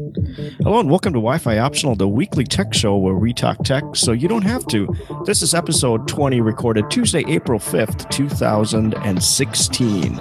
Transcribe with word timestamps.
Hello 0.00 0.80
and 0.80 0.88
welcome 0.88 1.12
to 1.12 1.18
Wi 1.18 1.36
Fi 1.36 1.58
Optional, 1.58 1.94
the 1.94 2.08
weekly 2.08 2.44
tech 2.44 2.72
show 2.72 2.96
where 2.96 3.16
we 3.16 3.34
talk 3.34 3.62
tech 3.64 3.84
so 3.94 4.12
you 4.12 4.28
don't 4.28 4.40
have 4.42 4.66
to. 4.68 4.88
This 5.26 5.42
is 5.42 5.52
episode 5.52 6.08
20, 6.08 6.40
recorded 6.40 6.90
Tuesday, 6.90 7.22
April 7.28 7.58
5th, 7.58 8.08
2016. 8.08 10.14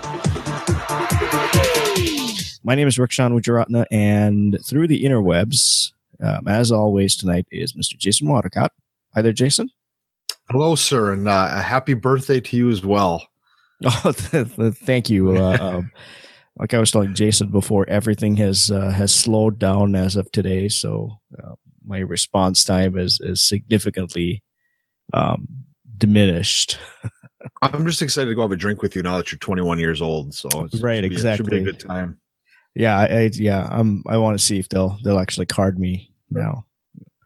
My 2.61 2.75
name 2.75 2.89
is 2.89 2.97
Rikshan 2.97 3.31
Wujaratna, 3.31 3.85
and 3.89 4.57
through 4.65 4.89
the 4.89 5.01
interwebs, 5.01 5.93
um, 6.21 6.49
as 6.49 6.73
always, 6.73 7.15
tonight 7.15 7.47
is 7.49 7.71
Mr. 7.71 7.97
Jason 7.97 8.27
Watercott. 8.27 8.71
Hi 9.15 9.21
there, 9.21 9.31
Jason. 9.31 9.69
Hello, 10.49 10.75
sir, 10.75 11.13
and 11.13 11.29
uh, 11.29 11.51
a 11.53 11.61
happy 11.61 11.93
birthday 11.93 12.41
to 12.41 12.57
you 12.57 12.69
as 12.69 12.83
well. 12.83 13.25
Oh, 13.85 14.11
thank 14.11 15.09
you. 15.09 15.37
Uh, 15.37 15.57
um, 15.61 15.91
like 16.59 16.73
I 16.73 16.79
was 16.79 16.91
telling 16.91 17.15
Jason 17.15 17.49
before, 17.49 17.87
everything 17.87 18.35
has 18.37 18.69
uh, 18.69 18.91
has 18.91 19.15
slowed 19.15 19.57
down 19.57 19.95
as 19.95 20.15
of 20.15 20.31
today. 20.31 20.67
So 20.67 21.19
uh, 21.41 21.53
my 21.85 21.99
response 21.99 22.63
time 22.63 22.97
is 22.97 23.19
is 23.23 23.41
significantly 23.41 24.43
um, 25.13 25.47
diminished. 25.97 26.77
I'm 27.61 27.85
just 27.85 28.01
excited 28.01 28.29
to 28.29 28.35
go 28.35 28.41
have 28.41 28.51
a 28.51 28.57
drink 28.57 28.81
with 28.81 28.95
you 28.95 29.01
now 29.01 29.17
that 29.17 29.31
you're 29.31 29.39
21 29.39 29.79
years 29.79 30.01
old. 30.01 30.33
So 30.33 30.49
right, 30.81 30.97
should 30.97 31.05
exactly. 31.05 31.49
Be, 31.49 31.55
should 31.57 31.63
be 31.63 31.69
a 31.69 31.73
good 31.73 31.79
time. 31.79 32.19
Yeah, 32.75 32.97
I, 32.97 33.29
yeah. 33.33 33.67
I'm. 33.71 34.03
I 34.07 34.17
want 34.17 34.37
to 34.37 34.43
see 34.43 34.59
if 34.59 34.67
they'll 34.69 34.97
they'll 35.03 35.19
actually 35.19 35.45
card 35.45 35.79
me 35.79 36.11
now. 36.29 36.65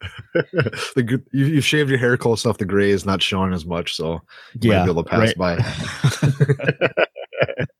the 0.34 1.22
you, 1.32 1.46
you 1.46 1.60
shaved 1.60 1.90
your 1.90 1.98
hair 1.98 2.16
close 2.16 2.44
enough. 2.44 2.58
The 2.58 2.64
gray 2.64 2.90
is 2.90 3.04
not 3.04 3.22
showing 3.22 3.52
as 3.52 3.66
much, 3.66 3.96
so 3.96 4.20
you 4.60 4.70
yeah, 4.70 4.78
might 4.78 4.84
be 4.84 4.90
able 4.92 5.04
to 5.04 5.10
pass 5.10 5.34
right. 5.36 5.58
by. 6.96 7.64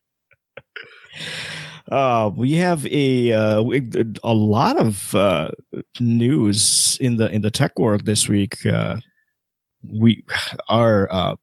Uh, 1.91 2.31
we 2.35 2.53
have 2.53 2.87
a 2.87 3.33
uh, 3.33 3.63
a 4.23 4.35
lot 4.35 4.79
of 4.79 5.15
uh, 5.15 5.51
news 6.01 6.97
in 7.01 7.17
the 7.17 7.31
in 7.31 7.43
the 7.43 7.51
tech 7.51 7.79
world 7.79 8.07
this 8.07 8.29
week. 8.29 8.65
Uh, 8.65 8.97
we 9.87 10.25
our 10.69 11.13
uh, 11.13 11.37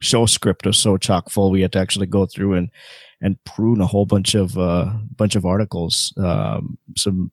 show 0.00 0.26
script 0.26 0.66
was 0.66 0.78
so 0.78 0.96
chock 0.96 1.30
full 1.30 1.50
we 1.50 1.62
had 1.62 1.72
to 1.72 1.80
actually 1.80 2.06
go 2.06 2.26
through 2.26 2.54
and 2.54 2.70
and 3.20 3.42
prune 3.44 3.80
a 3.80 3.86
whole 3.86 4.06
bunch 4.06 4.34
of 4.34 4.56
uh, 4.56 4.92
bunch 5.16 5.34
of 5.34 5.44
articles. 5.44 6.12
Um, 6.16 6.78
some 6.96 7.32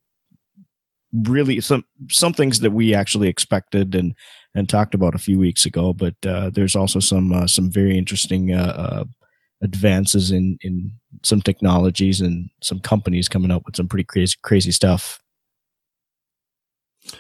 really 1.14 1.62
some 1.62 1.86
some 2.10 2.34
things 2.34 2.60
that 2.62 2.72
we 2.72 2.94
actually 2.94 3.28
expected 3.28 3.94
and 3.96 4.16
and 4.56 4.70
talked 4.70 4.96
about 4.96 5.16
a 5.16 5.20
few 5.20 5.38
weeks 5.38 5.66
ago, 5.66 5.94
but 5.94 6.16
uh, 6.26 6.50
there's 6.50 6.76
also 6.76 7.00
some 7.00 7.32
uh, 7.32 7.48
some 7.48 7.70
very 7.72 7.98
interesting 7.98 8.54
uh, 8.54 8.76
uh 8.78 9.04
advances 9.64 10.30
in 10.30 10.58
in 10.62 10.92
some 11.24 11.42
technologies 11.42 12.22
and 12.22 12.50
some 12.62 12.80
companies 12.80 13.30
coming 13.30 13.50
up 13.50 13.66
with 13.66 13.76
some 13.76 13.88
pretty 13.88 14.04
crazy 14.04 14.36
crazy 14.44 14.72
stuff. 14.72 15.20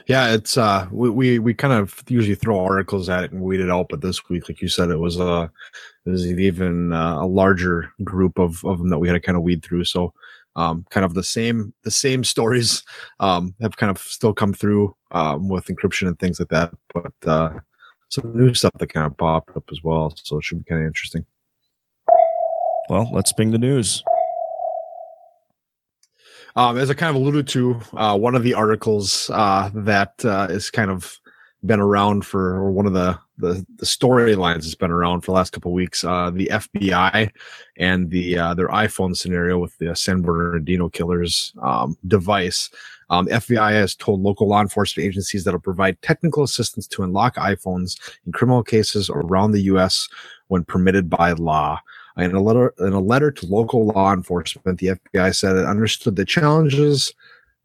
Yeah, 0.08 0.34
it's 0.34 0.58
uh 0.58 0.88
we, 0.92 1.10
we 1.10 1.40
we 1.40 1.54
kind 1.54 1.74
of 1.74 2.04
usually 2.08 2.36
throw 2.36 2.60
articles 2.60 3.10
at 3.10 3.24
it 3.24 3.32
and 3.32 3.42
weed 3.42 3.60
it 3.60 3.70
out, 3.70 3.88
but 3.90 4.02
this 4.02 4.30
week, 4.30 4.48
like 4.48 4.62
you 4.62 4.68
said, 4.68 4.90
it 4.90 5.00
was 5.00 5.20
uh 5.20 5.48
it 6.06 6.10
was 6.10 6.28
even 6.28 6.94
uh, 6.94 7.22
a 7.22 7.28
larger 7.28 7.92
group 8.04 8.38
of 8.40 8.64
of 8.66 8.78
them 8.78 8.90
that 8.90 9.00
we 9.00 9.08
had 9.08 9.14
to 9.14 9.20
kind 9.20 9.38
of 9.38 9.44
weed 9.44 9.64
through. 9.64 9.86
So 9.86 10.14
um 10.56 10.86
kind 10.90 11.06
of 11.06 11.16
the 11.16 11.24
same 11.24 11.74
the 11.84 11.92
same 11.92 12.24
stories 12.34 12.84
um 13.20 13.56
have 13.62 13.78
kind 13.78 13.90
of 13.90 13.98
still 14.00 14.34
come 14.34 14.54
through 14.54 14.96
um 15.12 15.50
with 15.50 15.66
encryption 15.68 16.08
and 16.08 16.20
things 16.20 16.40
like 16.40 16.50
that, 16.50 16.74
but 16.94 17.14
uh 17.28 17.60
some 18.10 18.38
new 18.38 18.54
stuff 18.54 18.74
that 18.78 18.94
kind 18.94 19.08
of 19.08 19.18
popped 19.18 19.58
up 19.58 19.64
as 19.72 19.84
well. 19.84 20.14
So 20.16 20.38
it 20.38 20.44
should 20.44 20.60
be 20.60 20.70
kind 20.70 20.82
of 20.82 20.88
interesting. 20.88 21.26
Well, 22.90 23.10
let's 23.14 23.34
bring 23.34 23.52
the 23.52 23.58
news. 23.58 24.04
Um, 26.56 26.78
as 26.78 26.90
I 26.90 26.94
kind 26.94 27.10
of 27.10 27.16
alluded 27.16 27.48
to, 27.50 27.82
uh, 27.94 28.18
one 28.18 28.36
of 28.36 28.44
the 28.44 28.54
articles 28.54 29.30
uh, 29.34 29.72
that 29.74 30.24
uh, 30.24 30.48
is 30.50 30.70
kind 30.70 30.92
of 30.92 31.20
been 31.66 31.80
around 31.80 32.26
for, 32.26 32.56
or 32.56 32.72
one 32.72 32.86
of 32.86 32.94
the 32.94 33.18
the, 33.38 33.66
the 33.78 33.86
storylines 33.86 34.64
has 34.64 34.76
been 34.76 34.92
around 34.92 35.22
for 35.22 35.28
the 35.28 35.36
last 35.36 35.52
couple 35.52 35.74
weeks. 35.74 36.04
Uh, 36.04 36.30
the 36.30 36.48
FBI 36.52 37.32
and 37.78 38.12
the 38.12 38.38
uh, 38.38 38.54
their 38.54 38.68
iPhone 38.68 39.18
scenario 39.18 39.58
with 39.58 39.76
the 39.80 39.96
San 39.96 40.22
Bernardino 40.22 40.90
killers 40.90 41.54
um, 41.62 41.98
device. 42.08 42.70
Um, 43.10 43.28
FBI 43.28 43.72
has 43.72 43.96
told 43.96 44.22
local 44.22 44.48
law 44.48 44.62
enforcement 44.62 45.08
agencies 45.08 45.44
that 45.44 45.52
will 45.52 45.60
provide 45.60 46.02
technical 46.02 46.44
assistance 46.44 46.88
to 46.88 47.04
unlock 47.04 47.36
iPhones 47.36 48.00
in 48.26 48.32
criminal 48.32 48.64
cases 48.64 49.10
around 49.10 49.52
the 49.52 49.62
U.S. 49.64 50.08
when 50.48 50.64
permitted 50.64 51.10
by 51.10 51.32
law. 51.34 51.80
In 52.18 52.36
a 52.36 52.42
letter, 52.42 52.74
in 52.80 52.94
a 52.94 53.00
letter 53.00 53.32
to 53.32 53.46
local 53.48 53.88
law 53.88 54.14
enforcement, 54.14 54.80
the 54.80 54.92
FBI 55.14 55.36
said 55.36 55.56
it 55.56 55.66
understood 55.66 56.16
the 56.16 56.26
challenges 56.26 57.14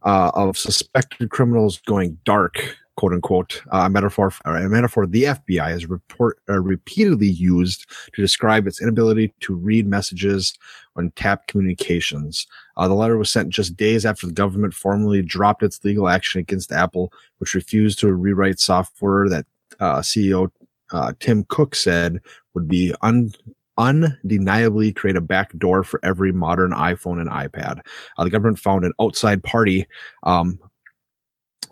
uh, 0.04 0.30
of 0.34 0.56
suspected 0.56 1.30
criminals 1.30 1.78
going 1.86 2.18
dark, 2.24 2.76
quote 2.96 3.12
unquote, 3.12 3.62
uh, 3.72 3.80
a 3.80 3.90
metaphor, 3.90 4.32
a 4.46 4.68
metaphor 4.68 5.06
the 5.06 5.24
FBI 5.24 5.68
has 5.68 5.86
report, 5.86 6.38
uh, 6.48 6.60
repeatedly 6.60 7.28
used 7.28 7.86
to 8.14 8.22
describe 8.22 8.66
its 8.66 8.80
inability 8.80 9.34
to 9.40 9.54
read 9.54 9.86
messages 9.86 10.54
on 10.96 11.10
tapped 11.12 11.48
communications. 11.48 12.46
Uh, 12.76 12.88
the 12.88 12.94
letter 12.94 13.18
was 13.18 13.30
sent 13.30 13.50
just 13.50 13.76
days 13.76 14.06
after 14.06 14.26
the 14.26 14.32
government 14.32 14.72
formally 14.72 15.20
dropped 15.20 15.62
its 15.62 15.84
legal 15.84 16.08
action 16.08 16.40
against 16.40 16.72
Apple, 16.72 17.12
which 17.38 17.54
refused 17.54 17.98
to 17.98 18.12
rewrite 18.12 18.58
software 18.58 19.28
that 19.28 19.46
uh, 19.78 19.98
CEO 19.98 20.50
uh, 20.90 21.12
Tim 21.20 21.44
Cook 21.48 21.74
said 21.74 22.20
would 22.54 22.66
be 22.66 22.94
un- 23.02 23.32
undeniably 23.78 24.92
create 24.92 25.16
a 25.16 25.20
back 25.20 25.56
door 25.56 25.84
for 25.84 26.00
every 26.02 26.32
modern 26.32 26.72
iPhone 26.72 27.20
and 27.20 27.30
iPad. 27.30 27.80
Uh, 28.16 28.24
the 28.24 28.30
government 28.30 28.58
found 28.58 28.84
an 28.84 28.92
outside 29.00 29.42
party 29.42 29.86
um, 30.24 30.58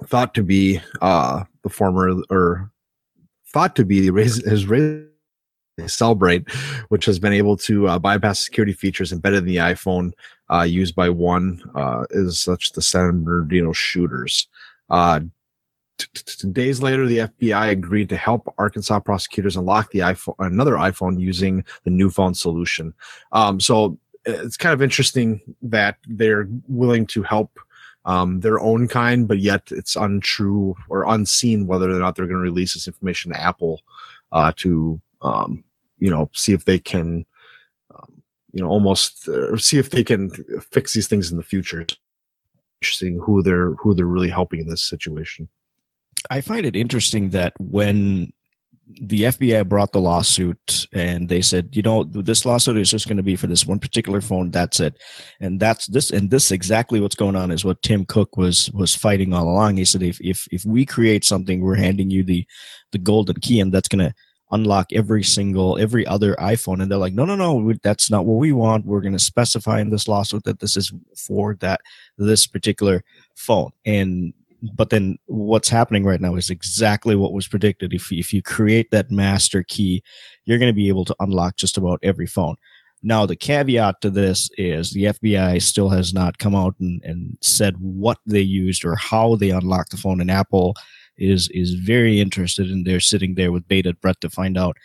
thought 0.05 0.35
to 0.35 0.43
be 0.43 0.81
uh, 1.03 1.45
the 1.63 1.69
former 1.69 2.23
or 2.31 2.71
thought 3.49 3.77
to 3.77 3.85
be 3.85 4.11
his 4.13 4.43
Cellebrite, 5.81 6.51
which 6.89 7.05
has 7.05 7.19
been 7.19 7.33
able 7.33 7.57
to 7.57 7.89
uh, 7.89 7.99
bypass 7.99 8.41
security 8.41 8.73
features 8.73 9.13
embedded 9.13 9.41
in 9.41 9.45
the 9.45 9.57
iPhone 9.57 10.13
uh, 10.51 10.63
used 10.63 10.95
by 10.95 11.11
one 11.11 11.61
uh, 11.75 12.05
is 12.11 12.39
such 12.39 12.73
the 12.73 12.83
San 12.83 13.25
Bernardino 13.25 13.73
shooters. 13.73 14.49
Uh, 16.01 16.49
days 16.53 16.83
later, 16.83 17.07
the 17.07 17.19
FBI 17.19 17.71
agreed 17.71 18.09
to 18.09 18.17
help 18.17 18.53
Arkansas 18.59 19.01
prosecutors 19.01 19.57
unlock 19.57 19.91
the 19.91 20.01
iPhone, 20.01 20.35
another 20.39 20.75
iPhone 20.75 21.19
using 21.21 21.65
the 21.85 21.91
new 21.91 22.11
phone 22.11 22.35
solution. 22.35 22.95
Um, 23.33 23.61
so 23.61 23.99
it's 24.25 24.57
kind 24.57 24.73
of 24.73 24.83
interesting 24.83 25.41
that 25.63 25.97
they're 26.07 26.49
willing 26.69 27.07
to 27.07 27.23
help 27.23 27.59
um, 28.05 28.41
their 28.41 28.61
own 28.61 28.89
kind, 28.89 29.27
but 29.27 29.39
yet 29.39 29.63
it's 29.71 29.97
untrue 29.97 30.77
or 30.89 31.05
unseen 31.09 31.67
whether 31.67 31.91
or 31.91 31.99
not 31.99 32.15
they're 32.15 32.27
going 32.27 32.37
to 32.37 32.43
release 32.43 32.75
this 32.75 32.87
information 32.87 33.33
to 33.33 33.41
Apple 33.41 33.83
uh, 34.33 34.53
to, 34.57 35.01
um, 35.23 35.65
you 35.99 36.11
know, 36.11 36.31
see 36.33 36.53
if 36.53 36.65
they 36.65 36.79
can, 36.79 37.27
um, 37.95 38.23
you 38.53 38.63
know, 38.63 38.69
almost 38.69 39.29
uh, 39.29 39.57
see 39.57 39.79
if 39.79 39.91
they 39.91 40.05
can 40.05 40.31
fix 40.71 40.93
these 40.93 41.09
things 41.09 41.31
in 41.31 41.37
the 41.37 41.43
future. 41.43 41.85
Interesting 42.81 43.19
who 43.19 43.43
they're 43.43 43.73
who 43.75 43.95
they're 43.95 44.07
really 44.07 44.31
helping 44.31 44.61
in 44.61 44.69
this 44.69 44.85
situation. 44.85 45.49
I 46.31 46.41
find 46.41 46.67
it 46.67 46.77
interesting 46.77 47.31
that 47.31 47.53
when 47.59 48.33
the 48.89 49.23
FBI 49.23 49.69
brought 49.69 49.93
the 49.93 50.01
lawsuit 50.01 50.87
and 50.93 51.29
they 51.29 51.43
said, 51.43 51.75
you 51.75 51.83
know, 51.83 52.05
this 52.05 52.47
lawsuit 52.47 52.77
is 52.77 52.91
just 52.91 53.09
going 53.09 53.17
to 53.17 53.23
be 53.23 53.35
for 53.35 53.49
this 53.49 53.67
one 53.67 53.81
particular 53.81 54.21
phone. 54.21 54.51
That's 54.53 54.79
it. 54.79 54.97
And 55.41 55.59
that's 55.59 55.87
this, 55.89 56.11
and 56.11 56.31
this 56.31 56.53
exactly 56.53 57.01
what's 57.01 57.17
going 57.17 57.35
on 57.35 57.51
is 57.51 57.65
what 57.65 57.83
Tim 57.83 58.05
Cook 58.05 58.37
was, 58.37 58.71
was 58.73 58.95
fighting 58.95 59.33
all 59.33 59.49
along. 59.49 59.77
He 59.77 59.85
said, 59.85 60.03
if, 60.03 60.21
if, 60.21 60.47
if 60.53 60.65
we 60.65 60.87
create 60.87 61.25
something, 61.25 61.61
we're 61.61 61.75
handing 61.75 62.11
you 62.11 62.23
the, 62.23 62.47
the 62.93 62.99
golden 62.99 63.41
key 63.41 63.59
and 63.59 63.73
that's 63.73 63.89
going 63.89 64.07
to 64.07 64.15
unlock 64.53 64.93
every 64.93 65.25
single, 65.25 65.77
every 65.79 66.07
other 66.07 66.37
iPhone. 66.37 66.81
And 66.81 66.89
they're 66.89 66.99
like, 66.99 67.13
no, 67.13 67.25
no, 67.25 67.35
no, 67.35 67.73
that's 67.83 68.09
not 68.09 68.25
what 68.25 68.39
we 68.39 68.53
want. 68.53 68.87
We're 68.87 69.01
going 69.01 69.13
to 69.15 69.19
specify 69.19 69.81
in 69.81 69.91
this 69.91 70.07
lawsuit 70.07 70.45
that 70.45 70.61
this 70.61 70.77
is 70.77 70.93
for 71.17 71.57
that, 71.57 71.81
this 72.19 72.47
particular 72.47 73.03
phone. 73.35 73.73
And 73.85 74.33
but 74.75 74.91
then 74.91 75.19
what's 75.27 75.69
happening 75.69 76.05
right 76.05 76.21
now 76.21 76.35
is 76.35 76.51
exactly 76.51 77.17
what 77.17 77.33
was 77.33 77.49
predicted. 77.49 77.93
If, 77.93 78.13
if 78.13 78.33
you 78.33 78.43
create 78.43 78.91
that 78.91 79.11
master 79.11 79.63
key, 79.63 80.03
you're 80.45 80.59
going 80.59 80.71
to 80.71 80.77
be 80.77 80.89
able 80.89 81.05
to 81.07 81.17
unlock 81.21 81.57
just 81.57 81.77
about 81.77 82.01
every 82.03 82.27
phone. 82.27 82.57
Now, 83.03 83.27
the 83.27 83.37
caveat 83.37 84.01
to 84.01 84.11
this 84.11 84.51
is 84.57 84.91
the 84.91 85.05
FBI 85.05 85.63
still 85.63 85.91
has 85.91 86.15
not 86.15 86.39
come 86.39 86.55
out 86.55 86.75
and, 86.81 87.03
and 87.05 87.37
said 87.41 87.75
what 87.79 88.19
they 88.27 88.41
used 88.41 88.85
or 88.85 88.97
how 88.97 89.37
they 89.37 89.51
unlocked 89.51 89.91
the 89.91 89.97
phone, 89.97 90.21
and 90.21 90.31
Apple 90.31 90.75
is 91.19 91.49
is 91.51 91.75
very 91.75 92.21
interested, 92.21 92.71
and 92.71 92.87
they're 92.87 93.01
sitting 93.01 93.35
there 93.35 93.53
with 93.53 93.69
bated 93.69 94.01
breath 94.01 94.21
to 94.21 94.31
find 94.31 94.59
out. 94.59 94.77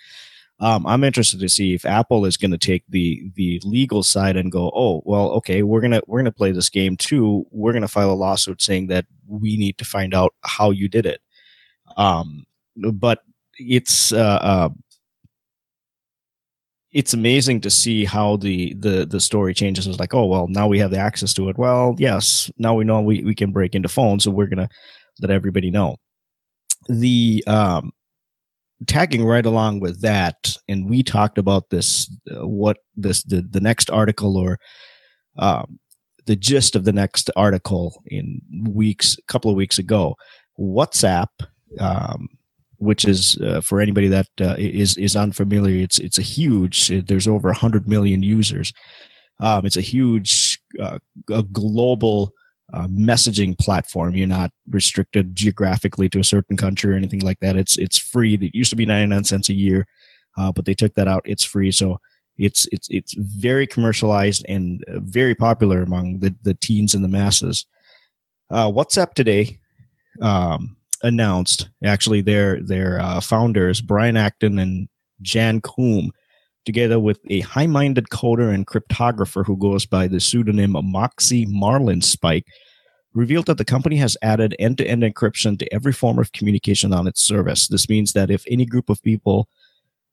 Um, 0.62 0.86
I'm 0.86 1.04
interested 1.04 1.40
to 1.40 1.50
see 1.50 1.74
if 1.74 1.86
Apple 1.86 2.24
is 2.26 2.38
going 2.38 2.52
to 2.52 2.58
take 2.58 2.84
the 2.88 3.32
the 3.36 3.60
legal 3.64 4.04
side 4.04 4.38
and 4.38 4.52
go, 4.52 4.72
oh, 4.76 5.02
well, 5.06 5.32
okay, 5.32 5.64
we're 5.64 5.82
gonna 5.82 6.02
we're 6.06 6.20
gonna 6.20 6.32
play 6.32 6.52
this 6.52 6.70
game 6.70 6.96
too. 6.96 7.48
We're 7.50 7.74
gonna 7.74 7.88
file 7.88 8.12
a 8.12 8.14
lawsuit 8.14 8.62
saying 8.62 8.88
that 8.88 9.06
we 9.28 9.58
need 9.58 9.80
to 9.80 9.86
find 9.86 10.14
out 10.14 10.36
how 10.42 10.70
you 10.70 10.88
did 10.88 11.08
it. 11.08 11.20
Um, 11.98 12.46
but 12.94 13.24
it's 13.58 14.14
uh, 14.14 14.40
uh, 14.42 14.70
it's 16.92 17.14
amazing 17.16 17.62
to 17.62 17.72
see 17.72 18.06
how 18.06 18.38
the 18.38 18.76
the 18.76 19.08
the 19.08 19.20
story 19.20 19.56
changes. 19.56 19.88
It's 19.88 20.00
like, 20.00 20.14
oh 20.14 20.28
well, 20.28 20.48
now 20.48 20.68
we 20.68 20.78
have 20.78 20.92
the 20.92 21.00
access 21.00 21.34
to 21.36 21.50
it. 21.50 21.58
Well, 21.58 21.96
yes, 21.98 22.52
now 22.60 22.76
we 22.76 22.84
know 22.84 23.02
we, 23.02 23.24
we 23.24 23.34
can 23.34 23.52
break 23.52 23.74
into 23.74 23.90
phones, 23.90 24.26
so 24.26 24.32
we're 24.32 24.48
gonna 24.48 24.70
let 25.22 25.32
everybody 25.32 25.72
know. 25.72 25.98
The 26.88 27.44
um, 27.48 27.92
tagging 28.88 29.26
right 29.26 29.46
along 29.46 29.80
with 29.80 30.02
that, 30.02 30.56
and 30.68 30.90
we 30.90 31.04
talked 31.04 31.38
about 31.38 31.70
this. 31.70 32.12
Uh, 32.30 32.48
what 32.48 32.78
this 32.96 33.24
the 33.24 33.42
the 33.42 33.62
next 33.62 33.90
article 33.90 34.38
or 34.38 34.60
um, 35.38 35.80
the 36.26 36.36
gist 36.36 36.76
of 36.76 36.86
the 36.86 36.94
next 36.94 37.30
article 37.36 38.02
in 38.08 38.42
weeks, 38.70 39.18
a 39.18 39.32
couple 39.32 39.52
of 39.52 39.58
weeks 39.58 39.80
ago. 39.80 40.16
WhatsApp 40.60 41.30
um, 41.80 42.28
which 42.78 43.06
is 43.06 43.38
uh, 43.38 43.62
for 43.62 43.80
anybody 43.80 44.08
that 44.08 44.28
uh, 44.42 44.56
is 44.58 44.98
is 44.98 45.16
unfamiliar. 45.16 45.84
It's 45.84 46.00
it's 46.00 46.18
a 46.18 46.24
huge. 46.24 46.88
There's 46.88 47.28
over 47.28 47.54
hundred 47.54 47.88
million 47.88 48.24
users. 48.24 48.74
Um, 49.40 49.66
it's 49.66 49.78
a 49.78 49.82
huge, 49.82 50.60
uh, 50.80 51.00
a 51.32 51.44
global 51.44 52.32
uh, 52.74 52.88
messaging 52.88 53.58
platform. 53.58 54.16
You're 54.16 54.28
not 54.28 54.52
restricted 54.70 55.36
geographically 55.36 56.10
to 56.10 56.20
a 56.20 56.24
certain 56.24 56.58
country 56.58 56.94
or 56.94 56.96
anything 56.96 57.22
like 57.22 57.40
that. 57.40 57.58
It's 57.58 57.78
it's 57.78 57.98
free. 57.98 58.36
It 58.36 58.56
used 58.56 58.70
to 58.70 58.76
be 58.76 58.86
99 58.86 59.24
cents 59.26 59.50
a 59.50 59.54
year, 59.54 59.88
uh, 60.38 60.52
but 60.52 60.66
they 60.66 60.74
took 60.74 60.94
that 60.96 61.08
out. 61.08 61.22
It's 61.26 61.44
free. 61.44 61.72
So 61.72 62.00
it's 62.38 62.68
it's 62.72 62.88
it's 62.90 63.14
very 63.14 63.68
commercialized 63.68 64.46
and 64.48 64.84
uh, 64.86 65.00
very 65.00 65.36
popular 65.36 65.82
among 65.82 66.20
the 66.20 66.36
the 66.44 66.54
teens 66.56 66.94
and 66.94 67.04
the 67.04 67.10
masses. 67.10 67.66
WhatsApp 68.52 69.14
today 69.14 69.60
um, 70.22 70.76
announced 71.04 71.70
actually 71.84 72.22
their 72.22 72.62
their 72.62 73.00
uh, 73.00 73.22
founders 73.22 73.82
Brian 73.82 74.18
Acton 74.18 74.60
and 74.60 74.88
Jan 75.22 75.62
Koum, 75.62 76.12
together 76.66 77.00
with 77.00 77.20
a 77.30 77.42
high-minded 77.42 78.10
coder 78.10 78.54
and 78.54 78.68
cryptographer 78.68 79.46
who 79.46 79.58
goes 79.58 79.86
by 79.86 80.08
the 80.08 80.20
pseudonym 80.20 80.76
Moxie 80.84 81.46
Marlinspike, 81.48 82.46
revealed 83.14 83.46
that 83.48 83.58
the 83.58 83.66
company 83.66 83.98
has 83.98 84.16
added 84.22 84.56
end-to-end 84.58 85.04
encryption 85.04 85.60
to 85.60 85.74
every 85.74 85.92
form 85.92 86.18
of 86.18 86.32
communication 86.32 86.94
on 86.94 87.08
its 87.08 87.22
service. 87.22 87.68
This 87.68 87.90
means 87.90 88.14
that 88.14 88.32
if 88.32 88.46
any 88.48 88.66
group 88.66 88.90
of 88.90 89.02
people 89.04 89.50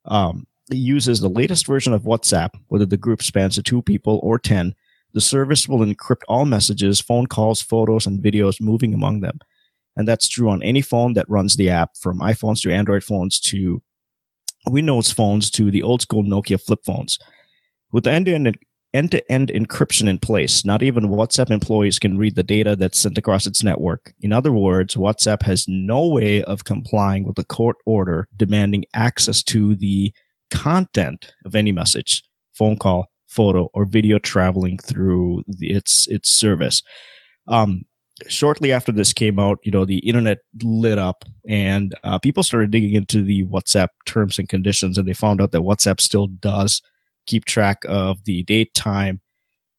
um, 0.06 0.46
uses 0.70 1.20
the 1.20 1.28
latest 1.28 1.66
version 1.66 1.92
of 1.92 2.02
WhatsApp, 2.02 2.50
whether 2.68 2.86
the 2.86 2.96
group 2.96 3.22
spans 3.22 3.54
to 3.54 3.62
two 3.62 3.82
people 3.82 4.18
or 4.22 4.38
ten, 4.38 4.74
the 5.12 5.20
service 5.20 5.68
will 5.68 5.78
encrypt 5.78 6.22
all 6.28 6.44
messages, 6.44 7.00
phone 7.00 7.26
calls, 7.26 7.62
photos, 7.62 8.06
and 8.06 8.22
videos 8.22 8.60
moving 8.60 8.92
among 8.92 9.20
them. 9.20 9.38
And 9.96 10.06
that's 10.06 10.28
true 10.28 10.50
on 10.50 10.62
any 10.62 10.82
phone 10.82 11.14
that 11.14 11.28
runs 11.28 11.56
the 11.56 11.70
app 11.70 11.96
from 11.96 12.20
iPhones 12.20 12.62
to 12.62 12.72
Android 12.72 13.04
phones 13.04 13.40
to 13.40 13.80
Windows 14.66 15.10
phones 15.10 15.50
to 15.52 15.70
the 15.70 15.82
old 15.82 16.02
school 16.02 16.22
Nokia 16.22 16.60
flip 16.60 16.80
phones. 16.84 17.18
With 17.92 18.04
the 18.04 18.12
end-to-end 18.12 19.48
encryption 19.48 20.08
in 20.08 20.18
place, 20.18 20.64
not 20.64 20.82
even 20.82 21.08
WhatsApp 21.08 21.50
employees 21.50 21.98
can 21.98 22.18
read 22.18 22.34
the 22.34 22.42
data 22.42 22.76
that's 22.76 22.98
sent 22.98 23.18
across 23.18 23.46
its 23.46 23.62
network. 23.62 24.12
In 24.20 24.32
other 24.32 24.52
words, 24.52 24.94
WhatsApp 24.94 25.42
has 25.42 25.66
no 25.68 26.06
way 26.06 26.42
of 26.42 26.64
complying 26.64 27.24
with 27.24 27.38
a 27.38 27.44
court 27.44 27.76
order 27.86 28.28
demanding 28.36 28.84
access 28.94 29.42
to 29.44 29.74
the 29.74 30.12
content 30.50 31.32
of 31.44 31.54
any 31.54 31.72
message, 31.72 32.22
phone 32.54 32.76
call, 32.76 33.06
photo, 33.26 33.68
or 33.74 33.84
video 33.84 34.18
traveling 34.18 34.78
through 34.78 35.44
the, 35.46 35.70
its 35.70 36.06
its 36.08 36.30
service. 36.30 36.82
Um, 37.46 37.84
shortly 38.26 38.72
after 38.72 38.92
this 38.92 39.12
came 39.12 39.38
out, 39.38 39.58
you 39.62 39.70
know, 39.70 39.84
the 39.84 39.98
internet 39.98 40.38
lit 40.62 40.98
up 40.98 41.24
and 41.48 41.94
uh, 42.04 42.18
people 42.18 42.42
started 42.42 42.70
digging 42.70 42.94
into 42.94 43.22
the 43.22 43.44
WhatsApp 43.44 43.88
terms 44.06 44.38
and 44.38 44.48
conditions, 44.48 44.98
and 44.98 45.06
they 45.06 45.14
found 45.14 45.40
out 45.40 45.52
that 45.52 45.62
WhatsApp 45.62 46.00
still 46.00 46.26
does 46.26 46.82
keep 47.26 47.44
track 47.44 47.78
of 47.86 48.24
the 48.24 48.42
date, 48.44 48.74
time, 48.74 49.20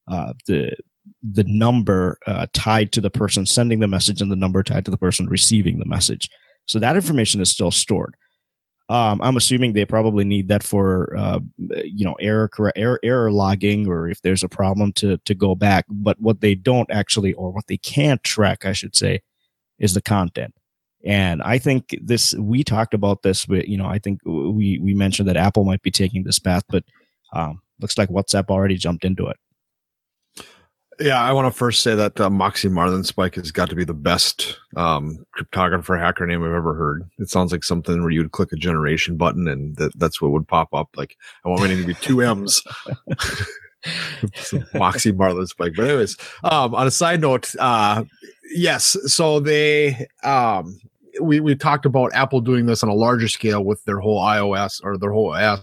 uh, 0.07 0.33
the 0.47 0.75
the 1.21 1.43
number 1.45 2.17
uh, 2.27 2.45
tied 2.53 2.91
to 2.93 3.01
the 3.01 3.09
person 3.09 3.45
sending 3.45 3.79
the 3.79 3.87
message, 3.87 4.21
and 4.21 4.31
the 4.31 4.35
number 4.35 4.63
tied 4.63 4.85
to 4.85 4.91
the 4.91 4.97
person 4.97 5.27
receiving 5.27 5.79
the 5.79 5.85
message. 5.85 6.29
So 6.65 6.79
that 6.79 6.95
information 6.95 7.41
is 7.41 7.49
still 7.49 7.71
stored. 7.71 8.15
Um, 8.89 9.21
I'm 9.21 9.37
assuming 9.37 9.73
they 9.73 9.85
probably 9.85 10.25
need 10.25 10.47
that 10.47 10.63
for 10.63 11.15
uh, 11.15 11.39
you 11.57 12.03
know 12.03 12.15
error, 12.19 12.49
error 12.75 12.99
error 13.03 13.31
logging 13.31 13.87
or 13.87 14.09
if 14.09 14.21
there's 14.23 14.43
a 14.43 14.49
problem 14.49 14.93
to 14.93 15.17
to 15.17 15.35
go 15.35 15.53
back. 15.53 15.85
But 15.89 16.19
what 16.19 16.41
they 16.41 16.55
don't 16.55 16.89
actually, 16.91 17.33
or 17.33 17.51
what 17.51 17.67
they 17.67 17.77
can't 17.77 18.23
track, 18.23 18.65
I 18.65 18.73
should 18.73 18.95
say, 18.95 19.21
is 19.77 19.93
the 19.93 20.01
content. 20.01 20.55
And 21.05 21.41
I 21.43 21.59
think 21.59 21.97
this 22.01 22.33
we 22.33 22.63
talked 22.63 22.95
about 22.95 23.21
this. 23.21 23.45
But 23.45 23.67
you 23.67 23.77
know, 23.77 23.85
I 23.85 23.99
think 23.99 24.21
we 24.25 24.79
we 24.79 24.95
mentioned 24.95 25.29
that 25.29 25.37
Apple 25.37 25.65
might 25.65 25.83
be 25.83 25.91
taking 25.91 26.23
this 26.23 26.39
path, 26.39 26.63
but 26.67 26.83
um, 27.33 27.61
looks 27.79 27.97
like 27.97 28.09
WhatsApp 28.09 28.49
already 28.49 28.75
jumped 28.75 29.05
into 29.05 29.27
it. 29.27 29.37
Yeah, 30.99 31.21
I 31.21 31.31
want 31.31 31.51
to 31.51 31.57
first 31.57 31.81
say 31.81 31.95
that 31.95 32.19
uh, 32.19 32.29
Moxie 32.29 32.67
Marlinspike 32.67 33.35
has 33.35 33.51
got 33.51 33.69
to 33.69 33.75
be 33.75 33.85
the 33.85 33.93
best 33.93 34.59
um, 34.75 35.25
cryptographer 35.37 35.97
hacker 35.97 36.27
name 36.27 36.43
I've 36.43 36.51
ever 36.51 36.73
heard. 36.73 37.09
It 37.19 37.29
sounds 37.29 37.53
like 37.53 37.63
something 37.63 38.01
where 38.01 38.11
you 38.11 38.21
would 38.21 38.33
click 38.33 38.51
a 38.51 38.57
generation 38.57 39.15
button 39.15 39.47
and 39.47 39.77
that, 39.77 39.97
that's 39.97 40.21
what 40.21 40.31
would 40.31 40.47
pop 40.47 40.73
up. 40.73 40.89
Like, 40.97 41.15
I 41.45 41.49
want 41.49 41.61
my 41.61 41.67
name 41.67 41.81
to 41.81 41.87
be 41.87 41.93
two 41.93 42.21
M's. 42.21 42.61
Moxie 44.73 45.13
Marlinspike. 45.13 45.75
But 45.77 45.87
anyways, 45.87 46.17
um, 46.43 46.75
on 46.75 46.85
a 46.85 46.91
side 46.91 47.21
note, 47.21 47.55
uh, 47.59 48.03
yes, 48.51 48.97
so 49.05 49.39
they 49.39 50.05
um, 50.23 50.79
we 51.21 51.39
we 51.39 51.55
talked 51.55 51.85
about 51.85 52.13
Apple 52.13 52.41
doing 52.41 52.65
this 52.65 52.83
on 52.83 52.89
a 52.89 52.93
larger 52.93 53.29
scale 53.29 53.63
with 53.63 53.83
their 53.85 53.99
whole 53.99 54.21
iOS 54.21 54.81
or 54.83 54.97
their 54.97 55.11
whole 55.11 55.33
OS 55.33 55.61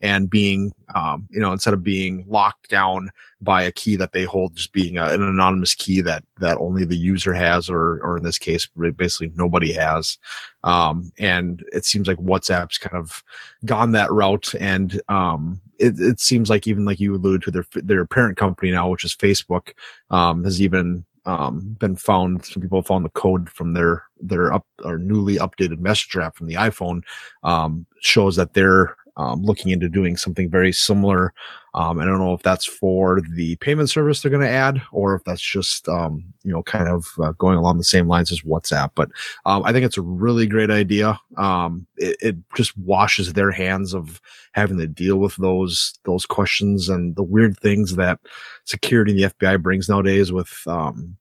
and 0.00 0.30
being 0.30 0.72
um, 0.94 1.26
you 1.30 1.40
know 1.40 1.52
instead 1.52 1.74
of 1.74 1.82
being 1.82 2.24
locked 2.28 2.68
down 2.68 3.10
by 3.40 3.62
a 3.62 3.72
key 3.72 3.96
that 3.96 4.12
they 4.12 4.24
hold 4.24 4.56
just 4.56 4.72
being 4.72 4.96
a, 4.96 5.04
an 5.06 5.22
anonymous 5.22 5.74
key 5.74 6.00
that 6.00 6.24
that 6.38 6.58
only 6.58 6.84
the 6.84 6.96
user 6.96 7.32
has 7.32 7.68
or 7.68 8.00
or 8.02 8.16
in 8.16 8.22
this 8.22 8.38
case 8.38 8.68
basically 8.96 9.32
nobody 9.34 9.72
has 9.72 10.18
um, 10.64 11.12
and 11.18 11.64
it 11.72 11.84
seems 11.84 12.06
like 12.06 12.18
whatsapp's 12.18 12.78
kind 12.78 12.96
of 12.96 13.22
gone 13.64 13.92
that 13.92 14.10
route 14.10 14.54
and 14.60 15.00
um, 15.08 15.60
it, 15.78 15.98
it 15.98 16.20
seems 16.20 16.50
like 16.50 16.66
even 16.66 16.84
like 16.84 17.00
you 17.00 17.14
alluded 17.14 17.42
to 17.42 17.50
their 17.50 17.66
their 17.74 18.06
parent 18.06 18.36
company 18.36 18.70
now 18.70 18.88
which 18.88 19.04
is 19.04 19.14
facebook 19.14 19.72
um, 20.10 20.44
has 20.44 20.60
even 20.62 21.04
um, 21.28 21.76
been 21.78 21.94
found. 21.94 22.44
Some 22.46 22.62
people 22.62 22.78
have 22.78 22.86
found 22.86 23.04
the 23.04 23.10
code 23.10 23.50
from 23.50 23.74
their 23.74 24.04
their 24.18 24.52
up 24.52 24.66
or 24.82 24.96
newly 24.96 25.36
updated 25.36 25.78
messenger 25.78 26.22
app 26.22 26.34
from 26.34 26.46
the 26.46 26.54
iPhone 26.54 27.02
um, 27.42 27.86
shows 28.00 28.34
that 28.36 28.54
they're 28.54 28.96
um, 29.18 29.42
looking 29.42 29.72
into 29.72 29.88
doing 29.88 30.16
something 30.16 30.48
very 30.48 30.72
similar. 30.72 31.34
Um, 31.74 31.98
I 31.98 32.04
don't 32.04 32.18
know 32.18 32.32
if 32.32 32.42
that's 32.42 32.64
for 32.64 33.20
the 33.34 33.56
payment 33.56 33.90
service 33.90 34.22
they're 34.22 34.30
going 34.30 34.42
to 34.42 34.48
add, 34.48 34.80
or 34.92 35.14
if 35.14 35.24
that's 35.24 35.42
just 35.42 35.88
um, 35.88 36.24
you 36.44 36.52
know 36.52 36.62
kind 36.62 36.88
of 36.88 37.06
uh, 37.20 37.32
going 37.32 37.58
along 37.58 37.76
the 37.76 37.84
same 37.84 38.08
lines 38.08 38.32
as 38.32 38.40
WhatsApp. 38.42 38.92
But 38.94 39.10
um, 39.44 39.62
I 39.64 39.72
think 39.72 39.84
it's 39.84 39.98
a 39.98 40.02
really 40.02 40.46
great 40.46 40.70
idea. 40.70 41.20
Um, 41.36 41.86
it, 41.96 42.16
it, 42.20 42.36
just 42.56 42.76
washes 42.78 43.34
their 43.34 43.50
hands 43.50 43.94
of 43.94 44.20
having 44.52 44.78
to 44.78 44.86
deal 44.86 45.18
with 45.18 45.36
those 45.36 45.98
those 46.04 46.24
questions 46.24 46.88
and 46.88 47.14
the 47.16 47.22
weird 47.22 47.58
things 47.58 47.96
that 47.96 48.20
security 48.64 49.12
and 49.12 49.20
the 49.20 49.36
FBI 49.36 49.60
brings 49.60 49.88
nowadays 49.88 50.32
with 50.32 50.62
um, 50.66 51.16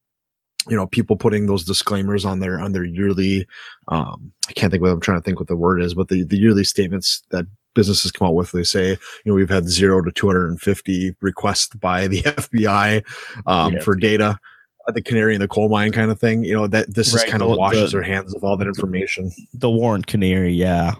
you 0.70 0.76
know 0.76 0.88
people 0.88 1.16
putting 1.16 1.46
those 1.46 1.64
disclaimers 1.64 2.26
on 2.26 2.40
their 2.40 2.60
on 2.60 2.72
their 2.72 2.84
yearly 2.84 3.48
um 3.88 4.32
i 4.50 4.54
can't 4.54 4.72
think 4.72 4.82
what 4.82 4.92
i'm 4.92 5.00
trying 5.00 5.18
to 5.18 5.24
think 5.24 5.40
what 5.40 5.48
the 5.48 5.56
word 5.56 5.82
is 5.82 5.94
but 5.94 6.10
the, 6.10 6.24
the 6.24 6.38
yearly 6.38 6.64
statements 6.64 7.24
that 7.30 7.46
businesses 7.78 8.12
come 8.12 8.28
out 8.28 8.34
with. 8.34 8.52
They 8.52 8.64
say, 8.64 8.90
you 8.90 8.98
know, 9.26 9.36
we've 9.36 9.50
had 9.50 9.70
zero 9.70 10.02
to 10.02 10.12
250 10.12 11.16
requests 11.22 11.76
by 11.76 12.08
the 12.08 12.22
FBI 12.24 13.04
um, 13.46 13.74
yeah. 13.74 13.82
for 13.82 13.96
data, 13.96 14.40
the 14.88 15.02
canary 15.02 15.36
in 15.36 15.42
the 15.42 15.48
coal 15.48 15.70
mine 15.70 15.92
kind 15.92 16.10
of 16.12 16.20
thing. 16.20 16.44
You 16.44 16.56
know, 16.56 16.68
that 16.68 16.94
this 16.94 17.14
right. 17.14 17.24
is 17.24 17.32
kind 17.32 17.44
of 17.44 17.56
washes 17.56 17.92
the, 17.92 17.98
their 17.98 18.04
hands 18.04 18.36
of 18.36 18.44
all 18.44 18.58
that 18.58 18.68
information. 18.68 19.32
The 19.54 19.70
warrant 19.70 20.08
canary, 20.08 20.54
yeah. 20.54 20.96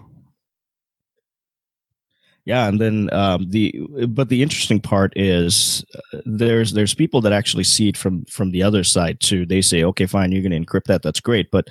Yeah, 2.44 2.66
and 2.66 2.80
then 2.80 3.12
um, 3.12 3.50
the 3.50 3.74
but 4.08 4.30
the 4.30 4.42
interesting 4.42 4.80
part 4.80 5.12
is 5.16 5.84
uh, 6.14 6.20
there's 6.24 6.72
there's 6.72 6.94
people 6.94 7.20
that 7.20 7.32
actually 7.32 7.64
see 7.64 7.90
it 7.90 7.96
from 7.96 8.24
from 8.24 8.52
the 8.52 8.62
other 8.62 8.84
side 8.84 9.20
too. 9.20 9.44
They 9.44 9.60
say, 9.60 9.84
okay, 9.84 10.06
fine, 10.06 10.32
you're 10.32 10.40
going 10.40 10.52
to 10.52 10.66
encrypt 10.66 10.84
that. 10.84 11.02
That's 11.02 11.20
great, 11.20 11.50
but 11.50 11.68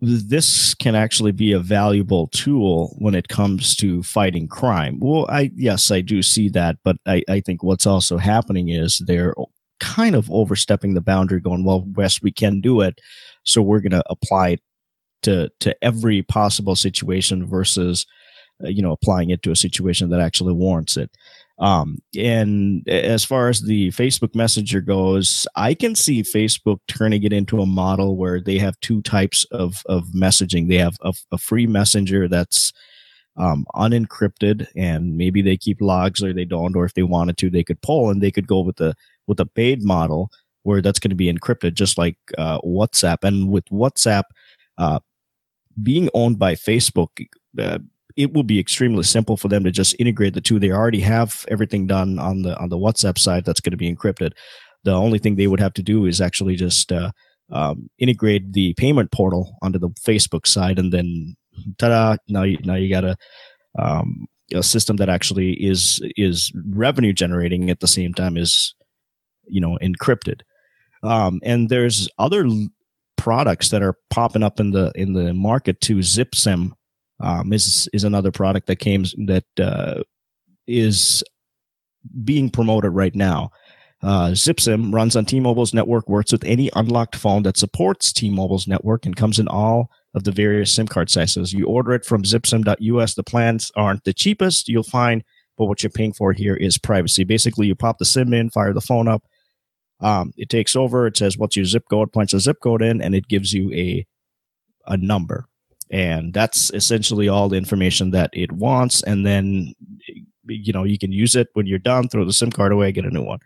this 0.00 0.74
can 0.74 0.94
actually 0.94 1.32
be 1.32 1.52
a 1.52 1.58
valuable 1.58 2.28
tool 2.28 2.96
when 2.98 3.14
it 3.14 3.28
comes 3.28 3.76
to 3.76 4.02
fighting 4.02 4.48
crime. 4.48 4.98
Well, 5.00 5.26
I 5.28 5.50
yes, 5.54 5.90
I 5.90 6.00
do 6.00 6.22
see 6.22 6.48
that, 6.50 6.76
but 6.84 6.96
I, 7.06 7.22
I 7.28 7.40
think 7.40 7.62
what's 7.62 7.86
also 7.86 8.16
happening 8.16 8.70
is 8.70 9.02
they're 9.06 9.34
kind 9.78 10.14
of 10.14 10.30
overstepping 10.30 10.94
the 10.94 11.00
boundary, 11.00 11.40
going, 11.40 11.64
well, 11.64 11.84
West, 11.94 12.22
we 12.22 12.32
can 12.32 12.60
do 12.60 12.80
it, 12.80 12.98
so 13.44 13.60
we're 13.60 13.80
going 13.80 13.92
to 13.92 14.04
apply 14.08 14.50
it 14.50 14.60
to 15.22 15.50
to 15.60 15.76
every 15.84 16.22
possible 16.22 16.76
situation 16.76 17.46
versus, 17.46 18.06
uh, 18.64 18.68
you 18.68 18.82
know, 18.82 18.92
applying 18.92 19.30
it 19.30 19.42
to 19.42 19.50
a 19.50 19.56
situation 19.56 20.08
that 20.10 20.20
actually 20.20 20.54
warrants 20.54 20.96
it. 20.96 21.10
Um, 21.60 21.98
and 22.16 22.88
as 22.88 23.22
far 23.22 23.50
as 23.50 23.60
the 23.60 23.88
Facebook 23.90 24.34
Messenger 24.34 24.80
goes, 24.80 25.46
I 25.56 25.74
can 25.74 25.94
see 25.94 26.22
Facebook 26.22 26.78
turning 26.88 27.22
it 27.22 27.34
into 27.34 27.60
a 27.60 27.66
model 27.66 28.16
where 28.16 28.40
they 28.40 28.58
have 28.58 28.80
two 28.80 29.02
types 29.02 29.44
of, 29.50 29.82
of 29.86 30.06
messaging. 30.08 30.68
They 30.68 30.78
have 30.78 30.96
a, 31.02 31.12
a 31.32 31.38
free 31.38 31.66
messenger 31.66 32.28
that's 32.28 32.72
um, 33.36 33.66
unencrypted, 33.74 34.68
and 34.74 35.18
maybe 35.18 35.42
they 35.42 35.58
keep 35.58 35.82
logs 35.82 36.22
or 36.22 36.32
they 36.32 36.46
don't, 36.46 36.74
or 36.76 36.86
if 36.86 36.94
they 36.94 37.02
wanted 37.02 37.36
to, 37.38 37.50
they 37.50 37.64
could 37.64 37.80
pull 37.82 38.10
and 38.10 38.22
they 38.22 38.30
could 38.30 38.46
go 38.46 38.60
with 38.60 38.76
the 38.76 38.94
with 39.26 39.38
a 39.38 39.46
paid 39.46 39.82
model 39.82 40.30
where 40.62 40.82
that's 40.82 40.98
going 40.98 41.10
to 41.10 41.16
be 41.16 41.32
encrypted, 41.32 41.74
just 41.74 41.96
like 41.98 42.16
uh, 42.38 42.58
WhatsApp. 42.62 43.18
And 43.22 43.50
with 43.50 43.64
WhatsApp 43.66 44.24
uh, 44.78 45.00
being 45.82 46.08
owned 46.14 46.38
by 46.38 46.54
Facebook, 46.54 47.08
uh, 47.58 47.78
it 48.20 48.34
will 48.34 48.42
be 48.42 48.60
extremely 48.60 49.02
simple 49.02 49.38
for 49.38 49.48
them 49.48 49.64
to 49.64 49.70
just 49.70 49.96
integrate 49.98 50.34
the 50.34 50.42
two. 50.42 50.58
They 50.58 50.70
already 50.70 51.00
have 51.00 51.46
everything 51.48 51.86
done 51.86 52.18
on 52.18 52.42
the 52.42 52.58
on 52.58 52.68
the 52.68 52.76
WhatsApp 52.76 53.18
side 53.18 53.46
that's 53.46 53.60
going 53.60 53.70
to 53.70 53.78
be 53.78 53.92
encrypted. 53.92 54.32
The 54.84 54.92
only 54.92 55.18
thing 55.18 55.36
they 55.36 55.46
would 55.46 55.60
have 55.60 55.72
to 55.74 55.82
do 55.82 56.04
is 56.04 56.20
actually 56.20 56.56
just 56.56 56.92
uh, 56.92 57.12
um, 57.50 57.88
integrate 57.98 58.52
the 58.52 58.74
payment 58.74 59.10
portal 59.10 59.56
onto 59.62 59.78
the 59.78 59.88
Facebook 59.90 60.46
side, 60.46 60.78
and 60.78 60.92
then 60.92 61.34
ta-da! 61.78 62.16
Now 62.28 62.42
you 62.42 62.58
now 62.62 62.74
you 62.74 62.90
got 62.90 63.04
a, 63.04 63.16
um, 63.78 64.26
a 64.54 64.62
system 64.62 64.96
that 64.96 65.08
actually 65.08 65.52
is 65.54 66.02
is 66.16 66.52
revenue 66.66 67.14
generating 67.14 67.70
at 67.70 67.80
the 67.80 67.88
same 67.88 68.12
time 68.12 68.36
is 68.36 68.74
you 69.46 69.62
know 69.62 69.78
encrypted. 69.80 70.42
Um, 71.02 71.40
and 71.42 71.70
there's 71.70 72.06
other 72.18 72.46
products 73.16 73.70
that 73.70 73.82
are 73.82 73.96
popping 74.10 74.42
up 74.42 74.60
in 74.60 74.72
the 74.72 74.92
in 74.94 75.14
the 75.14 75.32
market 75.32 75.80
too. 75.80 75.98
ZipSim 75.98 76.72
um, 77.20 77.52
is 77.52 77.88
is 77.92 78.04
another 78.04 78.32
product 78.32 78.66
that 78.66 78.76
came 78.76 79.04
that 79.26 79.44
uh, 79.60 80.02
is 80.66 81.22
being 82.24 82.50
promoted 82.50 82.92
right 82.92 83.14
now. 83.14 83.50
Uh, 84.02 84.28
ZipSim 84.28 84.94
runs 84.94 85.14
on 85.14 85.26
T-Mobile's 85.26 85.74
network, 85.74 86.08
works 86.08 86.32
with 86.32 86.44
any 86.44 86.70
unlocked 86.74 87.14
phone 87.14 87.42
that 87.42 87.58
supports 87.58 88.14
T-Mobile's 88.14 88.66
network, 88.66 89.04
and 89.04 89.14
comes 89.14 89.38
in 89.38 89.46
all 89.46 89.90
of 90.14 90.24
the 90.24 90.32
various 90.32 90.72
SIM 90.72 90.88
card 90.88 91.10
sizes. 91.10 91.52
You 91.52 91.66
order 91.66 91.92
it 91.92 92.06
from 92.06 92.22
zipsim.us. 92.22 93.14
The 93.14 93.22
plans 93.22 93.70
aren't 93.76 94.04
the 94.04 94.14
cheapest 94.14 94.68
you'll 94.68 94.82
find, 94.84 95.22
but 95.58 95.66
what 95.66 95.82
you're 95.82 95.90
paying 95.90 96.14
for 96.14 96.32
here 96.32 96.56
is 96.56 96.78
privacy. 96.78 97.24
Basically, 97.24 97.66
you 97.66 97.74
pop 97.74 97.98
the 97.98 98.06
SIM 98.06 98.32
in, 98.32 98.48
fire 98.48 98.72
the 98.72 98.80
phone 98.80 99.06
up. 99.06 99.24
Um, 100.00 100.32
it 100.38 100.48
takes 100.48 100.74
over. 100.74 101.06
It 101.06 101.18
says 101.18 101.36
what's 101.36 101.56
your 101.56 101.66
zip 101.66 101.84
code, 101.90 102.10
punch 102.10 102.32
the 102.32 102.40
zip 102.40 102.56
code 102.62 102.80
in, 102.80 103.02
and 103.02 103.14
it 103.14 103.28
gives 103.28 103.52
you 103.52 103.70
a 103.74 104.06
a 104.86 104.96
number 104.96 105.46
and 105.90 106.32
that's 106.32 106.70
essentially 106.72 107.28
all 107.28 107.48
the 107.48 107.56
information 107.56 108.10
that 108.12 108.30
it 108.32 108.52
wants. 108.52 109.02
And 109.02 109.26
then 109.26 109.74
you 110.46 110.72
know 110.72 110.84
you 110.84 110.98
can 110.98 111.12
use 111.12 111.36
it 111.36 111.48
when 111.52 111.66
you're 111.66 111.78
done 111.78 112.08
throw 112.08 112.24
the 112.24 112.32
sim 112.32 112.50
card 112.50 112.72
away 112.72 112.92
get 112.92 113.04
a 113.04 113.10
new 113.10 113.22
one. 113.22 113.38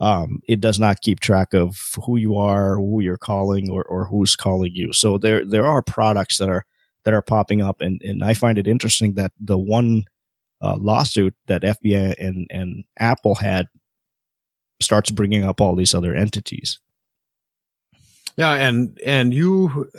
Um, 0.00 0.40
it 0.48 0.60
does 0.60 0.80
not 0.80 1.00
keep 1.00 1.20
track 1.20 1.54
of 1.54 1.78
who 2.04 2.16
you 2.16 2.36
are 2.36 2.76
who 2.76 3.00
you're 3.00 3.16
calling 3.16 3.70
or, 3.70 3.84
or 3.84 4.04
who's 4.06 4.36
calling 4.36 4.72
you. 4.74 4.92
So 4.92 5.18
there 5.18 5.44
there 5.44 5.66
are 5.66 5.82
products 5.82 6.38
that 6.38 6.48
are 6.48 6.64
that 7.04 7.14
are 7.14 7.22
popping 7.22 7.60
up. 7.62 7.80
And, 7.80 8.00
and 8.02 8.24
i 8.24 8.34
find 8.34 8.58
it 8.58 8.66
interesting 8.66 9.14
that 9.14 9.32
the 9.40 9.58
one 9.58 10.04
uh, 10.60 10.76
lawsuit 10.76 11.34
that 11.48 11.62
fbi 11.62 12.14
and, 12.18 12.46
and 12.50 12.84
apple 12.98 13.34
had 13.34 13.66
starts 14.80 15.10
bringing 15.10 15.44
up 15.44 15.60
all 15.60 15.74
these 15.74 15.94
other 15.94 16.14
entities 16.14 16.78
yeah, 18.36 18.52
and 18.54 18.98
and 19.04 19.34
you 19.34 19.90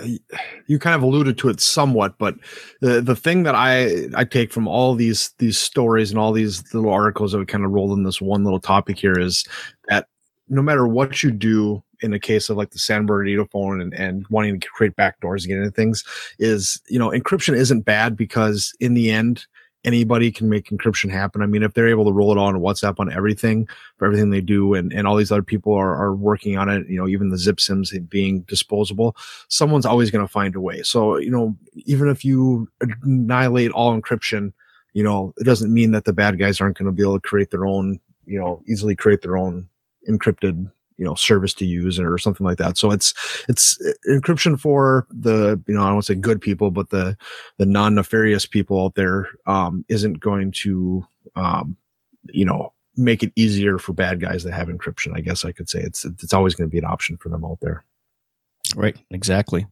you 0.68 0.80
kind 0.80 0.96
of 0.96 1.04
alluded 1.04 1.38
to 1.40 1.50
it 1.50 1.60
somewhat, 1.60 2.18
but 2.18 2.36
the 2.82 3.02
the 3.02 3.16
thing 3.16 3.44
that 3.44 3.56
I 3.56 4.08
I 4.16 4.24
take 4.24 4.52
from 4.52 4.68
all 4.68 4.96
these 4.96 5.32
these 5.38 5.58
stories 5.58 6.10
and 6.10 6.20
all 6.20 6.32
these 6.32 6.74
little 6.74 6.92
articles 6.92 7.32
that 7.32 7.40
we 7.40 7.46
kind 7.46 7.63
of 7.63 7.72
rolled 7.72 7.98
in 7.98 8.04
this 8.04 8.22
one 8.22 8.44
little 8.44 8.60
topic 8.60 8.98
here 8.98 9.18
is 9.20 9.46
that 9.88 10.08
no 10.50 10.62
matter 10.62 10.88
what 10.88 11.22
you 11.22 11.32
do 11.32 11.84
in 12.02 12.13
a 12.13 12.20
case 12.20 12.50
of 12.50 12.58
like 12.58 12.72
the 12.72 12.80
San 12.80 13.06
Bernardino 13.06 13.46
phone 13.46 13.80
and, 13.80 13.94
and 13.94 14.25
wanting 14.30 14.60
to 14.60 14.68
create 14.68 14.96
backdoors 14.96 15.44
and 15.44 15.48
get 15.48 15.58
into 15.58 15.72
things 15.72 16.04
is 16.40 16.82
you 16.90 16.98
know 16.98 17.10
encryption 17.10 17.56
isn't 17.56 17.82
bad 17.82 18.18
because 18.18 18.74
in 18.80 18.94
the 18.96 19.12
end 19.12 19.46
anybody 19.84 20.32
can 20.32 20.50
make 20.50 20.70
encryption 20.70 21.10
happen. 21.10 21.42
I 21.42 21.46
mean, 21.46 21.63
if 21.63 21.74
they're 21.74 21.90
able 21.90 22.06
to 22.06 22.12
roll 22.12 22.32
it 22.32 22.38
on 22.38 22.56
WhatsApp 22.56 23.00
on 23.00 23.12
everything 23.12 23.68
for 23.98 24.06
everything 24.06 24.30
they 24.30 24.42
do, 24.42 24.74
and, 24.74 24.94
and 24.94 25.08
all 25.08 25.16
these 25.16 25.32
other 25.32 25.44
people 25.44 25.74
are, 25.74 25.96
are 25.96 26.16
working 26.16 26.58
on 26.58 26.70
it, 26.70 26.88
you 26.88 26.98
know, 26.98 27.08
even 27.08 27.30
the 27.30 27.38
zip 27.38 27.60
sims 27.60 27.94
being 28.10 28.42
disposable, 28.42 29.16
someone's 29.50 29.86
always 29.86 30.12
going 30.12 30.25
to 30.25 30.32
find 30.32 30.56
a 30.56 30.62
way. 30.62 30.82
So, 30.84 31.18
you 31.18 31.32
know, 31.32 31.56
even 31.86 32.08
if 32.08 32.24
you 32.24 32.70
annihilate 33.04 33.72
all 33.72 34.00
encryption, 34.00 34.54
you 34.94 35.04
know, 35.04 35.34
it 35.38 35.44
doesn't 35.44 35.74
mean 35.74 35.92
that 35.92 36.06
the 36.06 36.13
bad 36.13 36.40
guys 36.40 36.62
aren't 36.62 36.78
going 36.78 36.86
to 36.86 36.92
be 36.92 37.04
able 37.04 37.20
to 37.20 37.28
create 37.28 37.52
their 37.52 37.66
own, 37.66 38.00
you 38.25 38.40
know, 38.40 38.62
easily 38.68 38.96
create 38.96 39.22
their 39.22 39.38
own 39.38 39.68
encrypted 40.10 40.72
you 40.97 41.05
know 41.05 41.15
service 41.15 41.53
to 41.55 41.65
use 41.65 42.00
or 42.00 42.17
something 42.17 42.45
like 42.45 42.57
that. 42.57 42.77
So 42.77 42.91
it's 42.91 43.13
it's 43.50 43.77
encryption 44.09 44.59
for 44.59 45.05
the 45.09 45.62
you 45.67 45.73
know 45.73 45.81
i 45.81 45.85
don't 45.85 45.95
want 45.95 46.05
to 46.05 46.13
say 46.13 46.19
good 46.19 46.41
people 46.41 46.71
but 46.71 46.89
the 46.89 47.17
the 47.57 47.65
non-nefarious 47.65 48.45
people 48.45 48.83
out 48.83 48.95
there 48.95 49.27
um 49.45 49.85
isn't 49.89 50.19
going 50.19 50.51
to 50.51 51.05
um 51.35 51.77
you 52.31 52.45
know 52.45 52.73
make 52.95 53.23
it 53.23 53.31
easier 53.35 53.77
for 53.77 53.93
bad 53.93 54.19
guys 54.19 54.43
that 54.43 54.53
have 54.53 54.67
encryption 54.67 55.15
i 55.15 55.21
guess 55.21 55.45
i 55.45 55.51
could 55.51 55.69
say. 55.69 55.79
It's 55.79 56.05
it's 56.05 56.33
always 56.33 56.55
going 56.55 56.69
to 56.69 56.71
be 56.71 56.77
an 56.77 56.85
option 56.85 57.17
for 57.17 57.29
them 57.29 57.45
out 57.45 57.59
there. 57.62 57.83
Right 58.75 58.97
exactly 59.12 59.67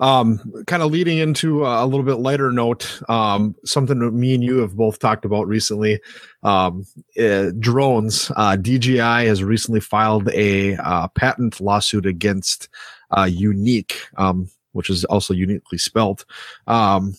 um, 0.00 0.40
kind 0.66 0.82
of 0.82 0.90
leading 0.90 1.18
into 1.18 1.64
a 1.66 1.86
little 1.86 2.04
bit 2.04 2.16
lighter 2.16 2.52
note, 2.52 3.00
um, 3.08 3.54
something 3.64 3.98
that 3.98 4.12
me 4.12 4.34
and 4.34 4.44
you 4.44 4.58
have 4.58 4.76
both 4.76 4.98
talked 4.98 5.24
about 5.24 5.46
recently. 5.46 6.00
Um, 6.42 6.84
uh, 7.20 7.50
drones. 7.58 8.30
Uh, 8.36 8.56
DJI 8.56 8.98
has 9.26 9.42
recently 9.42 9.80
filed 9.80 10.28
a 10.30 10.76
uh, 10.76 11.08
patent 11.08 11.60
lawsuit 11.60 12.06
against 12.06 12.68
uh, 13.10 13.24
Yuneec, 13.24 13.92
um, 14.16 14.48
which 14.72 14.90
is 14.90 15.04
also 15.06 15.34
uniquely 15.34 15.78
spelled. 15.78 16.24
Um, 16.66 17.14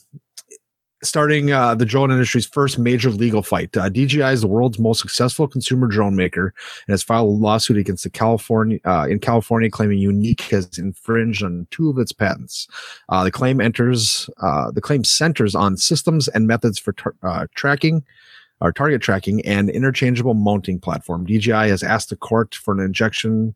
starting 1.04 1.52
uh, 1.52 1.76
the 1.76 1.86
drone 1.86 2.12
industry's 2.12 2.46
first 2.46 2.80
major 2.80 3.10
legal 3.10 3.44
fight. 3.44 3.76
Uh, 3.78 3.90
DJI 3.90 4.24
is 4.24 4.42
the 4.42 4.48
world's 4.48 4.80
most 4.80 5.00
successful 5.00 5.48
consumer 5.48 5.88
drone 5.88 6.16
maker 6.16 6.54
and 6.88 6.94
has 6.94 7.04
filed 7.04 7.28
a 7.28 7.32
lawsuit 7.32 7.78
against 7.78 8.04
the 8.04 8.10
California 8.10 8.80
uh, 8.86 9.08
in 9.10 9.20
California, 9.20 9.70
claiming 9.70 10.00
Yuneec 10.00 10.42
has 10.50 10.78
infringed 10.78 11.44
on 11.44 11.68
two 11.72 11.90
of 11.90 11.98
its 12.00 12.12
patents. 12.12 12.68
Uh, 13.10 13.24
the 13.24 13.32
claim 13.32 13.62
enters 13.62 14.30
uh, 14.42 14.72
the 14.72 14.82
claim 14.82 15.04
centers 15.04 15.54
on 15.54 15.78
systems 15.78 16.28
and 16.30 16.48
methods 16.48 16.80
for 16.80 16.94
tar- 16.94 17.16
uh, 17.24 17.48
tracking. 17.56 18.04
Or 18.60 18.72
target 18.72 19.04
tracking 19.04 19.46
and 19.46 19.70
interchangeable 19.70 20.34
mounting 20.34 20.80
platform. 20.80 21.28
DJI 21.28 21.52
has 21.52 21.84
asked 21.84 22.10
the 22.10 22.16
court 22.16 22.56
for 22.56 22.74
an 22.74 22.80
injection, 22.80 23.54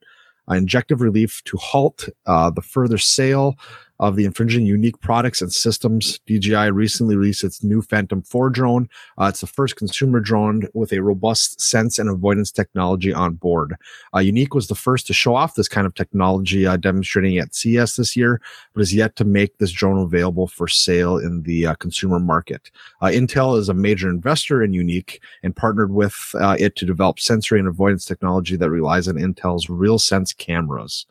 injective 0.47 1.01
relief 1.01 1.41
to 1.45 1.57
halt 1.57 2.07
the 2.27 2.61
further 2.63 2.99
sale 2.99 3.57
of 4.01 4.15
the 4.15 4.25
infringing 4.25 4.65
Yuneec 4.65 4.99
products 4.99 5.41
and 5.41 5.53
systems. 5.53 6.19
DJI 6.25 6.71
recently 6.71 7.15
released 7.15 7.43
its 7.43 7.63
new 7.63 7.83
Phantom 7.83 8.23
4 8.23 8.49
drone. 8.49 8.89
Uh, 9.19 9.25
it's 9.25 9.41
the 9.41 9.47
first 9.47 9.75
consumer 9.75 10.19
drone 10.19 10.63
with 10.73 10.91
a 10.91 11.01
robust 11.01 11.61
sense 11.61 11.99
and 11.99 12.09
avoidance 12.09 12.51
technology 12.51 13.13
on 13.13 13.35
board. 13.35 13.75
Uh, 14.13 14.17
Yuneec 14.17 14.55
was 14.55 14.67
the 14.67 14.75
first 14.75 15.05
to 15.05 15.13
show 15.13 15.35
off 15.35 15.53
this 15.53 15.67
kind 15.67 15.85
of 15.85 15.93
technology, 15.93 16.65
uh, 16.65 16.77
demonstrating 16.77 17.37
at 17.37 17.53
CES 17.53 17.95
this 17.95 18.17
year, 18.17 18.41
but 18.73 18.81
is 18.81 18.93
yet 18.93 19.15
to 19.17 19.23
make 19.23 19.59
this 19.59 19.71
drone 19.71 19.99
available 19.99 20.47
for 20.47 20.67
sale 20.67 21.19
in 21.19 21.43
the 21.43 21.67
uh, 21.67 21.75
consumer 21.75 22.19
market. 22.19 22.71
Uh, 23.01 23.05
Intel 23.05 23.57
is 23.57 23.69
a 23.69 23.73
major 23.75 24.09
investor 24.09 24.63
in 24.63 24.71
Yuneec 24.71 25.19
and 25.43 25.55
partnered 25.55 25.91
with 25.91 26.15
uh, 26.39 26.55
it 26.59 26.75
to 26.77 26.87
develop 26.87 27.19
sensory 27.19 27.59
and 27.59 27.67
avoidance 27.67 28.05
technology 28.05 28.55
that 28.55 28.71
relies 28.71 29.07
on 29.07 29.15
Intel's 29.15 29.67
RealSense 29.67 30.35
cameras. 30.35 31.05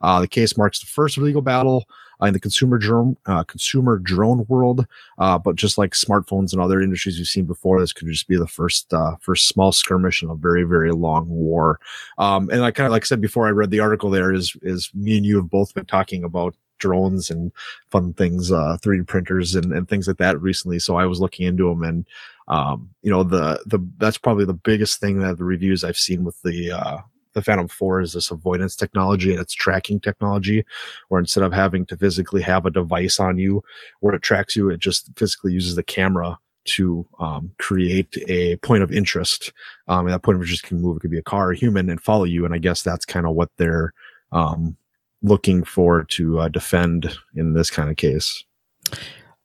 the 0.00 0.28
case 0.30 0.56
marks 0.56 0.78
the 0.78 0.86
first 0.86 1.18
legal 1.18 1.42
battle 1.42 1.86
in 2.22 2.32
the 2.32 2.40
consumer 2.40 2.78
drone 2.78 3.16
uh, 3.26 3.44
consumer 3.44 3.98
drone 3.98 4.46
world. 4.48 4.86
Uh, 5.18 5.38
but 5.38 5.56
just 5.56 5.78
like 5.78 5.92
smartphones 5.92 6.52
and 6.52 6.60
other 6.60 6.80
industries 6.80 7.18
we've 7.18 7.26
seen 7.26 7.44
before, 7.44 7.80
this 7.80 7.92
could 7.92 8.08
just 8.08 8.28
be 8.28 8.36
the 8.36 8.46
first 8.46 8.92
uh, 8.92 9.16
first 9.20 9.48
small 9.48 9.72
skirmish 9.72 10.22
in 10.22 10.30
a 10.30 10.34
very 10.34 10.64
very 10.64 10.92
long 10.92 11.28
war. 11.28 11.78
Um, 12.18 12.48
and 12.50 12.62
I 12.62 12.70
kind 12.70 12.86
of 12.86 12.92
like 12.92 13.04
I 13.04 13.06
said 13.06 13.20
before, 13.20 13.46
I 13.46 13.50
read 13.50 13.70
the 13.70 13.80
article. 13.80 14.10
There 14.10 14.32
is 14.32 14.56
is 14.62 14.90
me 14.94 15.16
and 15.16 15.26
you 15.26 15.36
have 15.36 15.50
both 15.50 15.74
been 15.74 15.86
talking 15.86 16.24
about 16.24 16.54
drones 16.78 17.30
and 17.30 17.52
fun 17.90 18.12
things, 18.14 18.52
uh, 18.52 18.76
3D 18.82 19.06
printers 19.06 19.54
and, 19.54 19.72
and 19.72 19.88
things 19.88 20.06
like 20.06 20.18
that 20.18 20.40
recently. 20.40 20.78
So 20.78 20.96
I 20.96 21.06
was 21.06 21.20
looking 21.20 21.46
into 21.46 21.68
them 21.68 21.82
and, 21.82 22.06
um, 22.48 22.90
you 23.02 23.10
know, 23.10 23.22
the, 23.22 23.62
the, 23.66 23.78
that's 23.98 24.18
probably 24.18 24.44
the 24.44 24.54
biggest 24.54 25.00
thing 25.00 25.20
that 25.20 25.38
the 25.38 25.44
reviews 25.44 25.84
I've 25.84 25.96
seen 25.96 26.24
with 26.24 26.40
the, 26.42 26.72
uh, 26.72 26.98
the 27.36 27.42
Phantom 27.42 27.68
4 27.68 28.00
is 28.00 28.14
this 28.14 28.30
avoidance 28.30 28.74
technology 28.74 29.30
and 29.30 29.40
it's 29.40 29.52
tracking 29.52 30.00
technology, 30.00 30.64
where 31.08 31.20
instead 31.20 31.44
of 31.44 31.52
having 31.52 31.84
to 31.86 31.96
physically 31.96 32.40
have 32.40 32.64
a 32.64 32.70
device 32.70 33.20
on 33.20 33.38
you 33.38 33.62
where 34.00 34.14
it 34.14 34.22
tracks 34.22 34.56
you, 34.56 34.70
it 34.70 34.80
just 34.80 35.10
physically 35.16 35.52
uses 35.52 35.76
the 35.76 35.82
camera 35.82 36.38
to 36.64 37.06
um, 37.20 37.52
create 37.58 38.16
a 38.26 38.56
point 38.56 38.82
of 38.82 38.90
interest. 38.90 39.52
Um, 39.86 40.06
and 40.06 40.14
that 40.14 40.22
point 40.22 40.36
of 40.36 40.42
interest 40.42 40.64
can 40.64 40.80
move. 40.80 40.96
It 40.96 41.00
could 41.00 41.10
be 41.10 41.18
a 41.18 41.22
car, 41.22 41.52
a 41.52 41.56
human, 41.56 41.90
and 41.90 42.00
follow 42.00 42.24
you. 42.24 42.44
And 42.46 42.54
I 42.54 42.58
guess 42.58 42.82
that's 42.82 43.04
kind 43.04 43.26
of 43.26 43.34
what 43.34 43.50
they're 43.58 43.92
um, 44.32 44.74
looking 45.22 45.62
for 45.62 46.04
to 46.04 46.40
uh, 46.40 46.48
defend 46.48 47.14
in 47.34 47.52
this 47.52 47.70
kind 47.70 47.90
of 47.90 47.98
case. 47.98 48.44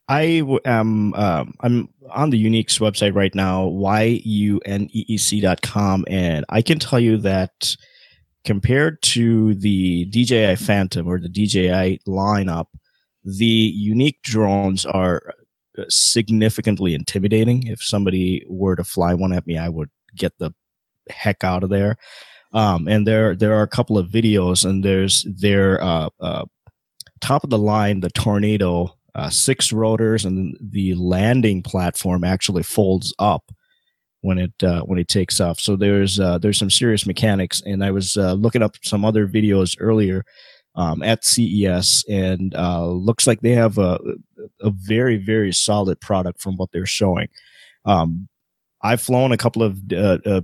I 0.08 0.44
am 0.66 1.14
um, 1.14 1.54
I'm 1.62 1.90
on 2.10 2.32
the 2.32 2.44
Yuneec's 2.44 2.80
website 2.80 3.16
right 3.16 3.34
now, 3.34 3.68
yuneec.com, 3.68 4.86
and 6.08 6.46
I 6.50 6.62
can 6.62 6.80
tell 6.80 7.00
you 7.00 7.18
that 7.18 7.76
compared 8.44 9.02
to 9.04 9.54
the 9.56 10.06
DJI 10.06 10.56
Phantom 10.58 11.08
or 11.08 11.20
the 11.20 11.30
DJI 11.30 12.02
lineup, 12.08 12.66
the 13.24 13.74
Yuneec 13.80 14.22
drones 14.24 14.86
are 14.86 15.34
significantly 15.88 16.94
intimidating. 16.94 17.68
If 17.68 17.82
somebody 17.82 18.44
were 18.48 18.76
to 18.76 18.84
fly 18.84 19.14
one 19.14 19.34
at 19.34 19.48
me, 19.48 19.58
I 19.58 19.70
would 19.70 19.90
get 20.16 20.38
the 20.40 20.54
heck 21.10 21.44
out 21.44 21.64
of 21.64 21.70
there. 21.70 21.98
Um, 22.54 22.88
and 22.88 23.08
there 23.08 23.36
there 23.36 23.54
are 23.54 23.64
a 23.64 23.68
couple 23.68 23.98
of 23.98 24.10
videos, 24.10 24.66
and 24.66 24.84
there's 24.84 25.24
their 25.24 25.82
uh, 25.82 26.10
uh, 26.20 26.46
top 27.22 27.44
of 27.44 27.50
the 27.50 27.58
line, 27.58 28.02
the 28.02 28.10
Tornado 28.10 28.98
uh, 29.16 29.30
six 29.30 29.72
rotors, 29.72 30.26
and 30.26 30.58
the 30.62 30.96
landing 30.96 31.62
platform 31.62 32.24
actually 32.24 32.64
folds 32.64 33.14
up 33.20 33.52
when 34.22 34.38
it 34.38 34.64
uh, 34.64 34.82
when 34.82 35.00
it 35.00 35.08
takes 35.08 35.40
off. 35.40 35.60
So 35.60 35.76
there's 35.76 36.20
uh, 36.20 36.38
there's 36.38 36.58
some 36.58 36.70
serious 36.70 37.06
mechanics, 37.06 37.62
and 37.66 37.84
I 37.84 37.92
was 37.92 38.18
uh, 38.18 38.34
looking 38.34 38.64
up 38.64 38.76
some 38.84 39.04
other 39.04 39.28
videos 39.28 39.76
earlier 39.80 40.24
um, 40.76 41.04
at 41.04 41.26
CES, 41.26 42.06
and 42.10 42.56
uh, 42.56 42.88
looks 42.88 43.28
like 43.28 43.42
they 43.42 43.52
have 43.52 43.78
a 43.78 44.00
a 44.62 44.72
very 44.72 45.18
very 45.18 45.52
solid 45.52 46.00
product 46.00 46.42
from 46.42 46.56
what 46.58 46.72
they're 46.72 46.86
showing. 46.86 47.28
Um, 47.86 48.28
I've 48.84 49.02
flown 49.02 49.32
a 49.32 49.38
couple 49.38 49.64
of 49.64 49.80
uh, 49.92 50.18
uh, 50.26 50.42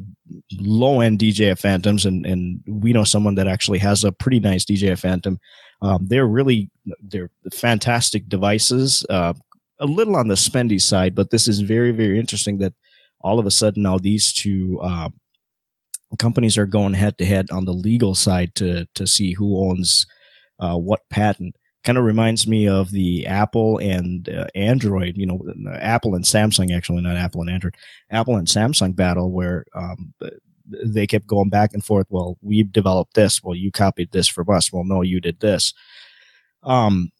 low 0.60 1.02
end 1.02 1.20
DJI 1.20 1.56
Phantoms, 1.56 2.06
and 2.06 2.26
and 2.26 2.62
we 2.68 2.94
know 2.94 3.04
someone 3.04 3.36
that 3.36 3.48
actually 3.48 3.80
has 3.80 4.04
a 4.04 4.12
pretty 4.12 4.40
nice 4.40 4.66
DJI 4.66 4.96
Phantom. 4.96 5.40
Um, 5.82 6.08
they're 6.08 6.28
really 6.28 6.70
they're 7.02 7.30
fantastic 7.54 8.28
devices. 8.28 9.06
Uh, 9.10 9.34
a 9.80 9.86
little 9.86 10.16
on 10.16 10.28
the 10.28 10.36
spendy 10.36 10.82
side, 10.82 11.14
but 11.14 11.30
this 11.30 11.48
is 11.48 11.60
very 11.60 11.92
very 11.92 12.20
interesting 12.20 12.58
that 12.60 12.74
all 13.22 13.40
of 13.40 13.46
a 13.46 13.52
sudden 13.52 13.84
now 13.84 13.98
these 13.98 14.34
two 14.34 14.80
uh, 14.82 15.10
companies 16.18 16.58
are 16.58 16.66
going 16.66 16.94
head 16.94 17.18
to 17.18 17.26
head 17.26 17.48
on 17.52 17.66
the 17.66 17.74
legal 17.74 18.16
side 18.16 18.56
to 18.56 18.88
to 18.96 19.06
see 19.06 19.34
who 19.34 19.60
owns 19.70 20.08
uh, 20.60 20.78
what 20.78 21.08
patent 21.10 21.56
kind 21.84 21.98
of 21.98 22.04
reminds 22.04 22.48
me 22.48 22.68
of 22.68 22.92
the 22.92 23.26
Apple 23.28 23.78
and 23.78 24.28
uh, 24.28 24.48
Android, 24.56 25.16
you 25.16 25.26
know, 25.26 25.42
Apple 25.76 26.16
and 26.16 26.26
Samsung, 26.26 26.76
actually, 26.76 27.02
not 27.02 27.16
Apple 27.16 27.40
and 27.40 27.50
Android, 27.50 27.76
Apple 28.10 28.36
and 28.36 28.46
Samsung 28.46 28.94
battle 28.94 29.32
where 29.32 29.64
um, 29.74 30.14
they 30.86 31.08
kept 31.08 31.28
going 31.28 31.50
back 31.50 31.74
and 31.74 31.84
forth. 31.84 32.08
Well, 32.10 32.38
we 32.42 32.64
developed 32.64 33.14
this. 33.14 33.44
Well, 33.44 33.56
you 33.56 33.72
copied 33.72 34.12
this 34.12 34.28
from 34.28 34.50
us. 34.50 34.72
Well, 34.72 34.84
no, 34.84 35.02
you 35.02 35.20
did 35.20 35.40
this. 35.40 35.74
Um, 36.64 37.12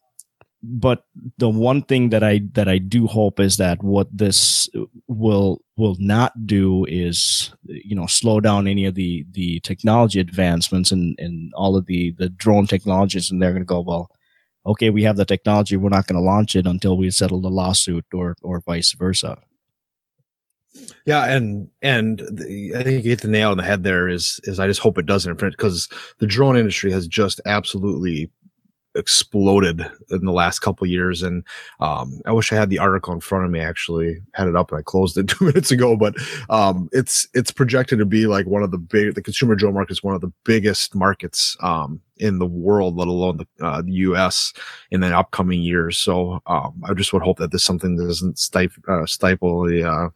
but 0.62 1.04
the 1.38 1.48
one 1.48 1.82
thing 1.82 2.08
that 2.08 2.24
I 2.24 2.40
that 2.54 2.68
I 2.68 2.78
do 2.78 3.06
hope 3.06 3.38
is 3.38 3.58
that 3.58 3.82
what 3.82 4.08
this 4.12 4.68
will 5.06 5.62
will 5.76 5.96
not 6.00 6.46
do 6.46 6.84
is 6.86 7.54
you 7.62 7.94
know 7.94 8.06
slow 8.06 8.40
down 8.40 8.66
any 8.66 8.84
of 8.84 8.96
the 8.96 9.24
the 9.30 9.60
technology 9.60 10.18
advancements 10.18 10.90
and 10.90 11.16
and 11.20 11.52
all 11.54 11.76
of 11.76 11.86
the 11.86 12.10
the 12.18 12.28
drone 12.28 12.66
technologies 12.66 13.30
and 13.30 13.40
they're 13.40 13.52
going 13.52 13.62
to 13.62 13.66
go 13.66 13.80
well 13.80 14.10
okay, 14.68 14.90
we 14.90 15.02
have 15.02 15.16
the 15.16 15.24
technology, 15.24 15.76
we're 15.76 15.88
not 15.88 16.06
going 16.06 16.20
to 16.20 16.24
launch 16.24 16.54
it 16.54 16.66
until 16.66 16.96
we 16.96 17.10
settle 17.10 17.40
the 17.40 17.50
lawsuit, 17.50 18.04
or 18.12 18.36
or 18.42 18.60
vice 18.60 18.92
versa. 18.92 19.38
Yeah, 21.06 21.24
and 21.24 21.68
and 21.82 22.18
the, 22.18 22.74
I 22.76 22.82
think 22.82 23.04
you 23.04 23.10
hit 23.10 23.22
the 23.22 23.28
nail 23.28 23.50
on 23.50 23.56
the 23.56 23.62
head. 23.62 23.82
There 23.82 24.08
is 24.08 24.40
is 24.44 24.60
I 24.60 24.66
just 24.66 24.80
hope 24.80 24.98
it 24.98 25.06
doesn't 25.06 25.38
because 25.38 25.88
the 26.18 26.26
drone 26.26 26.56
industry 26.56 26.92
has 26.92 27.06
just 27.06 27.40
absolutely 27.46 28.30
exploded 28.94 29.86
in 30.10 30.24
the 30.24 30.32
last 30.32 30.58
couple 30.58 30.86
years 30.86 31.22
and 31.22 31.44
um, 31.80 32.20
i 32.26 32.32
wish 32.32 32.52
i 32.52 32.56
had 32.56 32.68
the 32.70 32.78
article 32.78 33.12
in 33.12 33.20
front 33.20 33.44
of 33.44 33.50
me 33.50 33.60
actually 33.60 34.18
had 34.34 34.48
it 34.48 34.56
up 34.56 34.70
and 34.70 34.78
i 34.78 34.82
closed 34.82 35.16
it 35.16 35.28
two 35.28 35.44
minutes 35.44 35.70
ago 35.70 35.96
but 35.96 36.14
um, 36.50 36.88
it's 36.92 37.28
it's 37.34 37.50
projected 37.50 37.98
to 37.98 38.06
be 38.06 38.26
like 38.26 38.46
one 38.46 38.62
of 38.62 38.70
the 38.70 38.78
big 38.78 39.14
the 39.14 39.22
consumer 39.22 39.54
drone 39.54 39.74
market 39.74 39.92
is 39.92 40.02
one 40.02 40.14
of 40.14 40.20
the 40.20 40.32
biggest 40.44 40.94
markets 40.94 41.56
um, 41.60 42.00
in 42.16 42.38
the 42.38 42.46
world 42.46 42.96
let 42.96 43.08
alone 43.08 43.36
the, 43.36 43.64
uh, 43.64 43.80
the 43.82 43.92
us 43.92 44.52
in 44.90 45.00
the 45.00 45.16
upcoming 45.16 45.62
years 45.62 45.96
so 45.96 46.40
um, 46.46 46.82
i 46.84 46.92
just 46.92 47.12
would 47.12 47.22
hope 47.22 47.38
that 47.38 47.52
this 47.52 47.64
something 47.64 47.96
that 47.96 48.06
doesn't 48.06 48.38
stifle, 48.38 48.82
uh, 48.88 49.06
stifle 49.06 49.64
the 49.64 49.84
uh, 49.84 50.08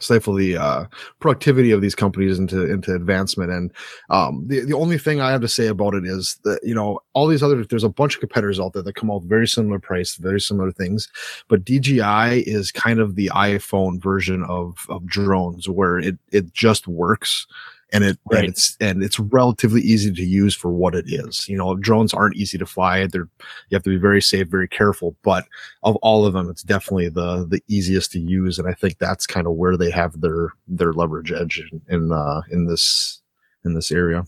stifle 0.00 0.34
the 0.34 0.56
uh, 0.56 0.84
productivity 1.20 1.70
of 1.70 1.80
these 1.80 1.94
companies 1.94 2.38
into 2.38 2.70
into 2.70 2.94
advancement. 2.94 3.50
And 3.50 3.72
um, 4.10 4.46
the 4.46 4.60
the 4.60 4.74
only 4.74 4.98
thing 4.98 5.20
I 5.20 5.30
have 5.30 5.40
to 5.42 5.48
say 5.48 5.66
about 5.66 5.94
it 5.94 6.04
is 6.04 6.38
that 6.44 6.60
you 6.62 6.74
know 6.74 7.00
all 7.12 7.26
these 7.26 7.42
other 7.42 7.64
there's 7.64 7.84
a 7.84 7.88
bunch 7.88 8.14
of 8.14 8.20
competitors 8.20 8.60
out 8.60 8.72
there 8.72 8.82
that 8.82 8.94
come 8.94 9.10
out 9.10 9.22
very 9.24 9.48
similar 9.48 9.78
price, 9.78 10.16
very 10.16 10.40
similar 10.40 10.72
things, 10.72 11.08
but 11.48 11.64
DJI 11.64 12.40
is 12.46 12.72
kind 12.72 13.00
of 13.00 13.14
the 13.14 13.30
iPhone 13.34 14.00
version 14.00 14.44
of 14.44 14.86
of 14.88 15.06
drones 15.06 15.68
where 15.68 15.98
it 15.98 16.18
it 16.32 16.52
just 16.52 16.88
works 16.88 17.46
and 17.92 18.04
it 18.04 18.18
right. 18.30 18.40
and 18.40 18.48
it's 18.48 18.76
and 18.80 19.02
it's 19.02 19.18
relatively 19.18 19.80
easy 19.80 20.12
to 20.12 20.24
use 20.24 20.54
for 20.54 20.70
what 20.70 20.94
it 20.94 21.04
is. 21.06 21.48
You 21.48 21.56
know, 21.56 21.74
drones 21.76 22.12
aren't 22.12 22.36
easy 22.36 22.58
to 22.58 22.66
fly. 22.66 23.06
They're 23.06 23.28
you 23.68 23.74
have 23.74 23.82
to 23.84 23.90
be 23.90 23.96
very 23.96 24.20
safe, 24.20 24.48
very 24.48 24.68
careful. 24.68 25.16
But 25.22 25.46
of 25.82 25.96
all 25.96 26.26
of 26.26 26.32
them, 26.32 26.50
it's 26.50 26.62
definitely 26.62 27.08
the 27.08 27.46
the 27.46 27.62
easiest 27.68 28.12
to 28.12 28.20
use, 28.20 28.58
and 28.58 28.68
I 28.68 28.72
think 28.72 28.98
that's 28.98 29.26
kind 29.26 29.46
of 29.46 29.54
where 29.54 29.76
they 29.76 29.90
have 29.90 30.20
their 30.20 30.52
their 30.66 30.92
leverage 30.92 31.32
edge 31.32 31.62
in 31.70 31.80
in, 31.88 32.12
uh, 32.12 32.42
in 32.50 32.66
this 32.66 33.22
in 33.64 33.74
this 33.74 33.92
area. 33.92 34.24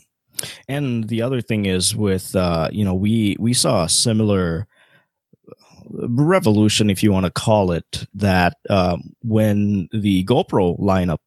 And 0.68 1.08
the 1.08 1.20
other 1.22 1.40
thing 1.40 1.66
is 1.66 1.96
with 1.96 2.36
uh, 2.36 2.68
you 2.72 2.84
know 2.84 2.94
we 2.94 3.36
we 3.40 3.54
saw 3.54 3.84
a 3.84 3.88
similar 3.88 4.68
revolution, 5.90 6.90
if 6.90 7.02
you 7.02 7.12
want 7.12 7.26
to 7.26 7.30
call 7.30 7.72
it 7.72 8.06
that, 8.14 8.58
um, 8.68 9.14
when 9.22 9.88
the 9.92 10.24
GoPro 10.24 10.78
lineup 10.78 11.18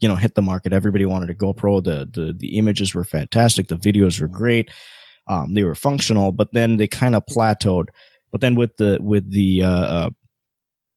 you 0.00 0.08
know 0.08 0.16
hit 0.16 0.34
the 0.34 0.42
market. 0.42 0.72
Everybody 0.72 1.06
wanted 1.06 1.30
a 1.30 1.34
GoPro. 1.34 1.82
The 1.82 2.08
the 2.10 2.32
the 2.32 2.58
images 2.58 2.94
were 2.94 3.04
fantastic. 3.04 3.68
The 3.68 3.76
videos 3.76 4.20
were 4.20 4.28
great. 4.28 4.70
Um, 5.28 5.54
they 5.54 5.64
were 5.64 5.74
functional, 5.74 6.32
but 6.32 6.52
then 6.52 6.76
they 6.76 6.86
kind 6.86 7.14
of 7.14 7.24
plateaued. 7.26 7.88
But 8.30 8.40
then 8.40 8.54
with 8.54 8.76
the 8.76 8.98
with 9.00 9.30
the 9.30 9.62
uh, 9.62 9.68
uh, 9.68 10.10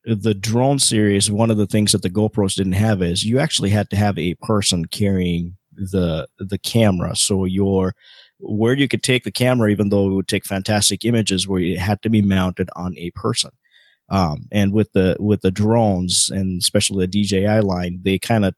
the 0.05 0.33
drone 0.33 0.79
series, 0.79 1.31
one 1.31 1.51
of 1.51 1.57
the 1.57 1.67
things 1.67 1.91
that 1.91 2.01
the 2.01 2.09
GoPros 2.09 2.55
didn't 2.55 2.73
have 2.73 3.01
is 3.01 3.25
you 3.25 3.39
actually 3.39 3.69
had 3.69 3.89
to 3.91 3.95
have 3.95 4.17
a 4.17 4.35
person 4.35 4.85
carrying 4.85 5.57
the 5.73 6.27
the 6.37 6.57
camera. 6.57 7.15
So 7.15 7.45
your 7.45 7.95
where 8.39 8.73
you 8.73 8.87
could 8.87 9.03
take 9.03 9.23
the 9.23 9.31
camera, 9.31 9.69
even 9.69 9.89
though 9.89 10.09
it 10.09 10.13
would 10.13 10.27
take 10.27 10.45
fantastic 10.45 11.03
images, 11.05 11.47
where 11.47 11.61
it 11.61 11.77
had 11.77 12.01
to 12.03 12.09
be 12.09 12.21
mounted 12.21 12.69
on 12.75 12.97
a 12.97 13.11
person. 13.11 13.51
Um, 14.09 14.47
and 14.51 14.73
with 14.73 14.91
the 14.93 15.17
with 15.19 15.41
the 15.41 15.51
drones 15.51 16.29
and 16.29 16.61
especially 16.61 17.05
the 17.05 17.23
DJI 17.23 17.61
line, 17.61 17.99
they 18.03 18.17
kind 18.17 18.45
of 18.45 18.55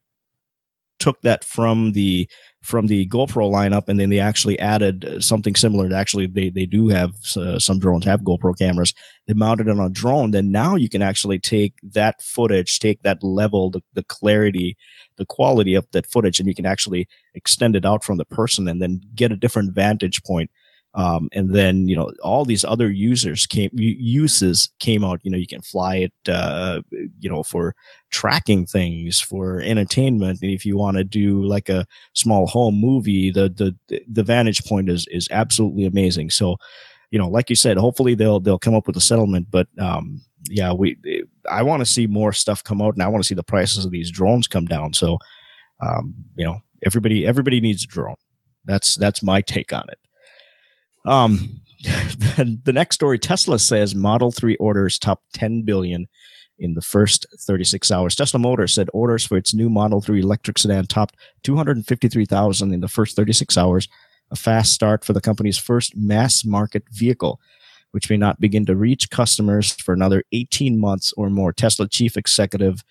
took 1.01 1.21
that 1.21 1.43
from 1.43 1.91
the 1.93 2.29
from 2.61 2.85
the 2.85 3.07
GoPro 3.07 3.49
lineup, 3.51 3.89
and 3.89 3.99
then 3.99 4.11
they 4.11 4.19
actually 4.19 4.57
added 4.59 5.17
something 5.19 5.55
similar. 5.55 5.89
To 5.89 5.95
actually, 5.95 6.27
they 6.27 6.49
they 6.49 6.65
do 6.65 6.87
have 6.89 7.11
uh, 7.35 7.59
some 7.59 7.79
drones 7.79 8.05
have 8.05 8.21
GoPro 8.21 8.57
cameras. 8.57 8.93
They 9.27 9.33
mounted 9.33 9.67
it 9.67 9.71
on 9.71 9.79
a 9.79 9.89
drone. 9.89 10.31
Then 10.31 10.51
now 10.51 10.75
you 10.75 10.87
can 10.87 11.01
actually 11.01 11.39
take 11.39 11.73
that 11.83 12.21
footage, 12.21 12.79
take 12.79 13.01
that 13.01 13.23
level, 13.23 13.71
the, 13.71 13.81
the 13.93 14.03
clarity, 14.03 14.77
the 15.17 15.25
quality 15.25 15.73
of 15.73 15.87
that 15.91 16.05
footage, 16.05 16.39
and 16.39 16.47
you 16.47 16.55
can 16.55 16.67
actually 16.67 17.07
extend 17.33 17.75
it 17.75 17.85
out 17.85 18.03
from 18.03 18.17
the 18.17 18.25
person, 18.25 18.67
and 18.67 18.81
then 18.81 19.01
get 19.15 19.31
a 19.31 19.35
different 19.35 19.73
vantage 19.73 20.23
point 20.23 20.51
um, 20.93 21.29
and 21.31 21.55
then 21.55 21.87
you 21.87 21.95
know 21.95 22.11
all 22.21 22.43
these 22.43 22.65
other 22.65 22.91
users 22.91 23.45
came 23.45 23.69
uses 23.73 24.69
came 24.79 25.03
out. 25.03 25.21
You 25.23 25.31
know 25.31 25.37
you 25.37 25.47
can 25.47 25.61
fly 25.61 25.95
it, 25.97 26.13
uh, 26.27 26.81
you 27.19 27.29
know, 27.29 27.43
for 27.43 27.75
tracking 28.09 28.65
things, 28.65 29.19
for 29.21 29.61
entertainment. 29.61 30.39
And 30.41 30.51
if 30.51 30.65
you 30.65 30.77
want 30.77 30.97
to 30.97 31.03
do 31.05 31.43
like 31.43 31.69
a 31.69 31.85
small 32.13 32.45
home 32.45 32.75
movie, 32.75 33.31
the 33.31 33.49
the 33.87 34.03
the 34.07 34.23
vantage 34.23 34.65
point 34.65 34.89
is 34.89 35.07
is 35.11 35.29
absolutely 35.31 35.85
amazing. 35.85 36.29
So, 36.29 36.57
you 37.09 37.19
know, 37.19 37.29
like 37.29 37.49
you 37.49 37.55
said, 37.55 37.77
hopefully 37.77 38.13
they'll 38.13 38.41
they'll 38.41 38.59
come 38.59 38.75
up 38.75 38.85
with 38.85 38.97
a 38.97 39.01
settlement. 39.01 39.47
But 39.49 39.67
um, 39.79 40.21
yeah, 40.49 40.73
we 40.73 40.97
I 41.49 41.63
want 41.63 41.79
to 41.79 41.85
see 41.85 42.05
more 42.05 42.33
stuff 42.33 42.63
come 42.65 42.81
out, 42.81 42.95
and 42.95 43.03
I 43.03 43.07
want 43.07 43.23
to 43.23 43.27
see 43.27 43.35
the 43.35 43.43
prices 43.43 43.85
of 43.85 43.91
these 43.91 44.11
drones 44.11 44.47
come 44.47 44.65
down. 44.65 44.91
So, 44.93 45.19
um, 45.79 46.13
you 46.35 46.43
know, 46.43 46.59
everybody 46.85 47.25
everybody 47.25 47.61
needs 47.61 47.85
a 47.85 47.87
drone. 47.87 48.15
That's 48.65 48.95
that's 48.95 49.23
my 49.23 49.39
take 49.39 49.71
on 49.71 49.85
it. 49.89 49.99
Um, 51.05 51.61
the 51.83 52.71
next 52.73 52.95
story 52.95 53.17
Tesla 53.17 53.57
says 53.59 53.95
Model 53.95 54.31
3 54.31 54.55
orders 54.57 54.99
top 54.99 55.23
10 55.33 55.63
billion 55.63 56.07
in 56.59 56.75
the 56.75 56.81
first 56.81 57.25
36 57.39 57.91
hours. 57.91 58.15
Tesla 58.15 58.39
Motors 58.39 58.73
said 58.73 58.89
orders 58.93 59.25
for 59.25 59.35
its 59.35 59.53
new 59.53 59.69
Model 59.69 59.99
3 59.99 60.21
electric 60.21 60.59
sedan 60.59 60.85
topped 60.85 61.15
253,000 61.43 62.73
in 62.73 62.81
the 62.81 62.87
first 62.87 63.15
36 63.15 63.57
hours, 63.57 63.87
a 64.29 64.35
fast 64.35 64.71
start 64.71 65.03
for 65.03 65.13
the 65.13 65.21
company's 65.21 65.57
first 65.57 65.97
mass 65.97 66.45
market 66.45 66.83
vehicle, 66.91 67.39
which 67.91 68.09
may 68.09 68.17
not 68.17 68.39
begin 68.39 68.65
to 68.67 68.75
reach 68.75 69.09
customers 69.09 69.73
for 69.73 69.93
another 69.93 70.23
18 70.31 70.79
months 70.79 71.13
or 71.17 71.31
more. 71.31 71.51
Tesla 71.51 71.87
chief 71.89 72.15
executive 72.15 72.83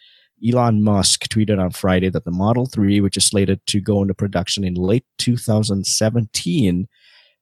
Elon 0.46 0.82
Musk 0.82 1.28
tweeted 1.28 1.60
on 1.60 1.70
Friday 1.70 2.08
that 2.08 2.24
the 2.24 2.30
Model 2.30 2.66
3, 2.66 3.00
which 3.00 3.16
is 3.16 3.26
slated 3.26 3.64
to 3.66 3.80
go 3.80 4.02
into 4.02 4.14
production 4.14 4.64
in 4.64 4.74
late 4.74 5.04
2017, 5.18 6.88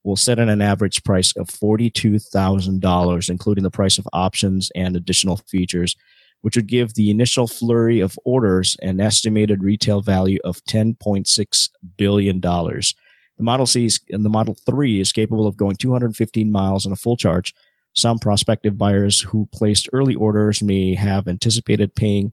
will 0.09 0.17
set 0.17 0.39
at 0.39 0.49
an 0.49 0.63
average 0.63 1.05
price 1.05 1.37
of 1.37 1.49
$42,000, 1.49 3.31
including 3.31 3.63
the 3.63 3.71
price 3.71 3.99
of 3.99 4.09
options 4.15 4.73
and 4.75 4.97
additional 4.97 5.37
features, 5.37 5.95
which 6.41 6.57
would 6.57 6.67
give 6.67 6.95
the 6.95 7.11
initial 7.11 7.47
flurry 7.47 8.01
of 8.01 8.19
orders 8.25 8.77
an 8.81 9.01
estimated 9.01 9.63
retail 9.63 10.01
value 10.01 10.39
of 10.45 10.65
$10.6 10.65 11.71
billion. 11.99 12.41
The 12.41 12.95
Model 13.39 13.67
C 13.67 13.91
and 14.09 14.25
the 14.25 14.31
Model 14.31 14.57
3 14.67 14.99
is 14.99 15.13
capable 15.13 15.47
of 15.47 15.59
going 15.59 15.77
215 15.77 16.51
miles 16.51 16.87
on 16.87 16.93
a 16.93 16.97
full 16.97 17.17
charge, 17.17 17.55
Some 17.93 18.19
prospective 18.19 18.79
buyers 18.79 19.21
who 19.21 19.47
placed 19.53 19.91
early 19.93 20.15
orders 20.15 20.63
may 20.63 20.95
have 20.95 21.29
anticipated 21.29 21.95
paying 21.95 22.33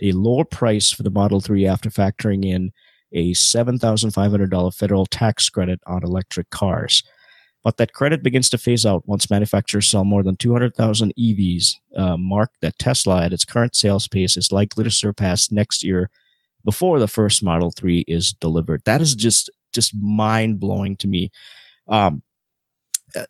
a 0.00 0.10
lower 0.12 0.44
price 0.44 0.90
for 0.90 1.04
the 1.04 1.10
Model 1.10 1.40
3 1.40 1.66
after 1.66 1.88
factoring 1.88 2.44
in 2.44 2.72
a 3.12 3.32
$7,500 3.32 4.74
federal 4.74 5.06
tax 5.06 5.48
credit 5.50 5.80
on 5.86 6.02
electric 6.02 6.50
cars. 6.50 7.04
But 7.64 7.76
that 7.76 7.92
credit 7.92 8.22
begins 8.22 8.50
to 8.50 8.58
phase 8.58 8.84
out 8.84 9.06
once 9.06 9.30
manufacturers 9.30 9.88
sell 9.88 10.04
more 10.04 10.22
than 10.22 10.36
200,000 10.36 11.12
EVs, 11.16 11.74
uh, 11.96 12.16
mark 12.16 12.50
that 12.60 12.78
Tesla 12.78 13.22
at 13.22 13.32
its 13.32 13.44
current 13.44 13.76
sales 13.76 14.08
pace 14.08 14.36
is 14.36 14.50
likely 14.50 14.82
to 14.84 14.90
surpass 14.90 15.52
next 15.52 15.84
year 15.84 16.10
before 16.64 16.98
the 16.98 17.08
first 17.08 17.42
Model 17.42 17.70
3 17.70 18.04
is 18.08 18.32
delivered. 18.32 18.82
That 18.84 19.00
is 19.00 19.14
just 19.14 19.50
just 19.72 19.94
mind 19.96 20.60
blowing 20.60 20.96
to 20.96 21.08
me. 21.08 21.30
Um, 21.88 22.22
uh, 23.14 23.26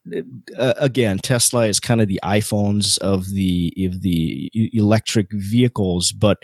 uh, 0.56 0.74
again, 0.76 1.18
Tesla 1.18 1.66
is 1.66 1.80
kind 1.80 2.00
of 2.00 2.08
the 2.08 2.20
iPhones 2.24 2.98
of 2.98 3.30
the 3.30 3.72
of 3.84 4.02
the 4.02 4.50
electric 4.72 5.28
vehicles, 5.32 6.12
but 6.12 6.42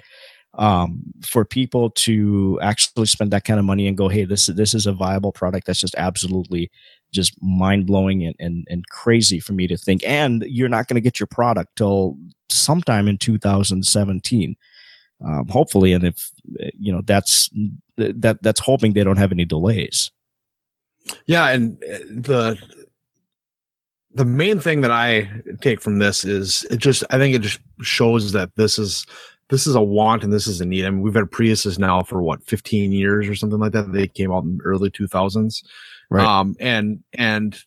um, 0.54 1.02
for 1.24 1.44
people 1.44 1.90
to 1.90 2.58
actually 2.62 3.06
spend 3.06 3.30
that 3.30 3.44
kind 3.44 3.60
of 3.60 3.66
money 3.66 3.86
and 3.86 3.96
go, 3.96 4.08
hey, 4.08 4.24
this 4.24 4.46
this 4.46 4.74
is 4.74 4.86
a 4.86 4.92
viable 4.92 5.32
product 5.32 5.66
that's 5.66 5.80
just 5.80 5.94
absolutely 5.96 6.70
just 7.12 7.40
mind 7.42 7.86
blowing 7.86 8.24
and, 8.24 8.34
and 8.38 8.66
and 8.68 8.88
crazy 8.88 9.40
for 9.40 9.52
me 9.52 9.66
to 9.66 9.76
think. 9.76 10.02
And 10.06 10.42
you're 10.46 10.68
not 10.68 10.88
going 10.88 10.96
to 10.96 11.00
get 11.00 11.18
your 11.20 11.26
product 11.26 11.76
till 11.76 12.16
sometime 12.48 13.08
in 13.08 13.18
2017, 13.18 14.56
um, 15.24 15.48
hopefully. 15.48 15.92
And 15.92 16.04
if 16.04 16.30
you 16.78 16.92
know 16.92 17.02
that's 17.04 17.50
that 17.96 18.38
that's 18.42 18.60
hoping 18.60 18.92
they 18.92 19.04
don't 19.04 19.16
have 19.16 19.32
any 19.32 19.44
delays. 19.44 20.10
Yeah, 21.26 21.48
and 21.48 21.82
uh, 21.84 21.98
the 22.10 22.58
the 24.12 24.24
main 24.24 24.58
thing 24.58 24.80
that 24.82 24.90
I 24.90 25.30
take 25.60 25.80
from 25.80 25.98
this 25.98 26.24
is 26.24 26.64
it 26.70 26.78
just 26.78 27.04
I 27.10 27.18
think 27.18 27.34
it 27.34 27.42
just 27.42 27.60
shows 27.82 28.32
that 28.32 28.50
this 28.56 28.78
is 28.78 29.06
this 29.48 29.66
is 29.66 29.74
a 29.74 29.82
want 29.82 30.24
and 30.24 30.32
this 30.32 30.46
is 30.46 30.60
a 30.60 30.66
need. 30.66 30.84
I 30.84 30.90
mean, 30.90 31.00
we've 31.00 31.14
had 31.14 31.24
Priuses 31.24 31.78
now 31.78 32.02
for 32.02 32.22
what 32.22 32.42
15 32.44 32.92
years 32.92 33.28
or 33.28 33.34
something 33.34 33.58
like 33.58 33.72
that. 33.72 33.92
They 33.92 34.06
came 34.06 34.32
out 34.32 34.44
in 34.44 34.58
the 34.58 34.64
early 34.64 34.90
2000s. 34.90 35.62
Right. 36.10 36.26
Um, 36.26 36.56
and, 36.58 37.02
and 37.14 37.58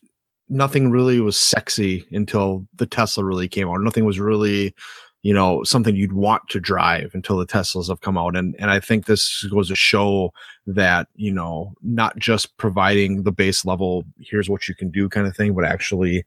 nothing 0.48 0.90
really 0.90 1.20
was 1.20 1.36
sexy 1.36 2.04
until 2.10 2.66
the 2.76 2.86
Tesla 2.86 3.24
really 3.24 3.48
came 3.48 3.68
out. 3.68 3.80
Nothing 3.80 4.04
was 4.04 4.18
really, 4.18 4.74
you 5.22 5.32
know, 5.32 5.62
something 5.62 5.94
you'd 5.94 6.12
want 6.12 6.42
to 6.48 6.60
drive 6.60 7.12
until 7.14 7.38
the 7.38 7.46
Teslas 7.46 7.88
have 7.88 8.00
come 8.00 8.18
out. 8.18 8.36
And, 8.36 8.56
and 8.58 8.70
I 8.70 8.80
think 8.80 9.06
this 9.06 9.44
goes 9.44 9.68
to 9.68 9.76
show 9.76 10.32
that, 10.66 11.06
you 11.14 11.32
know, 11.32 11.72
not 11.82 12.16
just 12.18 12.56
providing 12.56 13.22
the 13.22 13.32
base 13.32 13.64
level, 13.64 14.04
here's 14.18 14.50
what 14.50 14.68
you 14.68 14.74
can 14.74 14.90
do 14.90 15.08
kind 15.08 15.26
of 15.26 15.36
thing, 15.36 15.54
but 15.54 15.64
actually, 15.64 16.24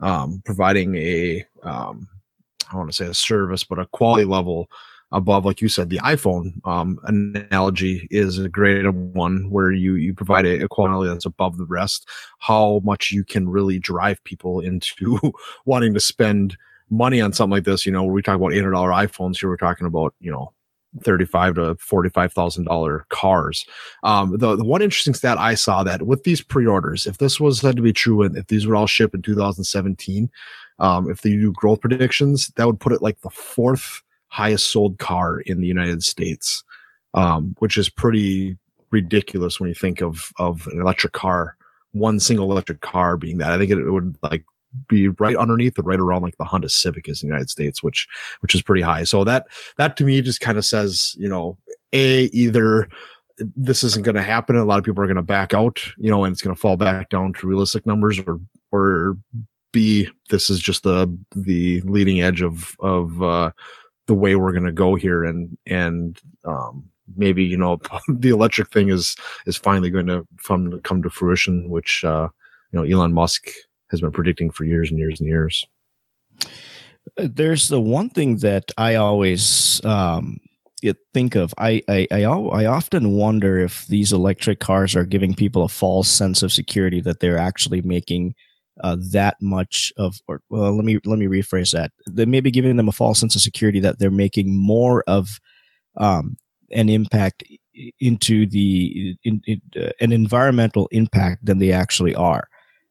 um, 0.00 0.42
providing 0.44 0.96
a, 0.96 1.44
um, 1.62 2.08
I 2.72 2.76
want 2.76 2.88
to 2.88 2.96
say 2.96 3.06
a 3.06 3.14
service, 3.14 3.64
but 3.64 3.78
a 3.78 3.86
quality 3.86 4.24
level 4.24 4.70
above, 5.12 5.44
like 5.44 5.60
you 5.60 5.68
said, 5.68 5.90
the 5.90 5.98
iPhone 5.98 6.64
um, 6.66 6.98
analogy 7.04 8.06
is 8.10 8.38
a 8.38 8.48
great 8.48 8.86
one 8.92 9.50
where 9.50 9.72
you 9.72 9.94
you 9.94 10.14
provide 10.14 10.46
a, 10.46 10.68
quality 10.68 11.10
that's 11.10 11.24
above 11.24 11.56
the 11.56 11.66
rest. 11.66 12.08
How 12.38 12.80
much 12.84 13.10
you 13.10 13.24
can 13.24 13.48
really 13.48 13.78
drive 13.78 14.22
people 14.24 14.60
into 14.60 15.18
wanting 15.64 15.94
to 15.94 16.00
spend 16.00 16.56
money 16.90 17.20
on 17.20 17.32
something 17.32 17.52
like 17.52 17.64
this. 17.64 17.86
You 17.86 17.92
know, 17.92 18.04
we 18.04 18.22
talk 18.22 18.36
about 18.36 18.52
eight 18.52 18.58
hundred 18.58 18.72
dollar 18.72 18.90
iPhones 18.90 19.38
here, 19.38 19.48
we're 19.48 19.56
talking 19.56 19.86
about 19.86 20.14
you 20.20 20.30
know 20.30 20.52
thirty-five 21.02 21.54
to 21.54 21.76
forty-five 21.76 22.32
thousand 22.32 22.64
dollar 22.64 23.06
cars. 23.10 23.64
Um, 24.02 24.36
the 24.36 24.56
the 24.56 24.64
one 24.64 24.82
interesting 24.82 25.14
stat 25.14 25.38
I 25.38 25.54
saw 25.54 25.82
that 25.84 26.02
with 26.02 26.24
these 26.24 26.42
pre-orders, 26.42 27.06
if 27.06 27.18
this 27.18 27.40
was 27.40 27.60
said 27.60 27.76
to 27.76 27.82
be 27.82 27.92
true, 27.92 28.22
and 28.22 28.36
if 28.36 28.46
these 28.46 28.66
would 28.66 28.76
all 28.76 28.86
ship 28.86 29.14
in 29.14 29.22
2017, 29.22 30.30
um, 30.78 31.10
if 31.10 31.22
they 31.22 31.30
do 31.30 31.52
growth 31.52 31.80
predictions, 31.80 32.48
that 32.56 32.66
would 32.66 32.80
put 32.80 32.92
it 32.92 33.02
like 33.02 33.20
the 33.20 33.30
fourth 33.30 34.02
highest 34.28 34.70
sold 34.70 34.98
car 34.98 35.40
in 35.40 35.60
the 35.60 35.66
United 35.66 36.02
States, 36.02 36.62
um, 37.14 37.54
which 37.58 37.76
is 37.76 37.88
pretty 37.88 38.56
ridiculous 38.90 39.60
when 39.60 39.68
you 39.68 39.74
think 39.74 40.00
of 40.00 40.32
of 40.38 40.66
an 40.68 40.80
electric 40.80 41.12
car, 41.12 41.56
one 41.92 42.20
single 42.20 42.50
electric 42.50 42.80
car 42.80 43.16
being 43.16 43.38
that. 43.38 43.52
I 43.52 43.58
think 43.58 43.70
it, 43.70 43.78
it 43.78 43.90
would 43.90 44.16
like 44.22 44.44
be 44.88 45.08
right 45.08 45.36
underneath 45.36 45.78
or 45.78 45.82
right 45.82 45.98
around 45.98 46.22
like 46.22 46.36
the 46.36 46.44
Honda 46.44 46.68
Civic 46.68 47.08
is 47.08 47.22
in 47.22 47.28
the 47.28 47.32
United 47.32 47.50
States, 47.50 47.82
which 47.82 48.06
which 48.40 48.54
is 48.54 48.62
pretty 48.62 48.82
high. 48.82 49.04
So 49.04 49.24
that 49.24 49.46
that 49.76 49.96
to 49.96 50.04
me 50.04 50.20
just 50.22 50.40
kind 50.40 50.58
of 50.58 50.64
says, 50.64 51.14
you 51.18 51.28
know, 51.28 51.56
a 51.92 52.24
either 52.24 52.88
this 53.56 53.84
isn't 53.84 54.04
going 54.04 54.16
to 54.16 54.22
happen. 54.22 54.56
A 54.56 54.64
lot 54.64 54.78
of 54.78 54.84
people 54.84 55.02
are 55.02 55.06
going 55.06 55.16
to 55.16 55.22
back 55.22 55.54
out, 55.54 55.80
you 55.96 56.10
know, 56.10 56.24
and 56.24 56.32
it's 56.32 56.42
going 56.42 56.54
to 56.54 56.60
fall 56.60 56.76
back 56.76 57.08
down 57.08 57.32
to 57.34 57.46
realistic 57.46 57.86
numbers, 57.86 58.18
or 58.20 58.40
or 58.72 59.16
B, 59.72 60.08
this 60.30 60.50
is 60.50 60.60
just 60.60 60.82
the 60.82 61.14
the 61.34 61.80
leading 61.82 62.20
edge 62.20 62.42
of 62.42 62.76
of 62.80 63.22
uh, 63.22 63.52
the 64.08 64.14
way 64.14 64.34
we're 64.34 64.52
going 64.52 64.64
to 64.64 64.72
go 64.72 64.96
here 64.96 65.22
and 65.22 65.56
and 65.66 66.20
um, 66.44 66.84
maybe 67.16 67.44
you 67.44 67.56
know 67.56 67.78
the 68.08 68.30
electric 68.30 68.70
thing 68.72 68.88
is 68.88 69.14
is 69.46 69.56
finally 69.56 69.90
going 69.90 70.06
to 70.06 70.26
come 70.44 70.80
come 70.80 71.02
to 71.02 71.10
fruition 71.10 71.70
which 71.70 72.04
uh, 72.04 72.28
you 72.72 72.78
know 72.78 72.84
Elon 72.84 73.12
Musk 73.12 73.48
has 73.90 74.00
been 74.00 74.12
predicting 74.12 74.50
for 74.50 74.64
years 74.64 74.90
and 74.90 74.98
years 74.98 75.20
and 75.20 75.28
years 75.28 75.64
there's 77.16 77.68
the 77.68 77.80
one 77.80 78.10
thing 78.10 78.38
that 78.38 78.70
I 78.76 78.96
always 78.96 79.82
um, 79.84 80.40
think 81.14 81.34
of. 81.34 81.54
I, 81.58 81.82
I, 81.88 82.06
I 82.10 82.24
I 82.24 82.66
often 82.66 83.12
wonder 83.12 83.58
if 83.58 83.86
these 83.86 84.12
electric 84.12 84.60
cars 84.60 84.94
are 84.94 85.04
giving 85.04 85.34
people 85.34 85.64
a 85.64 85.68
false 85.68 86.08
sense 86.08 86.42
of 86.42 86.52
security 86.52 87.00
that 87.00 87.20
they're 87.20 87.38
actually 87.38 87.82
making 87.82 88.34
uh, 88.82 88.96
that 89.12 89.36
much 89.40 89.92
of 89.96 90.16
or 90.28 90.40
well 90.48 90.74
let 90.74 90.84
me 90.84 90.98
let 91.04 91.18
me 91.18 91.26
rephrase 91.26 91.72
that 91.72 91.92
they 92.08 92.26
may 92.26 92.40
be 92.40 92.50
giving 92.50 92.76
them 92.76 92.88
a 92.88 92.92
false 92.92 93.20
sense 93.20 93.34
of 93.34 93.42
security 93.42 93.80
that 93.80 93.98
they're 93.98 94.10
making 94.10 94.56
more 94.56 95.04
of 95.06 95.40
um, 95.96 96.36
an 96.72 96.88
impact 96.88 97.42
into 98.00 98.46
the 98.46 99.16
in, 99.24 99.40
in, 99.46 99.60
uh, 99.76 99.90
an 100.00 100.12
environmental 100.12 100.88
impact 100.92 101.44
than 101.44 101.58
they 101.58 101.72
actually 101.72 102.14
are 102.14 102.48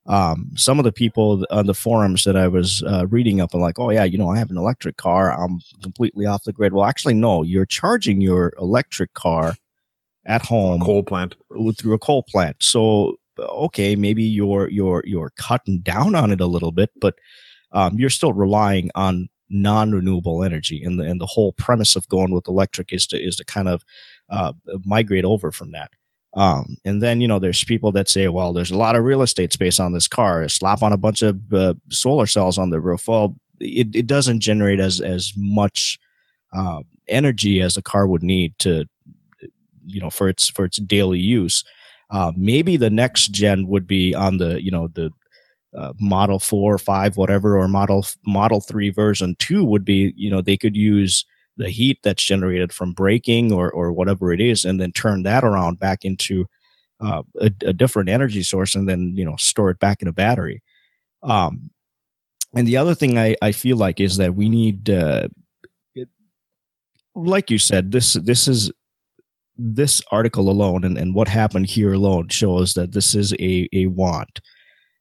um, 0.07 0.51
some 0.55 0.79
of 0.79 0.85
the 0.85 0.91
people 0.91 1.45
on 1.51 1.65
the 1.65 1.73
forums 1.73 2.23
that 2.23 2.37
I 2.37 2.47
was 2.47 2.81
uh, 2.83 3.05
reading 3.07 3.41
up 3.41 3.53
and 3.53 3.61
like, 3.61 3.77
oh 3.77 3.89
yeah, 3.89 4.05
you 4.05 4.17
know, 4.17 4.29
I 4.29 4.37
have 4.37 4.49
an 4.49 4.57
electric 4.57 4.97
car. 4.97 5.31
I'm 5.31 5.59
completely 5.83 6.25
off 6.25 6.43
the 6.43 6.53
grid. 6.53 6.73
Well, 6.73 6.85
actually, 6.85 7.13
no, 7.13 7.43
you're 7.43 7.65
charging 7.65 8.21
your 8.21 8.53
electric 8.57 9.13
car 9.13 9.55
at 10.25 10.45
home, 10.45 10.81
a 10.81 10.85
coal 10.85 11.03
plant 11.03 11.35
through 11.77 11.93
a 11.93 11.99
coal 11.99 12.23
plant. 12.23 12.55
So 12.59 13.17
okay, 13.39 13.95
maybe 13.95 14.23
you're 14.23 14.69
you're 14.69 15.03
you're 15.05 15.31
cutting 15.37 15.79
down 15.79 16.15
on 16.15 16.31
it 16.31 16.41
a 16.41 16.47
little 16.47 16.71
bit, 16.71 16.91
but 16.99 17.15
um, 17.71 17.97
you're 17.99 18.09
still 18.09 18.33
relying 18.33 18.91
on 18.95 19.29
non-renewable 19.49 20.43
energy, 20.43 20.83
and 20.83 20.99
the 20.99 21.03
and 21.03 21.21
the 21.21 21.25
whole 21.25 21.53
premise 21.53 21.95
of 21.95 22.07
going 22.09 22.31
with 22.31 22.47
electric 22.47 22.93
is 22.93 23.07
to 23.07 23.21
is 23.21 23.35
to 23.37 23.45
kind 23.45 23.67
of 23.67 23.83
uh, 24.29 24.53
migrate 24.85 25.25
over 25.25 25.51
from 25.51 25.71
that. 25.71 25.91
Um, 26.33 26.77
and 26.85 27.01
then 27.01 27.21
you 27.21 27.27
know 27.27 27.39
there's 27.39 27.63
people 27.63 27.91
that 27.93 28.09
say, 28.09 28.27
well, 28.27 28.53
there's 28.53 28.71
a 28.71 28.77
lot 28.77 28.95
of 28.95 29.03
real 29.03 29.21
estate 29.21 29.53
space 29.53 29.79
on 29.79 29.93
this 29.93 30.07
car. 30.07 30.47
Slap 30.49 30.83
on 30.83 30.93
a 30.93 30.97
bunch 30.97 31.21
of 31.21 31.53
uh, 31.53 31.73
solar 31.89 32.27
cells 32.27 32.57
on 32.57 32.69
the 32.69 32.79
roof. 32.79 33.07
Well, 33.07 33.35
it, 33.59 33.95
it 33.95 34.07
doesn't 34.07 34.41
generate 34.41 34.79
as 34.79 35.01
as 35.01 35.33
much 35.35 35.99
uh, 36.53 36.81
energy 37.07 37.61
as 37.61 37.77
a 37.77 37.81
car 37.81 38.07
would 38.07 38.23
need 38.23 38.57
to, 38.59 38.85
you 39.85 39.99
know, 39.99 40.09
for 40.09 40.29
its 40.29 40.49
for 40.49 40.65
its 40.65 40.77
daily 40.77 41.19
use. 41.19 41.63
Uh, 42.09 42.31
maybe 42.35 42.77
the 42.77 42.89
next 42.89 43.27
gen 43.31 43.67
would 43.67 43.85
be 43.85 44.15
on 44.15 44.37
the 44.37 44.63
you 44.63 44.71
know 44.71 44.87
the 44.93 45.11
uh, 45.77 45.93
model 45.99 46.39
4 46.39 46.75
or 46.75 46.77
5 46.77 47.17
whatever 47.17 47.57
or 47.57 47.67
model 47.67 48.05
model 48.25 48.61
3 48.61 48.89
version 48.91 49.35
2 49.39 49.63
would 49.65 49.83
be 49.83 50.13
you 50.15 50.29
know 50.29 50.41
they 50.41 50.55
could 50.55 50.75
use 50.75 51.25
the 51.57 51.69
heat 51.69 51.99
that's 52.03 52.23
generated 52.23 52.71
from 52.71 52.93
braking 52.93 53.51
or 53.51 53.69
or 53.71 53.91
whatever 53.91 54.31
it 54.31 54.39
is 54.39 54.63
and 54.63 54.79
then 54.79 54.91
turn 54.91 55.23
that 55.23 55.43
around 55.43 55.79
back 55.79 56.05
into 56.05 56.45
uh, 56.99 57.23
a, 57.39 57.51
a, 57.61 57.73
different 57.73 58.09
energy 58.09 58.41
source 58.41 58.75
and 58.75 58.87
then 58.87 59.13
you 59.15 59.25
know 59.25 59.35
store 59.37 59.69
it 59.69 59.79
back 59.79 60.01
in 60.01 60.07
a 60.07 60.13
battery. 60.13 60.63
Um, 61.23 61.69
and 62.55 62.67
the 62.67 62.77
other 62.77 62.95
thing 62.95 63.17
I, 63.17 63.35
I 63.41 63.51
feel 63.51 63.77
like 63.77 63.99
is 63.99 64.17
that 64.17 64.35
we 64.35 64.49
need 64.49 64.89
uh, 64.89 65.27
it, 65.93 66.09
like 67.13 67.51
you 67.51 67.59
said 67.59 67.91
this 67.91 68.13
this 68.13 68.47
is 68.47 68.71
this 69.57 70.01
article 70.11 70.49
alone 70.49 70.83
and, 70.83 70.97
and 70.97 71.15
what 71.15 71.27
happened 71.27 71.67
here 71.67 71.93
alone 71.93 72.29
shows 72.29 72.73
that 72.73 72.91
this 72.91 73.15
is 73.15 73.33
a, 73.33 73.67
a 73.73 73.87
want. 73.87 74.39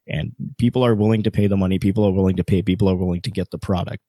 And 0.09 0.33
people 0.59 0.85
are 0.85 0.95
willing 0.95 1.23
to 1.25 1.31
pay 1.31 1.47
the 1.47 1.57
money 1.57 1.79
people 1.79 2.05
are 2.05 2.12
willing 2.12 2.37
to 2.37 2.45
pay 2.45 2.62
people 2.62 2.88
are 2.88 2.97
willing 2.97 3.21
to 3.23 3.31
get 3.31 3.51
the 3.51 3.59
product. 3.59 4.03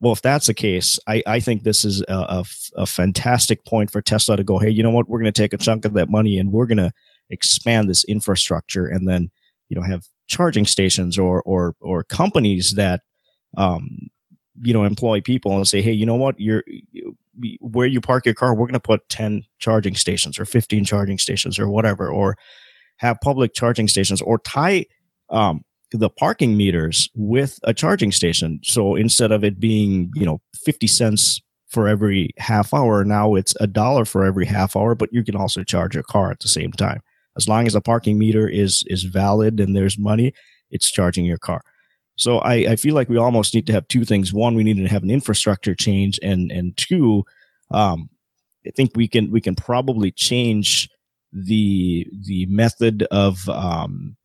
Well 0.00 0.12
if 0.12 0.22
that's 0.22 0.48
the 0.48 0.54
case 0.54 0.98
i, 1.06 1.22
I 1.26 1.40
think 1.40 1.62
this 1.62 1.84
is 1.84 2.02
a, 2.08 2.14
a, 2.14 2.44
a 2.76 2.86
fantastic 2.86 3.64
point 3.64 3.90
for 3.90 4.02
tesla 4.02 4.36
to 4.36 4.44
go 4.44 4.58
hey 4.58 4.70
you 4.70 4.82
know 4.82 4.90
what? 4.90 5.08
We're 5.08 5.20
going 5.20 5.32
to 5.32 5.42
take 5.42 5.52
a 5.52 5.58
chunk 5.58 5.84
of 5.84 5.94
that 5.94 6.10
money 6.10 6.38
and 6.38 6.52
we're 6.52 6.66
going 6.66 6.78
to 6.78 6.92
expand 7.30 7.88
this 7.88 8.04
infrastructure 8.04 8.86
and 8.86 9.08
then 9.08 9.30
you 9.68 9.76
know 9.76 9.82
have 9.82 10.04
charging 10.26 10.66
stations 10.66 11.18
or 11.18 11.42
or 11.42 11.74
or 11.80 12.04
companies 12.04 12.72
that 12.72 13.00
um 13.56 14.10
you 14.60 14.72
know 14.72 14.84
employ 14.84 15.20
people 15.20 15.56
and 15.56 15.66
say 15.66 15.80
hey 15.80 15.92
you 15.92 16.06
know 16.06 16.16
what? 16.16 16.38
You're 16.38 16.64
where 17.60 17.86
you 17.86 18.00
park 18.00 18.24
your 18.24 18.34
car, 18.34 18.54
we're 18.54 18.66
going 18.66 18.74
to 18.74 18.80
put 18.80 19.08
10 19.08 19.42
charging 19.58 19.94
stations 19.94 20.38
or 20.38 20.44
15 20.44 20.84
charging 20.84 21.18
stations 21.18 21.58
or 21.58 21.68
whatever, 21.68 22.08
or 22.08 22.36
have 22.98 23.20
public 23.20 23.54
charging 23.54 23.88
stations 23.88 24.22
or 24.22 24.38
tie 24.38 24.86
um, 25.30 25.62
the 25.90 26.10
parking 26.10 26.56
meters 26.56 27.08
with 27.14 27.58
a 27.64 27.74
charging 27.74 28.12
station. 28.12 28.60
So 28.62 28.94
instead 28.94 29.32
of 29.32 29.44
it 29.44 29.60
being, 29.60 30.10
you 30.14 30.26
know, 30.26 30.40
50 30.64 30.86
cents 30.86 31.40
for 31.68 31.88
every 31.88 32.30
half 32.38 32.72
hour, 32.72 33.04
now 33.04 33.34
it's 33.34 33.54
a 33.60 33.66
dollar 33.66 34.04
for 34.04 34.24
every 34.24 34.46
half 34.46 34.76
hour, 34.76 34.94
but 34.94 35.12
you 35.12 35.24
can 35.24 35.36
also 35.36 35.62
charge 35.62 35.94
your 35.94 36.04
car 36.04 36.30
at 36.30 36.40
the 36.40 36.48
same 36.48 36.72
time. 36.72 37.00
As 37.36 37.48
long 37.48 37.66
as 37.66 37.72
the 37.72 37.80
parking 37.80 38.18
meter 38.18 38.48
is 38.48 38.84
is 38.86 39.02
valid 39.04 39.58
and 39.58 39.74
there's 39.74 39.98
money, 39.98 40.32
it's 40.70 40.90
charging 40.90 41.24
your 41.24 41.38
car. 41.38 41.62
So 42.16 42.38
I, 42.38 42.54
I 42.54 42.76
feel 42.76 42.94
like 42.94 43.08
we 43.08 43.16
almost 43.16 43.54
need 43.54 43.66
to 43.66 43.72
have 43.72 43.88
two 43.88 44.04
things. 44.04 44.32
One, 44.32 44.54
we 44.54 44.62
need 44.62 44.76
to 44.76 44.88
have 44.88 45.02
an 45.02 45.10
infrastructure 45.10 45.74
change, 45.74 46.18
and 46.22 46.50
and 46.52 46.76
two, 46.76 47.24
um, 47.70 48.08
I 48.66 48.70
think 48.70 48.92
we 48.94 49.08
can 49.08 49.30
we 49.30 49.40
can 49.40 49.54
probably 49.54 50.10
change 50.10 50.88
the 51.32 52.06
the 52.24 52.46
method 52.46 53.02
of 53.10 53.48
um, 53.48 54.16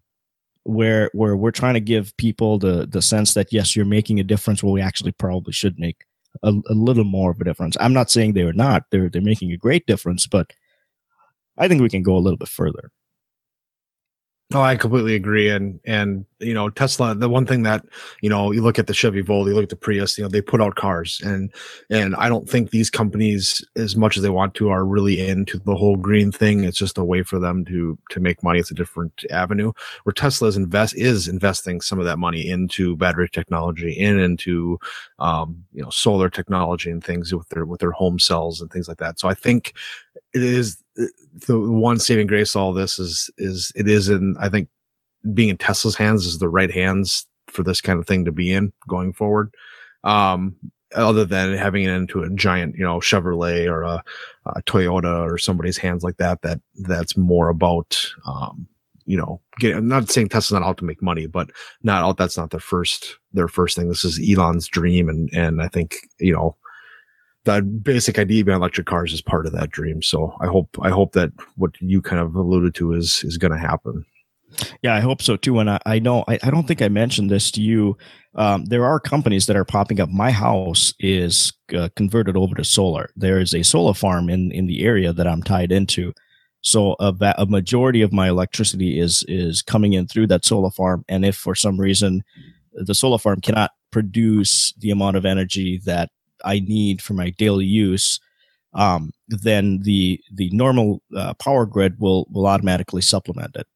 where 0.63 1.09
where 1.13 1.35
we're 1.35 1.51
trying 1.51 1.73
to 1.73 1.79
give 1.79 2.15
people 2.17 2.59
the 2.59 2.87
the 2.87 3.01
sense 3.01 3.33
that 3.33 3.51
yes, 3.51 3.75
you're 3.75 3.85
making 3.85 4.19
a 4.19 4.23
difference. 4.23 4.63
Well, 4.63 4.73
we 4.73 4.81
actually 4.81 5.11
probably 5.13 5.53
should 5.53 5.79
make 5.79 6.05
a, 6.43 6.53
a 6.69 6.73
little 6.73 7.03
more 7.03 7.31
of 7.31 7.41
a 7.41 7.43
difference. 7.43 7.75
I'm 7.79 7.93
not 7.93 8.11
saying 8.11 8.33
they're 8.33 8.53
not; 8.53 8.83
they're 8.91 9.09
they're 9.09 9.21
making 9.21 9.51
a 9.51 9.57
great 9.57 9.87
difference, 9.87 10.27
but 10.27 10.53
I 11.57 11.67
think 11.67 11.81
we 11.81 11.89
can 11.89 12.03
go 12.03 12.15
a 12.15 12.19
little 12.19 12.37
bit 12.37 12.49
further. 12.49 12.91
Oh, 14.51 14.61
I 14.63 14.77
completely 14.77 15.13
agree. 15.13 15.47
And, 15.47 15.79
and, 15.85 16.25
you 16.39 16.55
know, 16.55 16.71
Tesla, 16.71 17.13
the 17.13 17.29
one 17.29 17.45
thing 17.45 17.61
that, 17.63 17.85
you 18.23 18.29
know, 18.31 18.51
you 18.51 18.63
look 18.63 18.79
at 18.79 18.87
the 18.87 18.95
Chevy 18.95 19.21
Volt, 19.21 19.47
you 19.47 19.53
look 19.53 19.61
at 19.61 19.69
the 19.69 19.75
Prius, 19.75 20.17
you 20.17 20.23
know, 20.23 20.27
they 20.27 20.41
put 20.41 20.59
out 20.59 20.73
cars 20.73 21.21
and, 21.23 21.53
and 21.91 22.15
I 22.15 22.29
don't 22.29 22.49
think 22.49 22.71
these 22.71 22.89
companies, 22.89 23.63
as 23.75 23.95
much 23.95 24.17
as 24.17 24.23
they 24.23 24.29
want 24.31 24.55
to, 24.55 24.69
are 24.69 24.85
really 24.85 25.19
into 25.23 25.59
the 25.59 25.75
whole 25.75 25.97
green 25.97 26.31
thing. 26.31 26.63
It's 26.63 26.79
just 26.79 26.97
a 26.97 27.03
way 27.03 27.21
for 27.21 27.37
them 27.37 27.63
to, 27.65 27.95
to 28.09 28.19
make 28.19 28.41
money. 28.41 28.57
It's 28.57 28.71
a 28.71 28.73
different 28.73 29.23
avenue 29.29 29.71
where 30.01 30.13
Tesla 30.13 30.47
is 30.47 30.57
invest, 30.57 30.95
is 30.97 31.27
investing 31.27 31.79
some 31.79 31.99
of 31.99 32.05
that 32.05 32.17
money 32.17 32.49
into 32.49 32.95
battery 32.95 33.29
technology 33.29 34.03
and 34.03 34.19
into, 34.19 34.79
um, 35.19 35.63
you 35.73 35.83
know, 35.83 35.91
solar 35.91 36.27
technology 36.27 36.89
and 36.89 37.03
things 37.03 37.31
with 37.35 37.47
their, 37.49 37.65
with 37.65 37.81
their 37.81 37.91
home 37.91 38.17
cells 38.17 38.61
and 38.61 38.71
things 38.71 38.87
like 38.87 38.97
that. 38.97 39.19
So 39.19 39.29
I 39.29 39.35
think 39.35 39.75
it 40.33 40.43
is 40.43 40.81
the 41.47 41.59
one 41.59 41.99
saving 41.99 42.27
grace 42.27 42.55
all 42.55 42.73
this 42.73 42.99
is 42.99 43.29
is 43.37 43.71
it 43.75 43.87
is 43.87 44.09
in 44.09 44.35
I 44.39 44.49
think 44.49 44.69
being 45.33 45.49
in 45.49 45.57
Tesla's 45.57 45.95
hands 45.95 46.25
is 46.25 46.39
the 46.39 46.49
right 46.49 46.71
hands 46.71 47.25
for 47.47 47.63
this 47.63 47.81
kind 47.81 47.99
of 47.99 48.07
thing 48.07 48.25
to 48.25 48.31
be 48.31 48.51
in 48.51 48.71
going 48.87 49.13
forward. 49.13 49.53
Um, 50.03 50.55
other 50.95 51.25
than 51.25 51.55
having 51.55 51.83
it 51.83 51.91
into 51.91 52.23
a 52.23 52.29
giant, 52.31 52.75
you 52.75 52.83
know, 52.83 52.99
Chevrolet 52.99 53.69
or 53.69 53.83
a, 53.83 54.03
a, 54.47 54.61
Toyota 54.63 55.21
or 55.21 55.37
somebody's 55.37 55.77
hands 55.77 56.03
like 56.03 56.17
that, 56.17 56.41
that 56.41 56.59
that's 56.87 57.15
more 57.15 57.49
about, 57.49 57.99
um, 58.25 58.67
you 59.05 59.17
know, 59.17 59.39
get, 59.59 59.75
I'm 59.75 59.87
not 59.87 60.09
saying 60.09 60.29
Tesla's 60.29 60.59
not 60.59 60.67
out 60.67 60.77
to 60.77 60.85
make 60.85 61.01
money, 61.01 61.27
but 61.27 61.51
not 61.83 62.03
out. 62.03 62.17
That's 62.17 62.37
not 62.37 62.49
their 62.49 62.59
first, 62.59 63.17
their 63.33 63.47
first 63.47 63.75
thing. 63.75 63.87
This 63.87 64.03
is 64.03 64.19
Elon's 64.19 64.67
dream. 64.67 65.09
And, 65.09 65.29
and 65.33 65.61
I 65.61 65.67
think, 65.67 65.97
you 66.19 66.33
know, 66.33 66.55
basic 67.61 68.19
idea 68.19 68.43
behind 68.43 68.61
electric 68.61 68.87
cars 68.87 69.13
is 69.13 69.21
part 69.21 69.45
of 69.45 69.53
that 69.53 69.71
dream. 69.71 70.01
So 70.01 70.35
I 70.41 70.47
hope 70.47 70.77
I 70.81 70.89
hope 70.89 71.13
that 71.13 71.31
what 71.55 71.71
you 71.79 72.01
kind 72.01 72.21
of 72.21 72.35
alluded 72.35 72.75
to 72.75 72.93
is 72.93 73.23
is 73.23 73.37
going 73.37 73.51
to 73.51 73.57
happen. 73.57 74.05
Yeah, 74.81 74.95
I 74.95 74.99
hope 74.99 75.21
so 75.21 75.35
too. 75.35 75.59
And 75.59 75.69
I, 75.69 75.79
I 75.85 75.99
know 75.99 76.23
I, 76.27 76.39
I 76.43 76.49
don't 76.49 76.67
think 76.67 76.81
I 76.81 76.87
mentioned 76.87 77.29
this 77.29 77.51
to 77.51 77.61
you. 77.61 77.97
Um, 78.35 78.65
there 78.65 78.85
are 78.85 78.99
companies 78.99 79.45
that 79.45 79.55
are 79.55 79.65
popping 79.65 79.99
up. 79.99 80.09
My 80.09 80.31
house 80.31 80.93
is 80.99 81.53
uh, 81.75 81.89
converted 81.95 82.35
over 82.35 82.55
to 82.55 82.63
solar. 82.63 83.09
There 83.15 83.39
is 83.39 83.53
a 83.53 83.63
solar 83.63 83.93
farm 83.93 84.29
in 84.29 84.51
in 84.51 84.67
the 84.67 84.83
area 84.83 85.13
that 85.13 85.27
I'm 85.27 85.43
tied 85.43 85.71
into. 85.71 86.13
So 86.61 86.95
a, 86.99 87.13
a 87.37 87.45
majority 87.45 88.01
of 88.01 88.11
my 88.11 88.29
electricity 88.29 88.99
is 88.99 89.23
is 89.27 89.61
coming 89.61 89.93
in 89.93 90.07
through 90.07 90.27
that 90.27 90.45
solar 90.45 90.71
farm. 90.71 91.05
And 91.07 91.25
if 91.25 91.35
for 91.35 91.55
some 91.55 91.79
reason 91.79 92.23
the 92.73 92.95
solar 92.95 93.17
farm 93.17 93.41
cannot 93.41 93.71
produce 93.91 94.73
the 94.77 94.91
amount 94.91 95.17
of 95.17 95.25
energy 95.25 95.79
that 95.85 96.09
I 96.43 96.59
need 96.59 97.01
for 97.01 97.13
my 97.13 97.31
daily 97.31 97.65
use, 97.65 98.19
um, 98.73 99.11
then 99.27 99.79
the 99.81 100.21
the 100.31 100.49
normal 100.51 101.01
uh, 101.15 101.33
power 101.35 101.65
grid 101.65 101.99
will 101.99 102.27
will 102.31 102.47
automatically 102.47 103.01
supplement 103.01 103.55
it. 103.55 103.67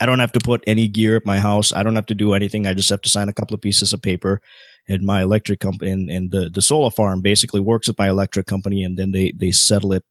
I 0.00 0.06
don't 0.06 0.18
have 0.18 0.32
to 0.32 0.40
put 0.40 0.62
any 0.66 0.88
gear 0.88 1.16
at 1.16 1.26
my 1.26 1.38
house. 1.38 1.72
I 1.72 1.82
don't 1.82 1.96
have 1.96 2.06
to 2.06 2.14
do 2.14 2.34
anything. 2.34 2.66
I 2.66 2.74
just 2.74 2.90
have 2.90 3.00
to 3.02 3.08
sign 3.08 3.28
a 3.28 3.32
couple 3.32 3.54
of 3.54 3.62
pieces 3.62 3.92
of 3.92 4.02
paper, 4.02 4.40
and 4.88 5.02
my 5.02 5.22
electric 5.22 5.60
company 5.60 5.90
and, 5.90 6.10
and 6.10 6.30
the 6.30 6.50
the 6.50 6.62
solar 6.62 6.90
farm 6.90 7.20
basically 7.20 7.60
works 7.60 7.88
with 7.88 7.98
my 7.98 8.08
electric 8.08 8.46
company, 8.46 8.84
and 8.84 8.96
then 8.96 9.12
they 9.12 9.32
they 9.32 9.50
settle 9.50 9.92
it 9.92 10.04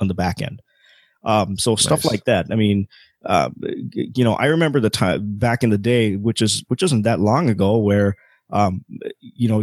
on 0.00 0.08
the 0.08 0.14
back 0.14 0.42
end. 0.42 0.62
Um, 1.24 1.58
so 1.58 1.72
nice. 1.72 1.82
stuff 1.82 2.04
like 2.04 2.24
that. 2.24 2.46
I 2.50 2.54
mean, 2.54 2.88
uh, 3.24 3.50
you 3.92 4.24
know, 4.24 4.34
I 4.34 4.46
remember 4.46 4.80
the 4.80 4.90
time 4.90 5.36
back 5.38 5.62
in 5.62 5.70
the 5.70 5.78
day, 5.78 6.16
which 6.16 6.40
is 6.40 6.64
which 6.68 6.82
isn't 6.82 7.02
that 7.02 7.20
long 7.20 7.50
ago, 7.50 7.76
where 7.76 8.16
um, 8.50 8.84
you 9.20 9.48
know 9.48 9.62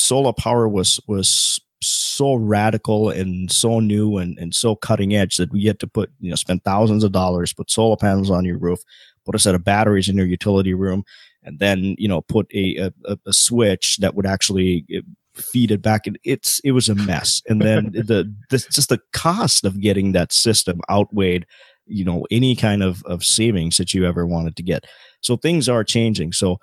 solar 0.00 0.32
power 0.32 0.68
was 0.68 1.00
was 1.06 1.60
so 1.82 2.34
radical 2.34 3.08
and 3.08 3.50
so 3.50 3.80
new 3.80 4.18
and, 4.18 4.38
and 4.38 4.54
so 4.54 4.76
cutting 4.76 5.14
edge 5.14 5.38
that 5.38 5.50
we 5.50 5.64
had 5.64 5.80
to 5.80 5.86
put 5.86 6.10
you 6.20 6.28
know 6.28 6.36
spend 6.36 6.62
thousands 6.62 7.04
of 7.04 7.12
dollars 7.12 7.54
put 7.54 7.70
solar 7.70 7.96
panels 7.96 8.30
on 8.30 8.44
your 8.44 8.58
roof 8.58 8.80
put 9.24 9.34
a 9.34 9.38
set 9.38 9.54
of 9.54 9.64
batteries 9.64 10.08
in 10.08 10.16
your 10.16 10.26
utility 10.26 10.74
room 10.74 11.02
and 11.42 11.58
then 11.58 11.94
you 11.98 12.06
know 12.06 12.20
put 12.20 12.46
a 12.54 12.90
a, 13.06 13.18
a 13.26 13.32
switch 13.32 13.96
that 13.98 14.14
would 14.14 14.26
actually 14.26 14.84
eh, 14.92 15.00
feed 15.34 15.70
it 15.70 15.82
back. 15.82 16.06
And 16.06 16.18
it's 16.24 16.60
it 16.60 16.72
was 16.72 16.88
a 16.88 16.94
mess. 16.94 17.42
And 17.48 17.60
then 17.60 17.90
the, 17.92 18.32
the 18.50 18.58
just 18.58 18.88
the 18.88 19.00
cost 19.12 19.64
of 19.64 19.80
getting 19.80 20.12
that 20.12 20.32
system 20.32 20.80
outweighed 20.90 21.46
you 21.86 22.04
know 22.04 22.24
any 22.30 22.54
kind 22.54 22.82
of 22.82 23.02
of 23.04 23.24
savings 23.24 23.76
that 23.78 23.94
you 23.94 24.04
ever 24.06 24.26
wanted 24.26 24.56
to 24.56 24.62
get. 24.62 24.84
So 25.22 25.36
things 25.36 25.68
are 25.68 25.84
changing. 25.84 26.32
So 26.32 26.58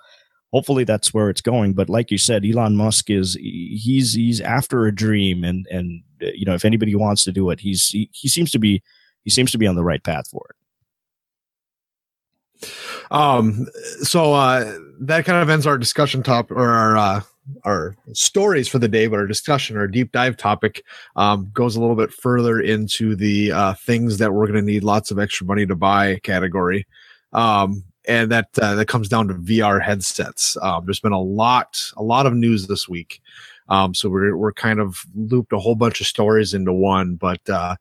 hopefully 0.52 0.84
that's 0.84 1.12
where 1.12 1.30
it's 1.30 1.40
going 1.40 1.72
but 1.72 1.88
like 1.88 2.10
you 2.10 2.18
said 2.18 2.44
elon 2.44 2.76
musk 2.76 3.10
is 3.10 3.34
he's 3.40 4.14
he's 4.14 4.40
after 4.40 4.86
a 4.86 4.94
dream 4.94 5.44
and 5.44 5.66
and 5.70 6.02
you 6.20 6.44
know 6.44 6.54
if 6.54 6.64
anybody 6.64 6.94
wants 6.94 7.24
to 7.24 7.32
do 7.32 7.50
it 7.50 7.60
he's 7.60 7.88
he, 7.88 8.08
he 8.12 8.28
seems 8.28 8.50
to 8.50 8.58
be 8.58 8.82
he 9.24 9.30
seems 9.30 9.50
to 9.50 9.58
be 9.58 9.66
on 9.66 9.76
the 9.76 9.84
right 9.84 10.02
path 10.04 10.28
for 10.28 10.46
it 10.50 10.56
um 13.10 13.66
so 14.02 14.32
uh 14.32 14.78
that 15.00 15.24
kind 15.24 15.40
of 15.42 15.48
ends 15.48 15.66
our 15.66 15.78
discussion 15.78 16.22
top 16.22 16.50
or 16.50 16.70
our 16.70 16.96
uh 16.96 17.20
our 17.64 17.96
stories 18.12 18.68
for 18.68 18.78
the 18.78 18.88
day, 18.88 19.06
but 19.06 19.18
our 19.18 19.26
discussion, 19.26 19.76
our 19.76 19.86
deep 19.86 20.12
dive 20.12 20.36
topic, 20.36 20.84
um, 21.16 21.50
goes 21.52 21.76
a 21.76 21.80
little 21.80 21.96
bit 21.96 22.12
further 22.12 22.60
into 22.60 23.14
the 23.14 23.52
uh, 23.52 23.74
things 23.74 24.18
that 24.18 24.32
we're 24.32 24.46
going 24.46 24.58
to 24.58 24.72
need 24.72 24.84
lots 24.84 25.10
of 25.10 25.18
extra 25.18 25.46
money 25.46 25.66
to 25.66 25.76
buy 25.76 26.18
category. 26.22 26.86
Um, 27.32 27.84
and 28.08 28.32
that 28.32 28.48
uh, 28.60 28.74
that 28.74 28.86
comes 28.86 29.08
down 29.08 29.28
to 29.28 29.34
VR 29.34 29.80
headsets. 29.80 30.56
Um, 30.62 30.86
there's 30.86 30.98
been 30.98 31.12
a 31.12 31.20
lot 31.20 31.80
a 31.96 32.02
lot 32.02 32.26
of 32.26 32.34
news 32.34 32.66
this 32.66 32.88
week, 32.88 33.20
um, 33.68 33.94
so 33.94 34.08
we're 34.08 34.36
we're 34.36 34.52
kind 34.52 34.80
of 34.80 35.04
looped 35.14 35.52
a 35.52 35.58
whole 35.58 35.74
bunch 35.74 36.00
of 36.00 36.06
stories 36.06 36.54
into 36.54 36.72
one. 36.72 37.14
But 37.14 37.48
uh, 37.48 37.76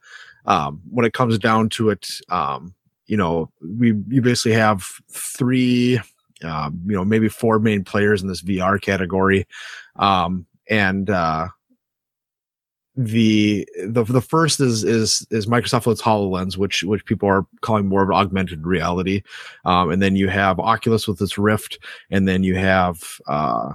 um, 0.46 0.82
when 0.92 1.06
it 1.06 1.14
comes 1.14 1.40
down 1.40 1.70
to 1.70 1.90
it, 1.90 2.20
um, 2.30 2.76
you 3.08 3.16
know, 3.18 3.50
we 3.62 3.94
you 4.10 4.22
basically 4.22 4.54
have 4.54 4.86
three, 5.10 6.00
um, 6.44 6.80
you 6.86 6.96
know, 6.96 7.06
maybe 7.06 7.30
four 7.30 7.58
main 7.58 7.86
players 7.86 8.22
in 8.22 8.28
this 8.28 8.44
VR 8.44 8.80
category, 8.80 9.48
um, 9.96 10.46
and 10.70 11.10
uh, 11.10 11.48
the 12.98 13.68
the 13.86 14.04
the 14.04 14.22
first 14.22 14.60
is 14.60 14.84
is 14.84 15.26
is 15.30 15.46
Microsoft 15.46 15.86
with 15.86 16.02
Hololens, 16.02 16.58
which 16.58 16.84
which 16.84 17.06
people 17.06 17.30
are 17.30 17.46
calling 17.62 17.88
more 17.88 18.02
of 18.02 18.12
augmented 18.12 18.66
reality, 18.66 19.22
um, 19.66 19.92
and 19.92 20.02
then 20.02 20.16
you 20.16 20.30
have 20.30 20.60
Oculus 20.60 21.08
with 21.08 21.22
its 21.22 21.38
Rift, 21.38 21.78
and 22.10 22.28
then 22.28 22.44
you 22.44 22.56
have 22.56 23.22
uh, 23.28 23.74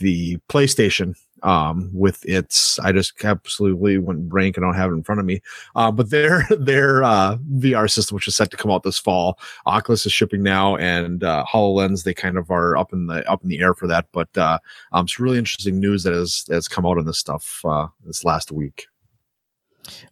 the 0.00 0.38
PlayStation 0.48 1.14
um, 1.44 1.90
with 1.92 2.24
its 2.24 2.78
I 2.80 2.90
just 2.90 3.22
absolutely 3.22 3.98
went 3.98 4.28
blank. 4.28 4.58
I 4.58 4.62
don't 4.62 4.74
have 4.74 4.90
it 4.90 4.94
in 4.94 5.02
front 5.02 5.20
of 5.20 5.26
me. 5.26 5.42
Uh, 5.76 5.92
but 5.92 6.10
their 6.10 6.46
their 6.50 7.04
uh, 7.04 7.36
VR 7.56 7.88
system, 7.88 8.16
which 8.16 8.26
is 8.26 8.34
set 8.34 8.50
to 8.50 8.56
come 8.56 8.70
out 8.70 8.82
this 8.82 8.98
fall, 8.98 9.38
Oculus 9.66 10.06
is 10.06 10.12
shipping 10.12 10.42
now, 10.42 10.76
and 10.76 11.22
uh, 11.22 11.44
Hololens 11.48 12.04
they 12.04 12.14
kind 12.14 12.38
of 12.38 12.50
are 12.50 12.76
up 12.76 12.92
in 12.92 13.06
the 13.06 13.30
up 13.30 13.42
in 13.42 13.48
the 13.48 13.60
air 13.60 13.74
for 13.74 13.86
that. 13.86 14.06
But 14.12 14.36
uh, 14.36 14.58
um, 14.92 15.04
it's 15.04 15.20
really 15.20 15.38
interesting 15.38 15.78
news 15.78 16.02
that 16.02 16.14
has 16.14 16.46
has 16.50 16.66
come 16.66 16.86
out 16.86 16.98
on 16.98 17.06
this 17.06 17.18
stuff 17.18 17.60
uh, 17.64 17.88
this 18.04 18.24
last 18.24 18.50
week. 18.50 18.86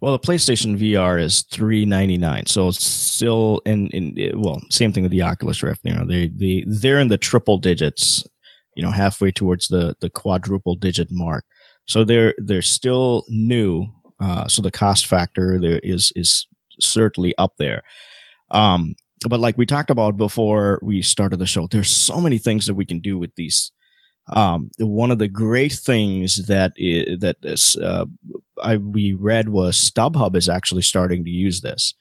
Well, 0.02 0.12
the 0.12 0.18
PlayStation 0.18 0.78
VR 0.78 1.20
is 1.20 1.42
three 1.42 1.86
ninety 1.86 2.18
nine, 2.18 2.44
so 2.44 2.68
it's 2.68 2.84
still 2.84 3.62
in 3.64 3.88
in 3.88 4.38
well, 4.38 4.60
same 4.68 4.92
thing 4.92 5.02
with 5.02 5.12
the 5.12 5.22
Oculus 5.22 5.62
Rift. 5.62 5.80
You 5.84 5.94
know, 5.94 6.04
they 6.04 6.28
they 6.28 6.64
they're 6.66 7.00
in 7.00 7.08
the 7.08 7.16
triple 7.16 7.56
digits 7.56 8.22
you 8.74 8.82
know, 8.82 8.90
halfway 8.90 9.30
towards 9.30 9.68
the 9.68 9.96
the 10.00 10.10
quadruple 10.10 10.74
digit 10.74 11.08
mark. 11.10 11.44
So 11.86 12.04
they're 12.04 12.34
they're 12.38 12.62
still 12.62 13.24
new. 13.28 13.86
Uh, 14.20 14.46
so 14.48 14.62
the 14.62 14.70
cost 14.70 15.06
factor 15.06 15.58
there 15.58 15.80
is 15.82 16.12
is 16.16 16.46
certainly 16.80 17.34
up 17.38 17.54
there. 17.58 17.82
Um, 18.50 18.94
but 19.28 19.40
like 19.40 19.56
we 19.56 19.66
talked 19.66 19.90
about 19.90 20.16
before 20.16 20.78
we 20.82 21.02
started 21.02 21.38
the 21.38 21.46
show, 21.46 21.66
there's 21.66 21.90
so 21.90 22.20
many 22.20 22.38
things 22.38 22.66
that 22.66 22.74
we 22.74 22.84
can 22.84 23.00
do 23.00 23.18
with 23.18 23.34
these. 23.36 23.72
Um, 24.28 24.70
one 24.78 25.10
of 25.10 25.18
the 25.18 25.28
great 25.28 25.72
things 25.72 26.46
that 26.46 26.72
is, 26.76 27.18
that 27.20 27.36
uh, 27.82 28.06
I 28.62 28.76
we 28.76 29.14
read 29.14 29.48
was 29.48 29.76
StubHub 29.76 30.36
is 30.36 30.48
actually 30.48 30.82
starting 30.82 31.24
to 31.24 31.30
use 31.30 31.60
this. 31.60 31.94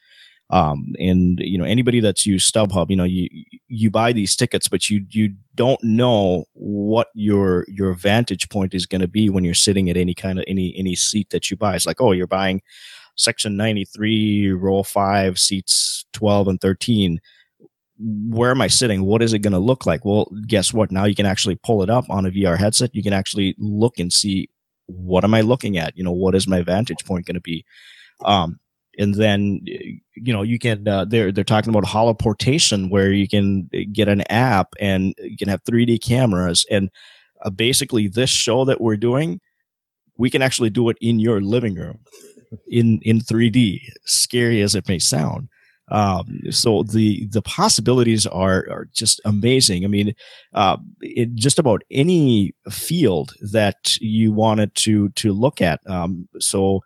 Um, 0.52 0.94
and 1.00 1.40
you 1.40 1.58
know 1.58 1.64
anybody 1.64 2.02
that's 2.02 2.26
used 2.26 2.54
StubHub, 2.54 2.90
you 2.90 2.96
know 2.96 3.06
you 3.06 3.30
you 3.68 3.90
buy 3.90 4.12
these 4.12 4.36
tickets, 4.36 4.68
but 4.68 4.90
you 4.90 5.06
you 5.10 5.34
don't 5.56 5.82
know 5.84 6.46
what 6.54 7.08
your 7.16 7.66
your 7.68 7.94
vantage 7.94 8.50
point 8.50 8.74
is 8.74 8.86
going 8.86 9.02
to 9.02 9.08
be 9.08 9.30
when 9.30 9.44
you're 9.44 9.54
sitting 9.54 9.90
at 9.90 9.98
any 9.98 10.14
kind 10.14 10.40
of 10.40 10.46
any 10.48 10.76
any 10.78 10.96
seat 10.96 11.30
that 11.30 11.50
you 11.50 11.58
buy. 11.58 11.76
It's 11.76 11.86
like 11.86 12.02
oh 12.02 12.12
you're 12.12 12.28
buying 12.28 12.62
section 13.16 13.58
93 13.58 14.52
row 14.54 14.84
5 14.84 15.38
seats 15.38 16.06
12 16.14 16.48
and 16.48 16.62
13 16.62 17.20
where 18.30 18.50
am 18.52 18.62
I 18.62 18.68
sitting? 18.68 19.04
What 19.04 19.22
is 19.22 19.34
it 19.34 19.40
going 19.40 19.54
to 19.54 19.60
look 19.60 19.86
like? 19.86 20.04
Well, 20.04 20.32
guess 20.48 20.74
what? 20.74 20.92
Now 20.92 21.06
you 21.06 21.14
can 21.14 21.28
actually 21.28 21.56
pull 21.56 21.84
it 21.84 21.90
up 21.90 22.10
on 22.10 22.26
a 22.26 22.32
VR 22.32 22.58
headset. 22.58 22.96
You 22.96 23.04
can 23.04 23.14
actually 23.14 23.56
look 23.60 24.00
and 24.00 24.12
see 24.12 24.50
what 24.88 25.24
am 25.24 25.34
I 25.34 25.42
looking 25.42 25.78
at? 25.78 25.96
You 25.96 26.04
know, 26.04 26.12
what 26.12 26.36
is 26.36 26.48
my 26.48 26.62
vantage 26.62 27.06
point 27.06 27.26
going 27.26 27.36
to 27.36 27.42
be? 27.42 27.64
Um, 28.26 28.60
and 29.02 29.16
then 29.16 29.62
you 29.66 30.34
know 30.34 30.44
you 30.44 30.60
can 30.60 30.88
uh, 30.88 31.06
they're 31.06 31.32
they're 31.32 31.44
talking 31.44 31.70
about 31.70 31.84
holoportation 31.84 32.90
where 32.90 33.12
you 33.12 33.28
can 33.28 33.70
get 33.92 34.08
an 34.08 34.22
app 34.30 34.70
and 34.80 35.14
you 35.20 35.38
can 35.38 35.50
have 35.50 35.64
3D 35.64 36.02
cameras 36.02 36.66
and 36.70 36.90
uh, 37.44 37.50
basically 37.50 38.08
this 38.08 38.30
show 38.30 38.64
that 38.66 38.80
we're 38.80 38.98
doing 38.98 39.42
we 40.18 40.30
can 40.30 40.42
actually 40.42 40.70
do 40.70 40.90
it 40.90 40.98
in 41.02 41.20
your 41.20 41.42
living 41.42 41.76
room 41.76 42.00
in 42.68 43.00
in 43.02 43.20
3D 43.20 43.82
scary 44.06 44.62
as 44.62 44.76
it 44.76 44.88
may 44.88 45.00
sound 45.00 45.50
um, 45.92 46.40
so 46.52 46.84
the 46.84 47.28
the 47.28 47.42
possibilities 47.42 48.26
are 48.26 48.66
are 48.72 48.88
just 48.94 49.20
amazing. 49.26 49.84
I 49.84 49.90
mean, 49.90 50.16
uh, 50.54 50.78
in 51.02 51.36
just 51.36 51.60
about 51.60 51.84
any 51.92 52.56
field 52.70 53.34
that 53.52 53.98
you 54.00 54.32
wanted 54.32 54.74
to 54.76 55.10
to 55.10 55.34
look 55.34 55.62
at. 55.62 55.82
Um, 55.88 56.30
so, 56.40 56.82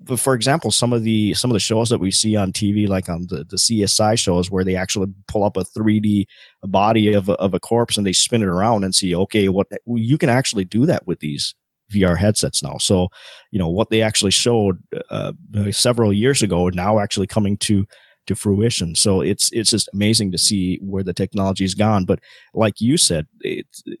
but 0.00 0.20
for 0.20 0.34
example, 0.34 0.70
some 0.70 0.92
of 0.92 1.02
the 1.02 1.34
some 1.34 1.50
of 1.50 1.54
the 1.54 1.60
shows 1.60 1.88
that 1.88 1.98
we 1.98 2.10
see 2.10 2.36
on 2.36 2.52
TV, 2.52 2.88
like 2.88 3.08
on 3.08 3.26
the, 3.28 3.44
the 3.44 3.56
CSI 3.56 4.18
shows, 4.18 4.50
where 4.50 4.64
they 4.64 4.76
actually 4.76 5.12
pull 5.28 5.44
up 5.44 5.56
a 5.56 5.64
3D 5.64 6.26
body 6.62 7.12
of 7.12 7.28
a, 7.28 7.32
of 7.34 7.54
a 7.54 7.60
corpse 7.60 7.96
and 7.96 8.06
they 8.06 8.12
spin 8.12 8.42
it 8.42 8.48
around 8.48 8.84
and 8.84 8.94
see, 8.94 9.14
okay, 9.14 9.48
what 9.48 9.66
you 9.86 10.18
can 10.18 10.28
actually 10.28 10.64
do 10.64 10.86
that 10.86 11.06
with 11.06 11.20
these 11.20 11.54
VR 11.92 12.16
headsets 12.16 12.62
now. 12.62 12.78
So, 12.78 13.08
you 13.50 13.58
know, 13.58 13.68
what 13.68 13.90
they 13.90 14.02
actually 14.02 14.30
showed 14.30 14.82
uh, 15.10 15.32
several 15.70 16.12
years 16.12 16.42
ago 16.42 16.68
now 16.68 16.98
actually 16.98 17.26
coming 17.26 17.56
to 17.58 17.86
to 18.26 18.34
fruition. 18.34 18.94
So 18.94 19.20
it's 19.20 19.50
it's 19.52 19.70
just 19.70 19.88
amazing 19.92 20.32
to 20.32 20.38
see 20.38 20.78
where 20.82 21.02
the 21.02 21.12
technology's 21.12 21.74
gone. 21.74 22.04
But 22.04 22.20
like 22.54 22.80
you 22.80 22.96
said, 22.96 23.26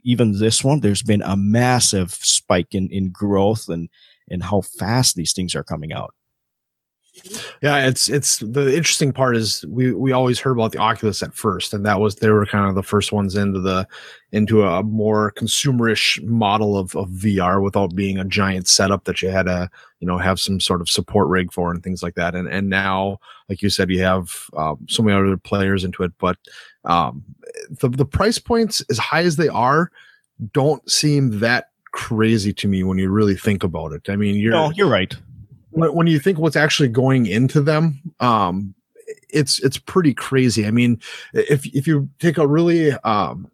even 0.02 0.38
this 0.38 0.64
one, 0.64 0.80
there's 0.80 1.02
been 1.02 1.22
a 1.22 1.36
massive 1.36 2.12
spike 2.12 2.74
in 2.74 2.88
in 2.90 3.10
growth 3.10 3.68
and 3.68 3.88
and 4.30 4.42
how 4.42 4.62
fast 4.62 5.16
these 5.16 5.32
things 5.32 5.54
are 5.54 5.64
coming 5.64 5.92
out. 5.92 6.14
Yeah, 7.62 7.86
it's 7.86 8.08
it's 8.08 8.38
the 8.38 8.74
interesting 8.74 9.12
part 9.12 9.36
is 9.36 9.64
we 9.66 9.92
we 9.92 10.10
always 10.10 10.40
heard 10.40 10.52
about 10.52 10.72
the 10.72 10.78
Oculus 10.78 11.22
at 11.22 11.32
first, 11.32 11.72
and 11.72 11.86
that 11.86 12.00
was 12.00 12.16
they 12.16 12.28
were 12.28 12.44
kind 12.44 12.68
of 12.68 12.74
the 12.74 12.82
first 12.82 13.12
ones 13.12 13.36
into 13.36 13.60
the 13.60 13.86
into 14.32 14.64
a 14.64 14.82
more 14.82 15.32
consumerish 15.32 16.22
model 16.24 16.76
of, 16.76 16.96
of 16.96 17.08
VR 17.10 17.62
without 17.62 17.94
being 17.94 18.18
a 18.18 18.24
giant 18.24 18.66
setup 18.66 19.04
that 19.04 19.22
you 19.22 19.28
had 19.28 19.44
to 19.44 19.70
you 20.00 20.08
know 20.08 20.18
have 20.18 20.40
some 20.40 20.58
sort 20.58 20.80
of 20.80 20.88
support 20.88 21.28
rig 21.28 21.52
for 21.52 21.70
and 21.70 21.84
things 21.84 22.02
like 22.02 22.16
that. 22.16 22.34
And 22.34 22.48
and 22.48 22.68
now, 22.68 23.20
like 23.48 23.62
you 23.62 23.70
said, 23.70 23.90
you 23.90 24.02
have 24.02 24.50
um, 24.56 24.84
so 24.88 25.02
many 25.02 25.16
other 25.16 25.36
players 25.36 25.84
into 25.84 26.02
it, 26.02 26.12
but 26.18 26.36
um, 26.84 27.24
the 27.70 27.88
the 27.88 28.04
price 28.04 28.40
points 28.40 28.82
as 28.90 28.98
high 28.98 29.22
as 29.22 29.36
they 29.36 29.48
are 29.48 29.92
don't 30.52 30.90
seem 30.90 31.38
that 31.38 31.68
crazy 31.94 32.52
to 32.52 32.68
me 32.68 32.82
when 32.82 32.98
you 32.98 33.10
really 33.10 33.36
think 33.36 33.64
about 33.64 33.92
it. 33.92 34.10
I 34.10 34.16
mean, 34.16 34.36
you're 34.36 34.52
no, 34.52 34.70
you're 34.70 34.88
right 34.88 35.14
when 35.74 36.06
you 36.06 36.18
think 36.18 36.38
what's 36.38 36.56
actually 36.56 36.88
going 36.88 37.26
into 37.26 37.60
them, 37.60 38.00
um, 38.20 38.74
it's 39.28 39.58
it's 39.60 39.78
pretty 39.78 40.14
crazy. 40.14 40.66
I 40.66 40.70
mean, 40.70 41.00
if 41.32 41.66
if 41.66 41.86
you 41.86 42.08
take 42.20 42.38
a 42.38 42.46
really 42.46 42.92
um, 42.92 43.50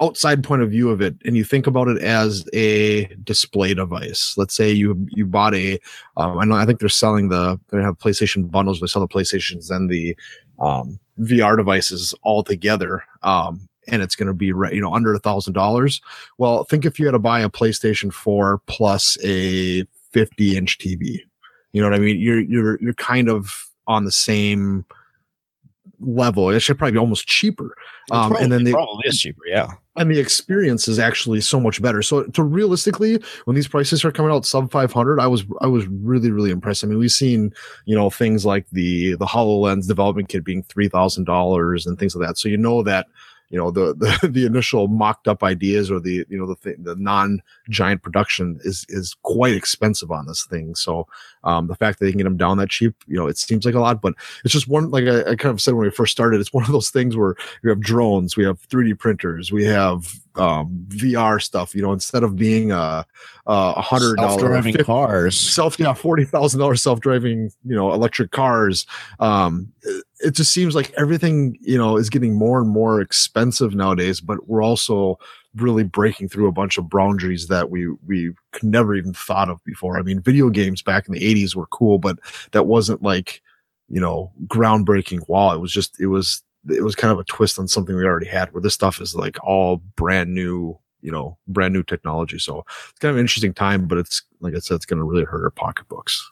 outside 0.00 0.44
point 0.44 0.62
of 0.62 0.70
view 0.70 0.90
of 0.90 1.00
it 1.00 1.16
and 1.24 1.36
you 1.36 1.44
think 1.44 1.66
about 1.66 1.88
it 1.88 2.00
as 2.02 2.46
a 2.52 3.06
display 3.24 3.72
device 3.72 4.34
let's 4.36 4.54
say 4.54 4.70
you 4.70 5.06
you 5.10 5.24
bought 5.24 5.54
a 5.54 5.78
um, 6.18 6.38
I 6.38 6.44
know 6.44 6.54
I 6.54 6.66
think 6.66 6.80
they're 6.80 6.88
selling 6.90 7.30
the 7.30 7.58
they 7.70 7.80
have 7.80 7.98
PlayStation 7.98 8.50
bundles 8.50 8.78
they 8.78 8.86
sell 8.88 9.00
the 9.00 9.08
PlayStations 9.08 9.70
and 9.70 9.88
the 9.88 10.14
um, 10.58 11.00
VR 11.18 11.56
devices 11.56 12.14
all 12.22 12.42
together 12.42 13.04
um, 13.22 13.66
and 13.88 14.02
it's 14.02 14.16
going 14.16 14.26
to 14.26 14.34
be 14.34 14.46
you 14.46 14.80
know 14.80 14.92
under 14.92 15.14
a 15.14 15.18
thousand 15.18 15.52
dollars 15.52 16.00
well 16.38 16.64
think 16.64 16.84
if 16.84 16.98
you 16.98 17.06
had 17.06 17.12
to 17.12 17.18
buy 17.18 17.40
a 17.40 17.48
PlayStation 17.48 18.12
4 18.12 18.60
plus 18.66 19.16
a 19.22 19.84
50 20.12 20.56
inch 20.56 20.78
TV 20.78 21.20
you 21.76 21.82
know 21.82 21.90
what 21.90 21.96
I 21.96 21.98
mean? 21.98 22.18
You're 22.18 22.40
you're 22.40 22.80
you're 22.80 22.94
kind 22.94 23.28
of 23.28 23.68
on 23.86 24.06
the 24.06 24.10
same 24.10 24.86
level. 26.00 26.48
It 26.48 26.60
should 26.60 26.78
probably 26.78 26.92
be 26.92 26.98
almost 26.98 27.26
cheaper. 27.26 27.76
Um, 28.10 28.30
probably, 28.30 28.44
and 28.44 28.52
then 28.52 28.64
the 28.64 28.72
probably 28.72 29.06
is 29.06 29.20
cheaper, 29.20 29.42
yeah. 29.46 29.68
And 29.94 30.10
the 30.10 30.18
experience 30.18 30.88
is 30.88 30.98
actually 30.98 31.42
so 31.42 31.60
much 31.60 31.82
better. 31.82 32.00
So 32.00 32.22
to 32.22 32.42
realistically, 32.42 33.22
when 33.44 33.56
these 33.56 33.68
prices 33.68 34.06
are 34.06 34.10
coming 34.10 34.32
out 34.32 34.46
sub 34.46 34.70
500, 34.70 35.20
I 35.20 35.26
was 35.26 35.44
I 35.60 35.66
was 35.66 35.86
really 35.88 36.30
really 36.30 36.50
impressed. 36.50 36.82
I 36.82 36.86
mean, 36.86 36.98
we've 36.98 37.10
seen 37.10 37.52
you 37.84 37.94
know 37.94 38.08
things 38.08 38.46
like 38.46 38.66
the 38.70 39.16
the 39.16 39.26
Hololens 39.26 39.86
development 39.86 40.30
kit 40.30 40.44
being 40.44 40.62
three 40.62 40.88
thousand 40.88 41.24
dollars 41.24 41.84
and 41.86 41.98
things 41.98 42.16
like 42.16 42.26
that. 42.26 42.38
So 42.38 42.48
you 42.48 42.56
know 42.56 42.82
that 42.84 43.06
you 43.50 43.58
know 43.58 43.70
the 43.70 43.94
the, 43.94 44.28
the 44.32 44.46
initial 44.46 44.88
mocked 44.88 45.28
up 45.28 45.42
ideas 45.42 45.90
or 45.90 46.00
the 46.00 46.26
you 46.28 46.38
know 46.38 46.46
the 46.46 46.56
th- 46.56 46.78
the 46.80 46.96
non 46.96 47.42
giant 47.68 48.02
production 48.02 48.58
is 48.64 48.86
is 48.88 49.16
quite 49.22 49.54
expensive 49.54 50.10
on 50.10 50.26
this 50.26 50.44
thing. 50.44 50.74
So 50.74 51.06
um, 51.46 51.66
the 51.66 51.74
fact 51.74 51.98
that 51.98 52.04
they 52.04 52.12
can 52.12 52.18
get 52.18 52.24
them 52.24 52.36
down 52.36 52.58
that 52.58 52.68
cheap 52.68 52.94
you 53.06 53.16
know 53.16 53.26
it 53.26 53.38
seems 53.38 53.64
like 53.64 53.74
a 53.74 53.80
lot 53.80 54.02
but 54.02 54.14
it's 54.44 54.52
just 54.52 54.68
one 54.68 54.90
like 54.90 55.04
I, 55.04 55.20
I 55.30 55.36
kind 55.36 55.46
of 55.46 55.60
said 55.60 55.74
when 55.74 55.86
we 55.86 55.90
first 55.90 56.12
started 56.12 56.40
it's 56.40 56.52
one 56.52 56.64
of 56.64 56.72
those 56.72 56.90
things 56.90 57.16
where 57.16 57.34
we 57.62 57.70
have 57.70 57.80
drones 57.80 58.36
we 58.36 58.44
have 58.44 58.60
3d 58.68 58.98
printers 58.98 59.50
we 59.50 59.64
have 59.64 60.20
um, 60.38 60.86
VR 60.88 61.42
stuff. 61.42 61.74
You 61.74 61.82
know, 61.82 61.92
instead 61.92 62.22
of 62.22 62.36
being 62.36 62.72
a 62.72 63.06
a 63.46 63.80
hundred 63.80 64.16
dollar 64.16 64.72
cars, 64.84 65.38
self 65.38 65.78
yeah 65.78 65.94
forty 65.94 66.24
thousand 66.24 66.60
dollars 66.60 66.82
self 66.82 67.00
driving 67.00 67.50
you 67.64 67.74
know 67.74 67.92
electric 67.92 68.30
cars. 68.30 68.86
Um, 69.20 69.72
it 70.20 70.34
just 70.34 70.52
seems 70.52 70.74
like 70.74 70.92
everything 70.96 71.58
you 71.60 71.78
know 71.78 71.96
is 71.96 72.10
getting 72.10 72.34
more 72.34 72.60
and 72.60 72.68
more 72.68 73.00
expensive 73.00 73.74
nowadays. 73.74 74.20
But 74.20 74.48
we're 74.48 74.62
also 74.62 75.18
really 75.56 75.84
breaking 75.84 76.28
through 76.28 76.48
a 76.48 76.52
bunch 76.52 76.78
of 76.78 76.88
boundaries 76.90 77.48
that 77.48 77.70
we 77.70 77.88
we 78.06 78.32
never 78.62 78.94
even 78.94 79.12
thought 79.12 79.50
of 79.50 79.62
before. 79.64 79.98
I 79.98 80.02
mean, 80.02 80.20
video 80.20 80.50
games 80.50 80.82
back 80.82 81.06
in 81.06 81.14
the 81.14 81.20
'80s 81.20 81.54
were 81.54 81.66
cool, 81.66 81.98
but 81.98 82.18
that 82.52 82.66
wasn't 82.66 83.02
like 83.02 83.42
you 83.88 84.00
know 84.00 84.32
groundbreaking. 84.46 85.28
Wow, 85.28 85.54
it 85.54 85.60
was 85.60 85.72
just 85.72 86.00
it 86.00 86.06
was 86.06 86.42
it 86.68 86.82
was 86.82 86.94
kind 86.94 87.12
of 87.12 87.18
a 87.18 87.24
twist 87.24 87.58
on 87.58 87.68
something 87.68 87.96
we 87.96 88.04
already 88.04 88.26
had 88.26 88.52
where 88.52 88.62
this 88.62 88.74
stuff 88.74 89.00
is 89.00 89.14
like 89.14 89.42
all 89.44 89.78
brand 89.96 90.34
new 90.34 90.78
you 91.06 91.12
know 91.12 91.38
brand 91.46 91.72
new 91.72 91.84
technology. 91.84 92.38
So 92.38 92.64
it's 92.90 92.98
kind 92.98 93.10
of 93.10 93.16
an 93.16 93.20
interesting 93.20 93.54
time 93.54 93.86
but 93.86 93.96
it's 93.96 94.22
like 94.40 94.54
i 94.54 94.58
said 94.58 94.74
it's 94.74 94.84
going 94.84 94.98
to 94.98 95.04
really 95.04 95.24
hurt 95.24 95.44
our 95.44 95.50
pocketbooks. 95.50 96.28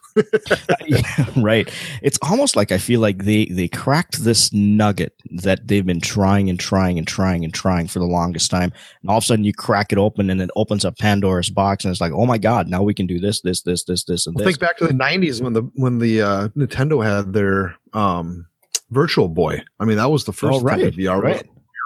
Yeah, 0.85 1.25
right. 1.37 1.73
It's 2.03 2.19
almost 2.21 2.57
like 2.57 2.73
i 2.73 2.77
feel 2.77 2.99
like 2.99 3.23
they 3.23 3.45
they 3.45 3.69
cracked 3.69 4.23
this 4.23 4.51
nugget 4.51 5.13
that 5.43 5.67
they've 5.67 5.85
been 5.85 6.01
trying 6.01 6.49
and 6.49 6.59
trying 6.59 6.99
and 6.99 7.07
trying 7.07 7.45
and 7.45 7.53
trying 7.53 7.87
for 7.87 7.99
the 7.99 8.05
longest 8.05 8.51
time. 8.51 8.73
And 9.01 9.09
all 9.09 9.17
of 9.17 9.23
a 9.23 9.25
sudden 9.25 9.45
you 9.45 9.53
crack 9.53 9.93
it 9.93 9.97
open 9.97 10.29
and 10.29 10.41
it 10.41 10.51
opens 10.57 10.83
up 10.83 10.97
pandora's 10.97 11.49
box 11.49 11.85
and 11.85 11.91
it's 11.91 12.01
like 12.01 12.11
oh 12.11 12.25
my 12.25 12.37
god 12.37 12.67
now 12.67 12.83
we 12.83 12.93
can 12.93 13.07
do 13.07 13.17
this 13.17 13.39
this 13.41 13.61
this 13.61 13.85
this 13.85 14.03
this 14.03 14.27
and 14.27 14.35
well, 14.35 14.43
this. 14.43 14.57
think 14.57 14.59
back 14.59 14.77
to 14.77 14.87
the 14.87 14.93
90s 14.93 15.41
when 15.41 15.53
the 15.53 15.61
when 15.75 15.99
the 15.99 16.21
uh 16.21 16.47
nintendo 16.49 17.03
had 17.03 17.31
their 17.31 17.77
um 17.93 18.45
Virtual 18.91 19.27
Boy. 19.27 19.63
I 19.79 19.85
mean, 19.85 19.97
that 19.97 20.11
was 20.11 20.25
the 20.25 20.31
first 20.31 20.59
oh, 20.59 20.61
right, 20.61 20.93
VR 20.93 21.19
right. 21.19 21.43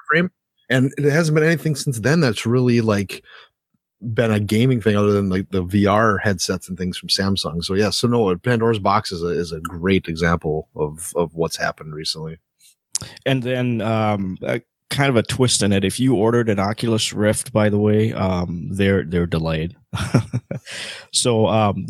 frame, 0.10 0.30
and 0.70 0.94
it 0.98 1.12
hasn't 1.12 1.36
been 1.36 1.44
anything 1.44 1.76
since 1.76 2.00
then 2.00 2.20
that's 2.20 2.46
really 2.46 2.82
like 2.82 3.24
been 4.14 4.32
a 4.32 4.40
gaming 4.40 4.82
thing 4.82 4.96
other 4.96 5.12
than 5.12 5.30
like 5.30 5.50
the 5.50 5.64
VR 5.64 6.20
headsets 6.22 6.70
and 6.70 6.78
things 6.78 6.98
from 6.98 7.10
Samsung. 7.10 7.64
So 7.64 7.74
yeah, 7.74 7.90
so 7.90 8.08
no, 8.08 8.36
Pandora's 8.38 8.80
box 8.80 9.12
is 9.12 9.24
a 9.24 9.28
is 9.30 9.52
a 9.52 9.60
great 9.60 10.08
example 10.08 10.70
of 10.76 11.12
of 11.16 11.36
what's 11.36 11.58
happened 11.58 11.94
recently. 11.94 12.40
And 13.26 13.44
then 13.44 13.82
um, 13.82 14.38
kind 14.90 15.10
of 15.10 15.16
a 15.16 15.24
twist 15.24 15.62
in 15.62 15.72
it. 15.72 15.86
If 15.86 16.00
you 16.00 16.16
ordered 16.16 16.50
an 16.50 16.60
Oculus 16.60 17.14
Rift, 17.14 17.54
by 17.54 17.70
the 17.70 17.78
way, 17.78 18.12
um, 18.14 18.68
they're 18.72 19.04
they're 19.04 19.26
delayed. 19.26 19.76
so 21.14 21.48
um, 21.48 21.86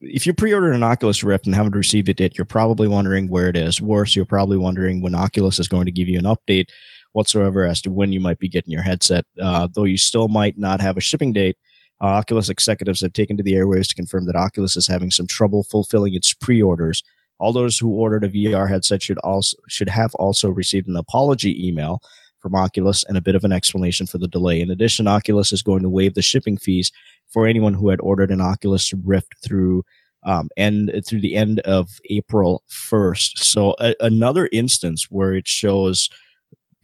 if 0.00 0.26
you 0.26 0.34
pre-ordered 0.34 0.74
an 0.74 0.82
Oculus 0.82 1.24
Rift 1.24 1.46
and 1.46 1.54
haven't 1.54 1.76
received 1.76 2.08
it 2.08 2.20
yet, 2.20 2.36
you're 2.36 2.44
probably 2.44 2.88
wondering 2.88 3.28
where 3.28 3.48
it 3.48 3.56
is. 3.56 3.80
Worse, 3.80 4.14
you're 4.14 4.24
probably 4.24 4.56
wondering 4.56 5.00
when 5.00 5.14
Oculus 5.14 5.58
is 5.58 5.68
going 5.68 5.86
to 5.86 5.92
give 5.92 6.08
you 6.08 6.18
an 6.18 6.24
update 6.24 6.68
whatsoever 7.14 7.64
as 7.64 7.80
to 7.80 7.90
when 7.90 8.12
you 8.12 8.20
might 8.20 8.38
be 8.38 8.48
getting 8.48 8.72
your 8.72 8.82
headset. 8.82 9.24
Uh, 9.40 9.68
though 9.72 9.84
you 9.84 9.96
still 9.96 10.28
might 10.28 10.58
not 10.58 10.80
have 10.80 10.96
a 10.96 11.00
shipping 11.00 11.32
date. 11.32 11.56
Uh, 12.00 12.06
Oculus 12.06 12.48
executives 12.48 13.00
have 13.00 13.12
taken 13.12 13.36
to 13.36 13.42
the 13.42 13.54
airwaves 13.54 13.88
to 13.88 13.94
confirm 13.94 14.26
that 14.26 14.36
Oculus 14.36 14.76
is 14.76 14.86
having 14.86 15.10
some 15.10 15.26
trouble 15.26 15.62
fulfilling 15.62 16.14
its 16.14 16.34
pre-orders. 16.34 17.02
All 17.38 17.52
those 17.52 17.78
who 17.78 17.94
ordered 17.94 18.24
a 18.24 18.28
VR 18.28 18.68
headset 18.68 19.02
should 19.02 19.18
also 19.18 19.56
should 19.68 19.88
have 19.88 20.14
also 20.16 20.50
received 20.50 20.88
an 20.88 20.96
apology 20.96 21.66
email 21.66 22.00
from 22.40 22.54
Oculus 22.54 23.04
and 23.04 23.16
a 23.16 23.22
bit 23.22 23.34
of 23.34 23.44
an 23.44 23.52
explanation 23.52 24.06
for 24.06 24.18
the 24.18 24.28
delay. 24.28 24.60
In 24.60 24.70
addition, 24.70 25.08
Oculus 25.08 25.52
is 25.52 25.62
going 25.62 25.82
to 25.82 25.88
waive 25.88 26.14
the 26.14 26.22
shipping 26.22 26.58
fees 26.58 26.92
for 27.32 27.46
anyone 27.46 27.74
who 27.74 27.88
had 27.88 28.00
ordered 28.00 28.30
an 28.30 28.40
Oculus 28.40 28.92
Rift 28.92 29.34
through 29.42 29.84
um, 30.24 30.48
and 30.56 30.90
through 31.06 31.20
the 31.20 31.36
end 31.36 31.60
of 31.60 31.88
April 32.10 32.62
1st. 32.70 33.38
So 33.38 33.74
a, 33.78 33.94
another 34.00 34.48
instance 34.52 35.06
where 35.10 35.34
it 35.34 35.46
shows 35.46 36.08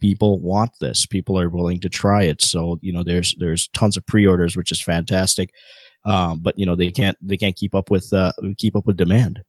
people 0.01 0.39
want 0.39 0.71
this 0.79 1.05
people 1.05 1.39
are 1.39 1.49
willing 1.49 1.79
to 1.79 1.89
try 1.89 2.23
it 2.23 2.41
so 2.41 2.77
you 2.81 2.91
know 2.91 3.03
there's 3.03 3.35
there's 3.39 3.67
tons 3.69 3.95
of 3.95 4.05
pre-orders 4.05 4.57
which 4.57 4.71
is 4.71 4.81
fantastic 4.81 5.53
um, 6.05 6.39
but 6.39 6.57
you 6.57 6.65
know 6.65 6.75
they 6.75 6.91
can't 6.91 7.17
they 7.21 7.37
can't 7.37 7.55
keep 7.55 7.73
up 7.73 7.89
with 7.89 8.11
uh, 8.11 8.33
keep 8.57 8.75
up 8.75 8.85
with 8.85 8.97
demand 8.97 9.41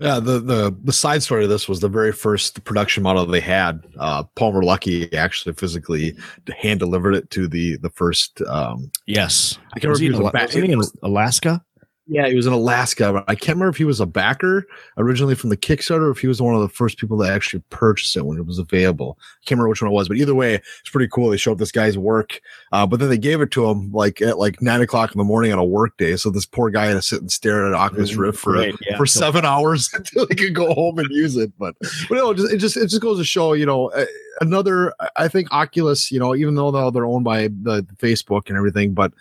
yeah, 0.00 0.20
the, 0.20 0.38
the 0.38 0.76
the 0.84 0.92
side 0.92 1.22
story 1.22 1.44
of 1.44 1.50
this 1.50 1.68
was 1.68 1.80
the 1.80 1.88
very 1.88 2.12
first 2.12 2.62
production 2.64 3.02
model 3.02 3.26
they 3.26 3.40
had. 3.40 3.84
Uh, 3.98 4.22
Palmer 4.36 4.62
Luckey 4.62 5.12
actually 5.12 5.54
physically 5.54 6.16
hand 6.56 6.78
delivered 6.78 7.14
it 7.14 7.30
to 7.30 7.48
the 7.48 7.76
the 7.78 7.90
first. 7.90 8.40
Um, 8.42 8.90
yes, 9.06 9.58
I 9.74 9.80
can't 9.80 9.98
remember. 9.98 10.22
Was 10.32 10.52
he 10.52 10.72
in 10.72 10.82
Alaska? 11.02 11.64
Yeah, 12.10 12.26
he 12.26 12.34
was 12.34 12.46
in 12.46 12.54
Alaska. 12.54 13.22
I 13.28 13.34
can't 13.34 13.56
remember 13.56 13.68
if 13.68 13.76
he 13.76 13.84
was 13.84 14.00
a 14.00 14.06
backer 14.06 14.66
originally 14.96 15.34
from 15.34 15.50
the 15.50 15.58
Kickstarter 15.58 16.06
or 16.06 16.10
if 16.10 16.18
he 16.18 16.26
was 16.26 16.40
one 16.40 16.54
of 16.54 16.62
the 16.62 16.68
first 16.68 16.96
people 16.96 17.18
that 17.18 17.30
actually 17.30 17.62
purchased 17.68 18.16
it 18.16 18.24
when 18.24 18.38
it 18.38 18.46
was 18.46 18.58
available. 18.58 19.18
I 19.20 19.44
can't 19.44 19.58
remember 19.58 19.68
which 19.68 19.82
one 19.82 19.90
it 19.90 19.94
was, 19.94 20.08
but 20.08 20.16
either 20.16 20.34
way, 20.34 20.54
it's 20.54 20.90
pretty 20.90 21.08
cool. 21.08 21.28
They 21.28 21.36
showed 21.36 21.58
this 21.58 21.70
guy's 21.70 21.98
work, 21.98 22.40
uh, 22.72 22.86
but 22.86 22.98
then 22.98 23.10
they 23.10 23.18
gave 23.18 23.42
it 23.42 23.50
to 23.52 23.68
him 23.68 23.92
like 23.92 24.22
at 24.22 24.38
like 24.38 24.62
nine 24.62 24.80
o'clock 24.80 25.12
in 25.12 25.18
the 25.18 25.24
morning 25.24 25.52
on 25.52 25.58
a 25.58 25.64
work 25.64 25.98
day. 25.98 26.16
So 26.16 26.30
this 26.30 26.46
poor 26.46 26.70
guy 26.70 26.86
had 26.86 26.94
to 26.94 27.02
sit 27.02 27.20
and 27.20 27.30
stare 27.30 27.66
at 27.66 27.74
Oculus 27.74 28.12
mm, 28.12 28.18
Rift 28.18 28.38
for 28.38 28.64
yeah. 28.64 28.96
for 28.96 29.04
seven 29.04 29.44
hours 29.44 29.90
until 29.94 30.26
he 30.28 30.34
could 30.34 30.54
go 30.54 30.72
home 30.72 30.98
and 30.98 31.10
use 31.10 31.36
it. 31.36 31.52
But 31.58 31.76
but 32.08 32.14
no, 32.14 32.30
it 32.30 32.36
just, 32.36 32.52
it 32.54 32.58
just 32.58 32.76
it 32.78 32.88
just 32.88 33.02
goes 33.02 33.18
to 33.18 33.24
show, 33.24 33.52
you 33.52 33.66
know. 33.66 33.90
Uh, 33.90 34.06
another 34.40 34.92
i 35.16 35.28
think 35.28 35.48
oculus 35.50 36.10
you 36.10 36.18
know 36.18 36.34
even 36.34 36.54
though 36.54 36.90
they're 36.90 37.06
owned 37.06 37.24
by 37.24 37.48
the 37.48 37.84
facebook 37.96 38.48
and 38.48 38.56
everything 38.56 38.92
but 38.92 39.12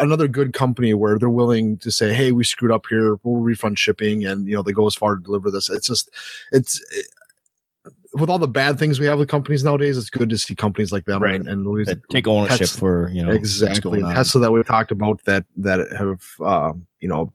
another 0.00 0.28
good 0.28 0.52
company 0.52 0.94
where 0.94 1.18
they're 1.18 1.28
willing 1.28 1.76
to 1.78 1.90
say 1.90 2.07
hey 2.14 2.32
we 2.32 2.44
screwed 2.44 2.72
up 2.72 2.86
here. 2.88 3.18
We'll 3.22 3.42
refund 3.42 3.78
shipping 3.78 4.24
and 4.24 4.46
you 4.46 4.54
know 4.54 4.62
they 4.62 4.72
go 4.72 4.86
as 4.86 4.94
far 4.94 5.16
to 5.16 5.22
deliver 5.22 5.50
this. 5.50 5.70
It's 5.70 5.86
just 5.86 6.10
it's 6.52 6.80
it, 6.92 7.06
with 8.14 8.30
all 8.30 8.38
the 8.38 8.48
bad 8.48 8.78
things 8.78 8.98
we 8.98 9.06
have 9.06 9.18
with 9.18 9.28
companies 9.28 9.62
nowadays, 9.62 9.96
it's 9.96 10.10
good 10.10 10.30
to 10.30 10.38
see 10.38 10.54
companies 10.54 10.92
like 10.92 11.04
them 11.04 11.22
right. 11.22 11.34
and, 11.34 11.48
and 11.48 11.86
that 11.86 12.00
take 12.10 12.26
ownership 12.26 12.68
for 12.68 13.08
you 13.10 13.24
know 13.24 13.32
exactly. 13.32 14.00
Tesla 14.00 14.40
that 14.40 14.52
we've 14.52 14.66
talked 14.66 14.90
about 14.90 15.22
that 15.24 15.44
that 15.56 15.90
have 15.92 16.24
um, 16.40 16.86
you 17.00 17.08
know 17.08 17.32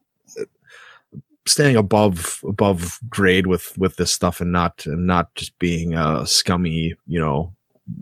staying 1.46 1.76
above 1.76 2.44
above 2.48 3.00
grade 3.10 3.48
with 3.48 3.78
with 3.78 3.98
this 3.98 4.12
stuff 4.12 4.42
and 4.42 4.52
not 4.52 4.86
and 4.86 5.06
not 5.06 5.34
just 5.36 5.58
being 5.60 5.94
a 5.94 6.26
scummy 6.26 6.96
you 7.08 7.20
know 7.20 7.54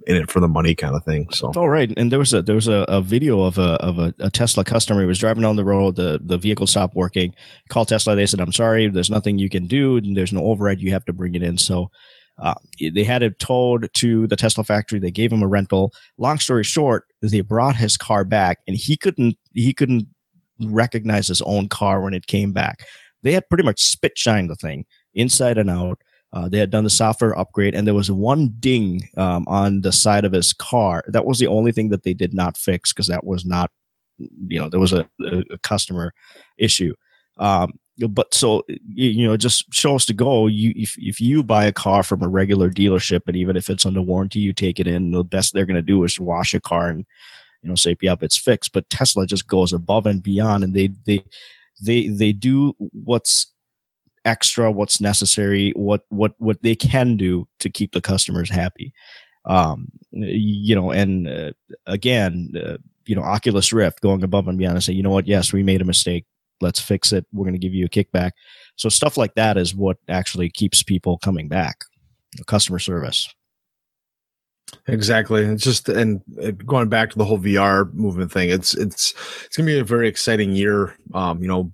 in 0.06 0.16
it 0.16 0.30
for 0.30 0.40
the 0.40 0.48
money 0.48 0.76
kind 0.76 0.96
of 0.96 1.04
thing 1.04 1.28
so 1.32 1.52
oh 1.56 1.66
right 1.66 1.92
and 1.98 2.12
there 2.12 2.20
was 2.20 2.34
a 2.34 2.42
there 2.42 2.56
was 2.56 2.68
a, 2.68 2.86
a 2.88 3.02
video 3.02 3.42
of 3.42 3.58
a 3.58 3.74
of 3.82 3.98
a, 3.98 4.14
a, 4.20 4.30
tesla 4.30 4.64
customer 4.64 5.02
who 5.02 5.08
was 5.08 5.18
driving 5.18 5.42
down 5.42 5.56
the 5.56 5.66
road 5.66 5.96
the 5.96 6.20
the 6.24 6.38
vehicle 6.38 6.68
stopped 6.68 6.96
working 6.96 7.34
called 7.70 7.88
tesla 7.88 8.16
they 8.16 8.28
said 8.28 8.40
i'm 8.40 8.52
sorry 8.52 8.88
there's 8.88 9.10
nothing 9.10 9.40
you 9.40 9.50
can 9.50 9.66
do 9.66 10.00
there's 10.14 10.34
no 10.34 10.44
override 10.46 10.80
you 10.80 10.92
have 10.92 11.06
to 11.06 11.14
bring 11.14 11.34
it 11.34 11.44
in 11.44 11.58
so 11.58 11.90
uh, 12.38 12.56
they 12.96 13.04
had 13.04 13.22
it 13.22 13.38
towed 13.38 13.88
to 13.94 14.26
the 14.26 14.36
Tesla 14.36 14.64
factory. 14.64 14.98
They 14.98 15.12
gave 15.12 15.32
him 15.32 15.44
a 15.44 15.48
rental. 15.48 15.94
Long 16.18 16.40
story 16.40 16.64
short, 16.64 17.06
they 17.22 17.42
brought 17.42 17.76
his 17.76 17.98
car 17.98 18.24
back, 18.24 18.60
and 18.68 18.76
he 18.76 18.98
couldn't 18.98 19.38
he 19.54 19.74
couldn't 19.74 20.08
recognize 20.60 21.28
his 21.28 21.44
own 21.44 21.68
car 21.68 22.02
when 22.02 22.16
it 22.16 22.26
came 22.26 22.52
back 22.52 22.84
they 23.24 23.32
had 23.32 23.48
pretty 23.50 23.64
much 23.64 23.82
spit 23.82 24.18
shined 24.18 24.50
the 24.50 24.56
thing 24.56 24.86
inside 25.14 25.58
and 25.58 25.70
out. 25.70 26.00
Uh, 26.34 26.48
they 26.48 26.60
had 26.60 26.70
done 26.70 26.84
the 26.84 26.90
software 26.90 27.38
upgrade, 27.38 27.76
and 27.76 27.86
there 27.86 27.94
was 27.94 28.10
one 28.10 28.54
ding 28.60 29.10
um, 29.18 29.44
on 29.48 29.82
the 29.82 29.92
side 29.92 30.24
of 30.24 30.32
his 30.32 30.54
car. 30.54 31.04
That 31.08 31.26
was 31.26 31.40
the 31.40 31.48
only 31.48 31.72
thing 31.72 31.90
that 31.90 32.04
they 32.04 32.14
did 32.14 32.34
not 32.34 32.58
fix 32.58 32.94
because 32.94 33.08
that 33.08 33.26
was 33.26 33.46
not, 33.46 33.70
you 34.18 34.60
know, 34.60 34.70
there 34.70 34.80
was 34.80 34.94
a, 34.94 35.06
a 35.20 35.58
customer 35.62 36.14
issue. 36.58 36.96
Um, 37.38 37.74
but 38.08 38.34
so 38.34 38.64
you 38.88 39.28
know, 39.28 39.36
just 39.38 39.74
shows 39.74 40.06
to 40.06 40.14
go. 40.14 40.48
You 40.48 40.74
if 40.76 40.96
if 40.98 41.20
you 41.20 41.44
buy 41.44 41.66
a 41.66 41.74
car 41.74 42.04
from 42.04 42.22
a 42.22 42.28
regular 42.28 42.70
dealership, 42.70 43.22
and 43.28 43.36
even 43.36 43.56
if 43.56 43.70
it's 43.70 43.86
under 43.86 44.02
warranty, 44.02 44.40
you 44.40 44.54
take 44.54 44.80
it 44.80 44.88
in. 44.88 45.12
The 45.12 45.24
best 45.24 45.54
they're 45.54 45.66
going 45.66 45.76
to 45.76 45.82
do 45.82 46.04
is 46.04 46.20
wash 46.20 46.54
a 46.54 46.60
car 46.60 46.88
and 46.88 47.06
you 47.62 47.70
know 47.70 47.76
say, 47.76 47.96
"Yep, 48.02 48.24
it's 48.24 48.38
fixed." 48.38 48.74
But 48.74 48.90
Tesla 48.90 49.28
just 49.28 49.48
goes 49.48 49.74
above 49.74 50.06
and 50.06 50.24
beyond, 50.24 50.64
and 50.64 50.74
they 50.74 50.90
they 51.06 51.24
they 51.82 52.08
they 52.08 52.32
do 52.32 52.74
what's 52.80 53.52
extra 54.26 54.72
what's 54.72 55.02
necessary 55.02 55.72
what 55.76 56.06
what 56.10 56.34
what 56.38 56.62
they 56.62 56.76
can 56.76 57.18
do 57.18 57.48
to 57.60 57.70
keep 57.70 57.94
the 57.94 58.02
customers 58.02 58.50
happy. 58.50 58.94
Um 59.46 59.92
you 60.12 60.76
know 60.76 60.92
and 60.92 61.28
uh, 61.28 61.52
again 61.88 62.54
uh, 62.56 62.78
you 63.06 63.16
know 63.16 63.24
oculus 63.24 63.74
rift 63.74 64.02
going 64.02 64.24
above 64.24 64.48
and 64.48 64.58
beyond 64.58 64.76
and 64.76 64.84
say 64.84 64.94
you 64.94 65.04
know 65.04 65.10
what? 65.10 65.28
Yes 65.28 65.54
we 65.54 65.64
made 65.64 65.82
a 65.82 65.86
mistake. 65.86 66.26
Let's 66.62 66.80
fix 66.80 67.12
it. 67.12 67.26
We're 67.34 67.46
going 67.46 67.54
to 67.54 67.60
give 67.60 67.74
you 67.74 67.86
a 67.86 67.90
kickback. 67.90 68.32
So 68.76 68.88
stuff 68.88 69.18
like 69.18 69.34
that 69.34 69.58
is 69.58 69.74
what 69.74 69.98
actually 70.08 70.48
keeps 70.52 70.84
people 70.84 71.18
coming 71.18 71.48
back. 71.48 71.86
Customer 72.46 72.78
service 72.78 73.34
Exactly. 74.88 75.44
It's 75.44 75.64
just 75.64 75.90
and 75.90 76.22
going 76.66 76.90
back 76.90 77.12
to 77.12 77.18
the 77.18 77.26
whole 77.26 77.38
VR 77.38 77.94
movement 77.94 78.32
thing. 78.32 78.50
It's 78.50 78.74
it's 78.74 79.14
it's 79.46 79.56
gonna 79.56 79.68
be 79.68 79.78
a 79.78 79.84
very 79.84 80.08
exciting 80.08 80.54
year. 80.54 80.96
Um, 81.14 81.42
you 81.42 81.48
know, 81.48 81.72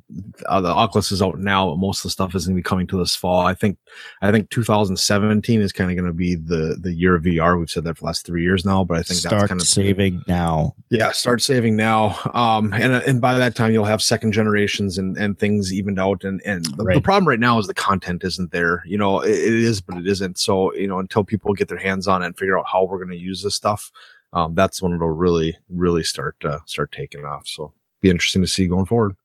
uh, 0.48 0.60
the 0.62 0.70
Oculus 0.70 1.12
is 1.12 1.22
out 1.22 1.40
now, 1.40 1.70
but 1.70 1.78
most 1.78 2.00
of 2.00 2.04
the 2.04 2.10
stuff 2.10 2.36
is 2.36 2.46
gonna 2.46 2.56
be 2.56 2.64
coming 2.64 2.86
to 2.88 2.98
this 2.98 3.16
fall. 3.16 3.46
I 3.46 3.54
think 3.54 3.78
I 4.22 4.32
think 4.32 4.50
2017 4.50 5.62
is 5.62 5.72
kind 5.72 5.90
of 5.90 5.96
gonna 5.96 6.14
be 6.14 6.36
the 6.36 6.78
the 6.80 6.92
year 6.92 7.16
of 7.16 7.24
VR. 7.24 7.58
We've 7.58 7.70
said 7.70 7.86
that 7.86 7.96
for 7.96 8.02
the 8.02 8.08
last 8.08 8.26
three 8.26 8.44
years 8.44 8.66
now, 8.66 8.84
but 8.84 8.98
I 8.98 9.04
think 9.04 9.20
start 9.20 9.40
that's 9.40 9.48
kind 9.48 9.62
of 9.62 9.68
saving 9.68 10.24
now. 10.28 10.76
Yeah, 10.90 11.12
start 11.12 11.42
saving 11.42 11.76
now. 11.76 12.20
Um, 12.34 12.74
and 12.74 12.94
and 12.94 13.22
by 13.22 13.36
that 13.36 13.56
time 13.56 13.72
you'll 13.72 13.86
have 13.86 14.02
second 14.02 14.34
generations 14.34 14.98
and 14.98 15.18
and 15.18 15.40
things 15.40 15.74
evened 15.74 16.00
out. 16.00 16.24
And 16.24 16.42
and 16.46 16.66
the, 16.66 16.84
right. 16.84 16.96
the 16.96 17.02
problem 17.02 17.28
right 17.28 17.40
now 17.40 17.58
is 17.58 17.68
the 17.68 17.74
content 17.74 18.24
isn't 18.24 18.52
there. 18.52 18.84
You 18.86 18.98
know, 18.98 19.22
it, 19.22 19.32
it 19.32 19.54
is, 19.54 19.82
but 19.82 19.98
it 19.98 20.08
isn't. 20.08 20.38
So 20.38 20.74
you 20.74 20.88
know, 20.88 21.00
until 21.00 21.24
people 21.24 21.54
get 21.54 21.68
their 21.70 21.78
hands 21.78 22.08
on 22.08 22.22
it 22.22 22.28
and 22.28 22.38
figure 22.38 22.60
out 22.60 22.66
how 22.68 22.87
we're 22.88 23.04
going 23.04 23.18
to 23.18 23.24
use 23.24 23.42
this 23.44 23.56
stuff, 23.56 23.92
um, 24.34 24.56
that's 24.56 24.82
when 24.82 24.94
it'll 24.94 25.10
really, 25.10 25.58
really 25.70 26.04
start 26.04 26.36
uh, 26.44 26.60
start 26.66 26.92
taking 26.92 27.26
off. 27.26 27.48
So 27.48 27.74
be 28.02 28.10
interesting 28.10 28.42
to 28.42 28.48
see 28.48 28.68
going 28.68 28.86
forward. 28.86 29.16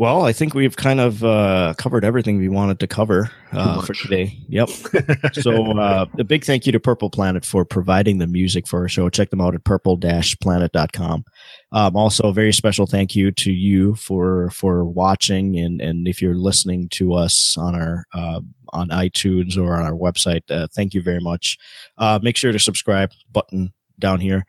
Well, 0.00 0.24
I 0.24 0.32
think 0.32 0.54
we've 0.54 0.76
kind 0.76 0.98
of 0.98 1.22
uh, 1.22 1.74
covered 1.76 2.06
everything 2.06 2.38
we 2.38 2.48
wanted 2.48 2.80
to 2.80 2.86
cover 2.86 3.30
uh, 3.52 3.82
for 3.82 3.92
today. 3.92 4.38
Yep. 4.48 4.70
so 5.34 5.78
uh, 5.78 6.06
a 6.18 6.24
big 6.24 6.42
thank 6.42 6.64
you 6.64 6.72
to 6.72 6.80
Purple 6.80 7.10
Planet 7.10 7.44
for 7.44 7.66
providing 7.66 8.16
the 8.16 8.26
music 8.26 8.66
for 8.66 8.80
our 8.80 8.88
show. 8.88 9.10
Check 9.10 9.28
them 9.28 9.42
out 9.42 9.54
at 9.54 9.64
purple-planet.com. 9.64 11.24
Um, 11.72 11.96
also, 11.96 12.24
a 12.24 12.32
very 12.32 12.52
special 12.52 12.86
thank 12.86 13.14
you 13.14 13.30
to 13.32 13.52
you 13.52 13.94
for 13.94 14.50
for 14.50 14.84
watching 14.84 15.56
and 15.58 15.80
and 15.80 16.08
if 16.08 16.20
you're 16.20 16.34
listening 16.34 16.88
to 16.90 17.14
us 17.14 17.56
on 17.56 17.76
our 17.76 18.04
uh, 18.12 18.40
on 18.72 18.88
iTunes 18.88 19.56
or 19.56 19.76
on 19.76 19.82
our 19.82 19.92
website, 19.92 20.42
uh, 20.50 20.66
thank 20.74 20.94
you 20.94 21.02
very 21.02 21.20
much. 21.20 21.58
Uh, 21.98 22.18
make 22.22 22.36
sure 22.36 22.52
to 22.52 22.58
subscribe 22.58 23.12
button 23.32 23.72
down 23.98 24.20
here. 24.20 24.44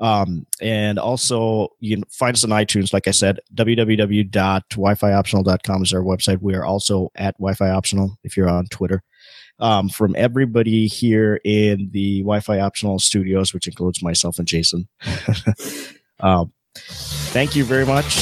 Um, 0.00 0.46
and 0.62 0.98
also, 0.98 1.68
you 1.78 1.96
can 1.96 2.04
find 2.10 2.34
us 2.34 2.42
on 2.42 2.50
iTunes. 2.50 2.92
Like 2.92 3.06
I 3.06 3.12
said, 3.12 3.38
www.wifioptional.com 3.54 5.82
is 5.82 5.92
our 5.92 6.00
website. 6.00 6.40
We 6.40 6.54
are 6.54 6.64
also 6.64 7.12
at 7.16 7.34
Wi-Fi 7.34 7.68
Optional 7.70 8.18
if 8.24 8.34
you're 8.36 8.48
on 8.48 8.66
Twitter. 8.66 9.04
Um, 9.58 9.88
from 9.90 10.14
everybody 10.16 10.86
here 10.86 11.38
in 11.44 11.90
the 11.92 12.20
Wi-Fi 12.20 12.60
Optional 12.60 12.98
studios, 12.98 13.52
which 13.52 13.68
includes 13.68 14.02
myself 14.02 14.38
and 14.38 14.48
Jason. 14.48 14.88
um, 16.22 16.52
thank 16.76 17.54
you 17.56 17.64
very 17.64 17.86
much. 17.86 18.18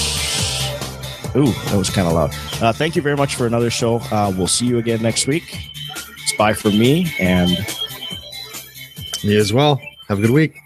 Ooh, 1.36 1.53
that 1.66 1.76
was 1.76 1.90
kind 1.90 2.09
of 2.09 2.14
loud. 2.14 2.34
Uh, 2.62 2.72
thank 2.72 2.96
you 2.96 3.03
very 3.03 3.16
much 3.16 3.34
for 3.34 3.46
another 3.46 3.70
show. 3.70 3.96
Uh, 4.11 4.32
we'll 4.36 4.46
see 4.46 4.66
you 4.66 4.78
again 4.78 5.03
next 5.03 5.26
week. 5.26 5.70
It's 5.94 6.32
bye 6.36 6.55
for 6.55 6.70
me 6.70 7.12
and 7.18 7.51
me 9.24 9.36
as 9.36 9.53
well. 9.53 9.80
Have 10.09 10.18
a 10.18 10.22
good 10.22 10.30
week. 10.30 10.59